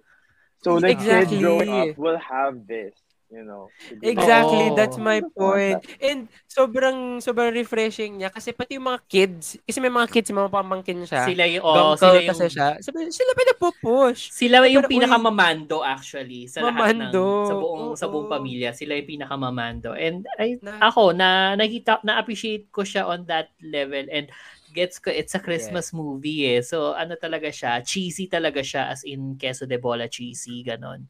[0.61, 1.36] So like Exactly.
[1.36, 2.93] kids growing up will have this,
[3.35, 3.66] you know.
[3.98, 4.77] Exactly, Oo.
[4.78, 5.82] that's my point.
[5.98, 10.55] And sobrang sobrang refreshing niya kasi pati yung mga kids, kasi may mga kids, mga
[10.55, 11.27] pamangkin siya.
[11.27, 12.78] Sila yung, oh, sila yung, kasi siya.
[12.78, 14.31] Sabi, sila pinagpo-push.
[14.31, 17.27] sila yung pinakamamando actually sa lahat ng, Mamando.
[17.51, 18.70] sa buong, sa buong pamilya.
[18.70, 19.93] Sila yung pinakamamando.
[19.98, 24.06] And I, Na- ako, na, nakita, na-appreciate ko siya on that level.
[24.09, 24.31] And
[24.74, 26.60] gets ko, it's a Christmas movie eh.
[26.66, 31.06] So, ano talaga siya, cheesy talaga siya as in queso de bola cheesy, ganon.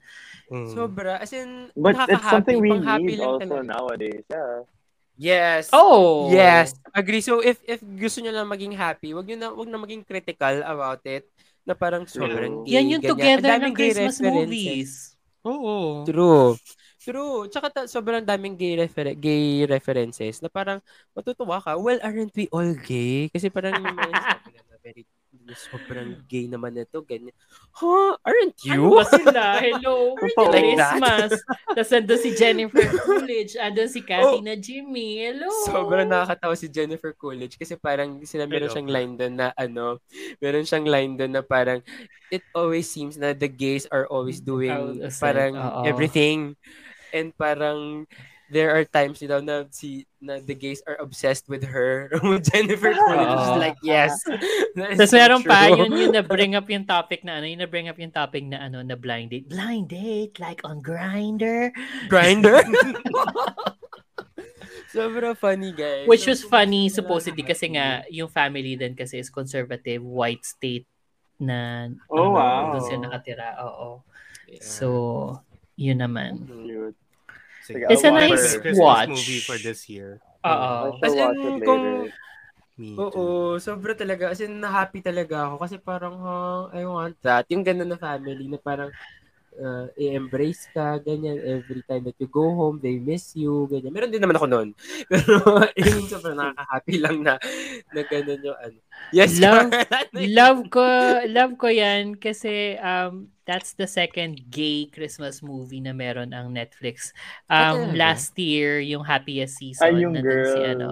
[0.52, 0.68] Mm.
[0.68, 1.16] Sobra.
[1.24, 3.72] As in, But it's something we need lang also talaga.
[3.72, 4.24] nowadays.
[4.28, 4.68] Yeah.
[5.14, 5.70] Yes.
[5.72, 6.28] Oh!
[6.34, 6.74] Yes.
[6.90, 7.22] Agree.
[7.22, 10.58] So if if gusto niyo lang maging happy, wag niyo na wag na maging critical
[10.66, 11.30] about it
[11.62, 13.38] na parang sobrang gay, Yan yung ganyan.
[13.40, 15.14] together ng Christmas movies.
[15.46, 16.02] Oo.
[16.02, 16.58] True.
[17.04, 17.46] True.
[17.52, 20.80] Tsaka ta- sobrang daming gay, refer- gay references na parang
[21.12, 21.76] matutuwa ka.
[21.76, 23.28] Well, aren't we all gay?
[23.28, 25.04] Kasi parang yung mga sabi na very
[25.52, 27.36] sobrang gay naman ito, ganyan.
[27.76, 28.16] Huh?
[28.24, 28.96] Aren't you?
[28.96, 29.44] Ano ba sila?
[29.60, 30.16] Hello.
[30.54, 30.72] Like?
[30.72, 31.30] Christmas.
[31.68, 33.52] Tapos nandun si Jennifer Coolidge.
[33.60, 35.20] Andun si Kathy na Jimmy.
[35.20, 35.52] Hello.
[35.52, 35.68] Oh.
[35.68, 38.74] Sobrang nakakatawa si Jennifer Coolidge kasi parang sila meron Hello.
[38.80, 40.00] siyang line doon na ano,
[40.40, 41.84] meron siyang line doon na parang
[42.32, 44.72] it always seems na the gays are always doing
[45.20, 45.82] parang Oo.
[45.84, 46.56] everything
[47.14, 48.04] and parang
[48.44, 52.92] there are times daw na si na the gays are obsessed with her with Jennifer
[52.92, 53.40] Coolidge Oo.
[53.40, 54.12] It's like yes
[54.92, 55.80] is Tapos so meron pa, true.
[55.80, 58.84] yun yung na-bring up yung topic na ano, yung na-bring up yung topic na ano,
[58.84, 59.48] na blind date.
[59.48, 61.70] Blind date, like on Grinder.
[62.10, 62.60] grinder
[64.94, 69.30] Sobrang funny guys Which was So, funny, supposedly, kasi nga, yung family din kasi is
[69.30, 70.86] conservative, white state
[71.38, 72.62] na Oh, ano, wow.
[72.78, 73.58] doon sila nakatira.
[73.66, 74.06] Oo.
[74.46, 74.62] Yeah.
[74.62, 74.86] So,
[75.74, 76.46] yun naman.
[76.46, 76.94] Cute.
[77.64, 77.88] Sige.
[77.88, 78.60] It's a nice.
[78.60, 79.08] Christmas watch.
[79.08, 80.20] movie for this year.
[80.44, 81.00] Oo.
[81.00, 82.12] I As in, kung
[82.74, 84.34] Oo, sobra talaga.
[84.34, 85.54] As in, na-happy talaga ako.
[85.62, 87.46] Kasi parang, huh, I want that.
[87.48, 88.90] Yung ganda na family na parang
[89.58, 91.38] uh, i-embrace ka, ganyan.
[91.38, 93.94] Every time that you go home, they miss you, ganyan.
[93.94, 94.68] Meron din naman ako noon.
[95.10, 95.38] Pero
[95.78, 97.38] yun, sobrang nakaka-happy lang na,
[97.94, 98.78] na ganun yung ano.
[99.14, 99.70] Yes, Love-
[100.38, 100.84] love ko,
[101.30, 107.12] love ko yan kasi um, that's the second gay Christmas movie na meron ang Netflix.
[107.46, 107.96] Ah, Um, talaga?
[107.96, 110.48] last year, yung happiest season, Ay, yung nandun girl.
[110.48, 110.88] si ano,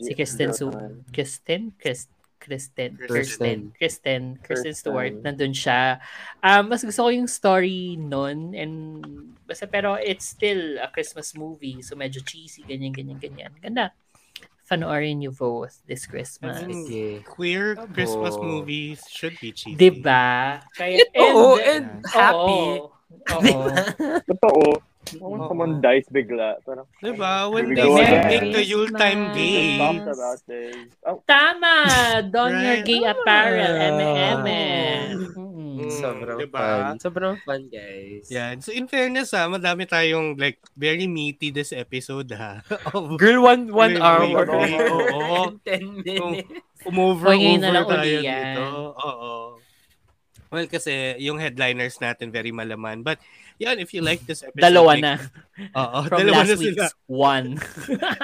[0.00, 1.02] si Kristen Su naman.
[1.10, 3.08] Kristen Kristen Kristen Kristen.
[3.10, 5.24] Kristen Kristen Kristen Stewart Kristen.
[5.26, 5.98] nandun siya.
[6.44, 8.74] Um mas gusto ko yung story nun and
[9.48, 13.50] basta pero it's still a Christmas movie so medyo cheesy ganyan ganyan ganyan.
[13.58, 13.90] Ganda.
[14.66, 16.58] Panoorin niyo both this Christmas.
[16.58, 17.22] Sige.
[17.22, 17.86] Queer Abo.
[17.94, 19.78] Christmas movies should be cheesy.
[19.78, 20.58] Diba?
[20.74, 22.82] Kaya, Oo, and happy.
[22.82, 22.90] Oo.
[23.30, 23.70] Oo.
[24.26, 24.66] Totoo.
[25.22, 25.30] Oo.
[25.30, 26.58] When someone dies bigla.
[26.66, 27.46] Parang, Diba?
[27.46, 29.78] When they make, the Yuletime gay.
[31.06, 31.76] Oh, Tama!
[32.26, 32.82] Don your Right.
[32.82, 33.70] gay apparel.
[33.70, 35.55] Mm.
[35.76, 36.56] Mm, Sobrang diba?
[36.56, 36.94] fun.
[36.96, 38.24] Sobrang fun, guys.
[38.32, 38.64] Yan.
[38.64, 42.64] So in fairness ha, madami tayong like very meaty this episode ha.
[42.96, 44.24] Of Girl, one, one hour.
[44.24, 44.88] wait, wait.
[44.88, 45.52] Oo.
[45.52, 46.64] and 10 minutes.
[46.86, 48.64] umover Hoy, ngayon na over lang tayo dito.
[48.94, 49.32] Oo.
[50.56, 53.04] Well, kasi yung headliners natin very malaman.
[53.04, 53.20] But
[53.60, 54.64] yan, if you like this episode.
[54.72, 55.14] Dalawa like- na.
[55.76, 56.64] Oo, From dalawa last na sila.
[56.64, 57.48] week's one.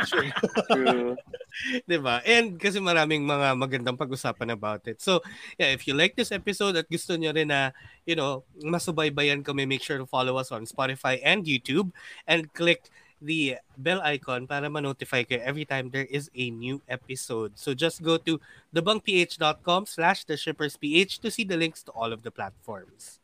[0.09, 0.29] Sure.
[0.73, 1.13] true.
[1.85, 2.25] 'Di ba?
[2.25, 5.05] And kasi maraming mga magandang pag-usapan about it.
[5.05, 5.21] So,
[5.61, 7.77] yeah, if you like this episode at gusto niyo rin na,
[8.09, 11.93] you know, masubaybayan kami, make sure to follow us on Spotify and YouTube
[12.25, 12.89] and click
[13.23, 17.55] the bell icon para ma-notify kayo every time there is a new episode.
[17.55, 18.43] So just go to
[18.75, 23.23] thebunkph.com slash theshippersph to see the links to all of the platforms.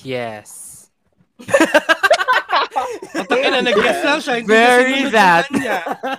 [0.00, 0.88] Yes.
[3.14, 4.34] At ang ina, nag-guess lang siya.
[4.40, 5.46] Hindi Very na that.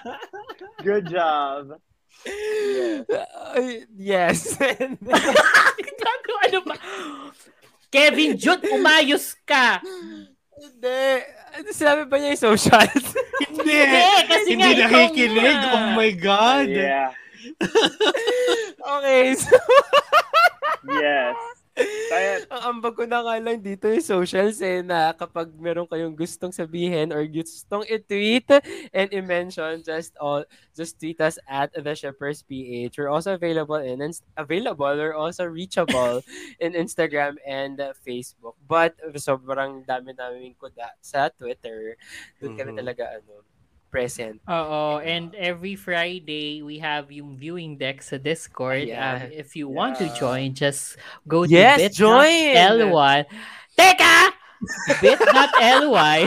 [0.88, 1.82] Good job.
[3.10, 4.56] Uh, yes.
[4.62, 6.76] Ano ba?
[7.94, 9.78] Kevin Jude, umayos ka!
[10.60, 11.04] Hindi.
[11.54, 13.06] Ano Sinabi ba niya yung socials?
[13.46, 13.82] Hindi.
[14.28, 15.58] kasi Hindi nga, nakikinig.
[15.58, 15.72] nga.
[15.74, 16.68] Oh my God.
[16.70, 17.10] Yeah.
[18.98, 19.36] okay.
[19.36, 19.52] So,
[20.84, 21.36] Yes.
[21.74, 26.14] Kaya, ang ambag ko na nga lang dito yung socials eh, na kapag meron kayong
[26.14, 28.46] gustong sabihin or gustong i-tweet
[28.94, 30.46] and i-mention, just all
[30.78, 32.98] just tweet us at the Shippers PH.
[33.02, 34.06] We're also available in
[34.38, 34.94] available.
[34.94, 36.22] We're also reachable
[36.64, 38.54] in Instagram and Facebook.
[38.70, 41.98] But sobrang dami namin kuda sa Twitter.
[42.38, 42.80] Doon kami Mhm.
[42.86, 43.42] talaga ano
[43.94, 44.42] present.
[44.50, 48.90] Oo, and every Friday, we have yung viewing deck sa Discord.
[48.90, 49.30] Yeah.
[49.30, 50.18] Um, if you want to Yeah.
[50.18, 50.98] join, just
[51.30, 52.58] go to Yes, join!
[52.58, 53.30] bit.ly.
[53.78, 54.18] Teka!
[54.98, 56.18] bit.ly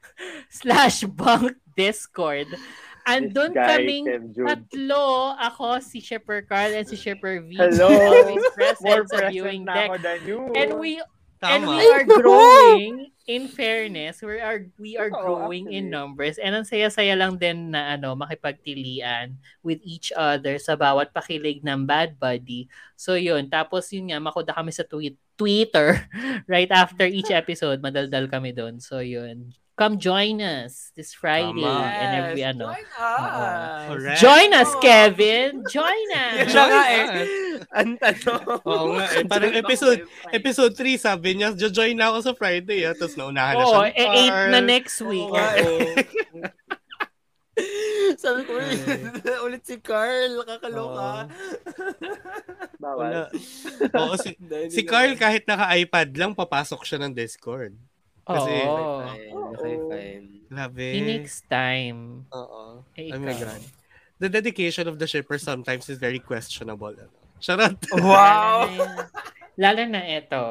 [0.48, 2.48] slash bunk Discord.
[3.08, 4.06] Andun kaming
[4.36, 5.34] tatlo.
[5.36, 7.56] Ako, si Shipper Carl, and si Shipper V.
[7.56, 7.88] Hello.
[7.90, 9.92] Always present More sa viewing deck.
[10.56, 11.00] And we
[11.42, 11.76] and Tama.
[11.76, 12.92] we are growing
[13.24, 16.36] in fairness we are we are Oo, growing in numbers.
[16.36, 21.86] And ang saya-saya lang din na ano makipagtilian with each other sa bawat pakilig ng
[21.86, 22.66] bad buddy.
[22.98, 23.48] So yun.
[23.48, 26.04] Tapos yun nga makuda kami sa tweet Twitter
[26.50, 27.80] right after each episode.
[27.80, 29.54] Madaldal kami doon so yun.
[29.80, 31.88] Come join us this Friday Tama.
[31.88, 32.68] and every Yes, ano.
[32.68, 34.20] join us.
[34.20, 35.64] Join us Kevin.
[35.72, 36.52] Join us.
[36.52, 37.06] Na nga eh.
[37.70, 38.42] Ang tanong.
[38.66, 39.22] Oo nga eh.
[39.32, 42.82] Parang episode episode 3 sabi niya, join na ako sa Friday.
[42.82, 42.98] Ah.
[42.98, 43.94] Tapos naunahan na Oo, siya.
[43.94, 45.22] eh, eight na next week.
[45.22, 45.94] Oo nga eh.
[48.16, 48.56] Sabi ko,
[49.46, 51.28] ulit si Carl, kakaloka.
[52.76, 53.28] Bawal.
[53.96, 54.32] Oo, si,
[54.68, 57.76] si Carl kahit naka-iPad lang, papasok siya ng Discord.
[58.24, 59.04] Kasi, Oo.
[59.52, 60.24] Okay, fine.
[60.48, 60.86] grabe.
[60.92, 62.24] He needs time.
[62.32, 62.84] Oo.
[62.96, 63.36] Eh, Oh my.
[63.36, 63.60] God.
[64.20, 66.92] The dedication of the shipper sometimes is very questionable.
[66.92, 67.19] Ano?
[67.40, 67.76] Charot.
[67.96, 68.68] Wow!
[69.56, 70.44] Lalo na ito,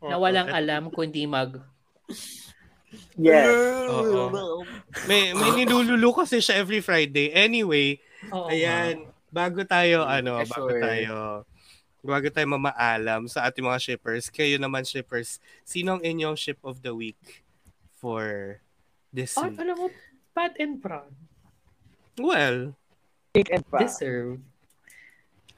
[0.00, 0.22] na Oo.
[0.22, 1.58] walang alam kundi mag...
[3.14, 3.46] Yes.
[3.86, 4.64] Oo.
[5.06, 7.30] May, may nilululo kasi siya every Friday.
[7.30, 8.02] Anyway,
[8.34, 10.82] Oo ayan, bago tayo, ano, Yeah, bago sure.
[10.82, 11.14] tayo,
[12.02, 16.82] bago tayo mamaalam sa ating mga shippers, kayo naman shippers, sino ang inyong ship of
[16.82, 17.44] the week
[18.00, 18.58] for
[19.14, 19.60] this Oh, week?
[19.60, 19.86] alam mo,
[20.34, 21.12] Pat and Prawn.
[22.18, 22.74] Well,
[23.30, 23.86] Pink and pa.
[23.86, 24.42] Deserve.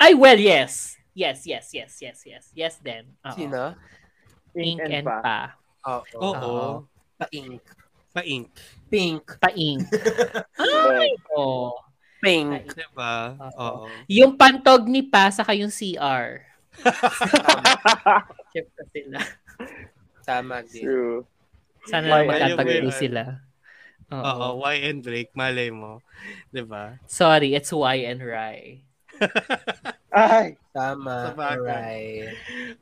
[0.02, 0.98] Ay, well, yes.
[1.14, 2.44] Yes, yes, yes, yes, yes.
[2.58, 3.06] Yes, then.
[3.22, 3.38] Oo.
[3.38, 3.78] Sino?
[4.50, 5.54] Pink and, pa.
[5.86, 6.02] Oo.
[6.18, 6.34] oo.
[6.42, 6.66] Oo.
[7.22, 7.62] Pa-ink.
[8.10, 8.50] Pa-ink.
[8.90, 9.22] Pink.
[9.38, 9.86] Pa-ink.
[10.58, 11.78] Ay, oh.
[12.18, 12.74] Pink.
[12.74, 13.38] Diba?
[13.54, 13.86] Oo.
[14.10, 16.50] Yung pantog ni Pa, saka yung CR.
[18.50, 19.22] Chip ko sila.
[20.26, 20.82] Tama din.
[20.82, 21.22] True.
[21.86, 23.22] Sana lang magkatagulo Ayun, sila.
[24.10, 24.18] Oo.
[24.18, 26.02] Oo, Y and Drake, malay mo.
[26.50, 26.98] Diba?
[27.06, 28.82] Sorry, it's Y and Rai.
[30.12, 30.56] Ay!
[30.72, 31.36] Tama.
[31.36, 32.32] Right.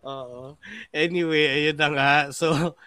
[0.06, 0.54] Oo.
[0.94, 2.12] Anyway, ayun na nga.
[2.30, 2.78] So,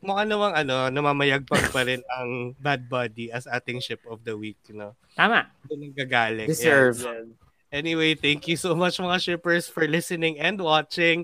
[0.00, 4.60] mukha namang ano, namamayagpag pa rin ang Bad Buddy as ating ship of the week,
[4.72, 4.96] no?
[5.16, 5.48] Tama.
[5.68, 6.48] Doon ang gagaling.
[6.48, 7.00] Deserve.
[7.04, 7.36] Yan.
[7.70, 11.22] Anyway, thank you so much mga shippers for listening and watching.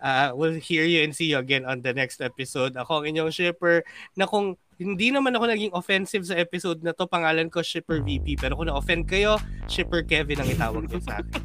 [0.00, 2.72] Uh, we'll hear you and see you again on the next episode.
[2.78, 3.82] Ako ang inyong shipper
[4.16, 8.40] na kung hindi naman ako naging offensive sa episode na to, pangalan ko Shipper VP.
[8.40, 9.36] Pero kung na-offend kayo,
[9.68, 11.42] Shipper Kevin ang itawag niyo sa akin.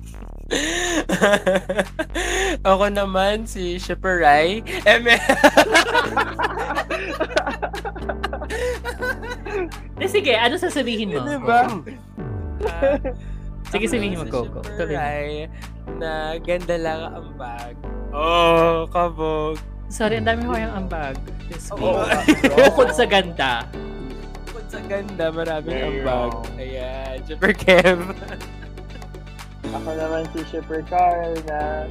[2.71, 4.63] Ako naman, si Shipper Rai.
[4.63, 5.19] Eh, me-
[9.95, 11.23] Eh, sige, ano sasabihin mo?
[11.23, 11.67] Diba?
[12.67, 12.99] Ah,
[13.67, 14.61] Sige, sabihin mo, Coco.
[14.63, 14.91] Shipper.
[14.91, 15.47] Rai,
[15.97, 17.75] na ganda lang ang bag.
[18.11, 19.59] Oh, kabog.
[19.95, 21.15] Sorry, ang dami ko yung ambag
[21.47, 21.95] this week.
[22.51, 23.63] Bukod sa ganda.
[24.43, 26.03] Bukod sa ganda, maraming Very ambag.
[26.03, 26.59] wrong.
[26.59, 27.99] Ayan, Shipper Kev.
[29.75, 31.87] Ako naman si Shipper Carl na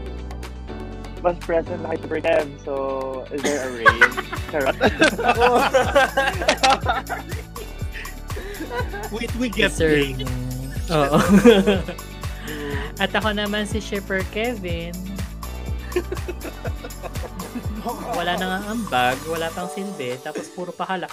[1.25, 2.47] mas present na kay Shipper Kev.
[2.61, 2.73] So,
[3.33, 4.17] is there a raise?
[4.53, 4.77] Charot.
[9.09, 10.29] Wait, we get paid.
[10.93, 11.19] Oo.
[13.01, 14.93] At ako naman si Shipper Kevin.
[17.85, 21.05] Wala na nga ang bag, wala pang silbi, tapos puro pahala.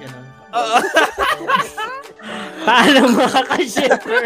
[0.00, 0.26] Ganun.
[0.56, 0.78] Oo.
[2.66, 4.24] Paano mga ka-shipper?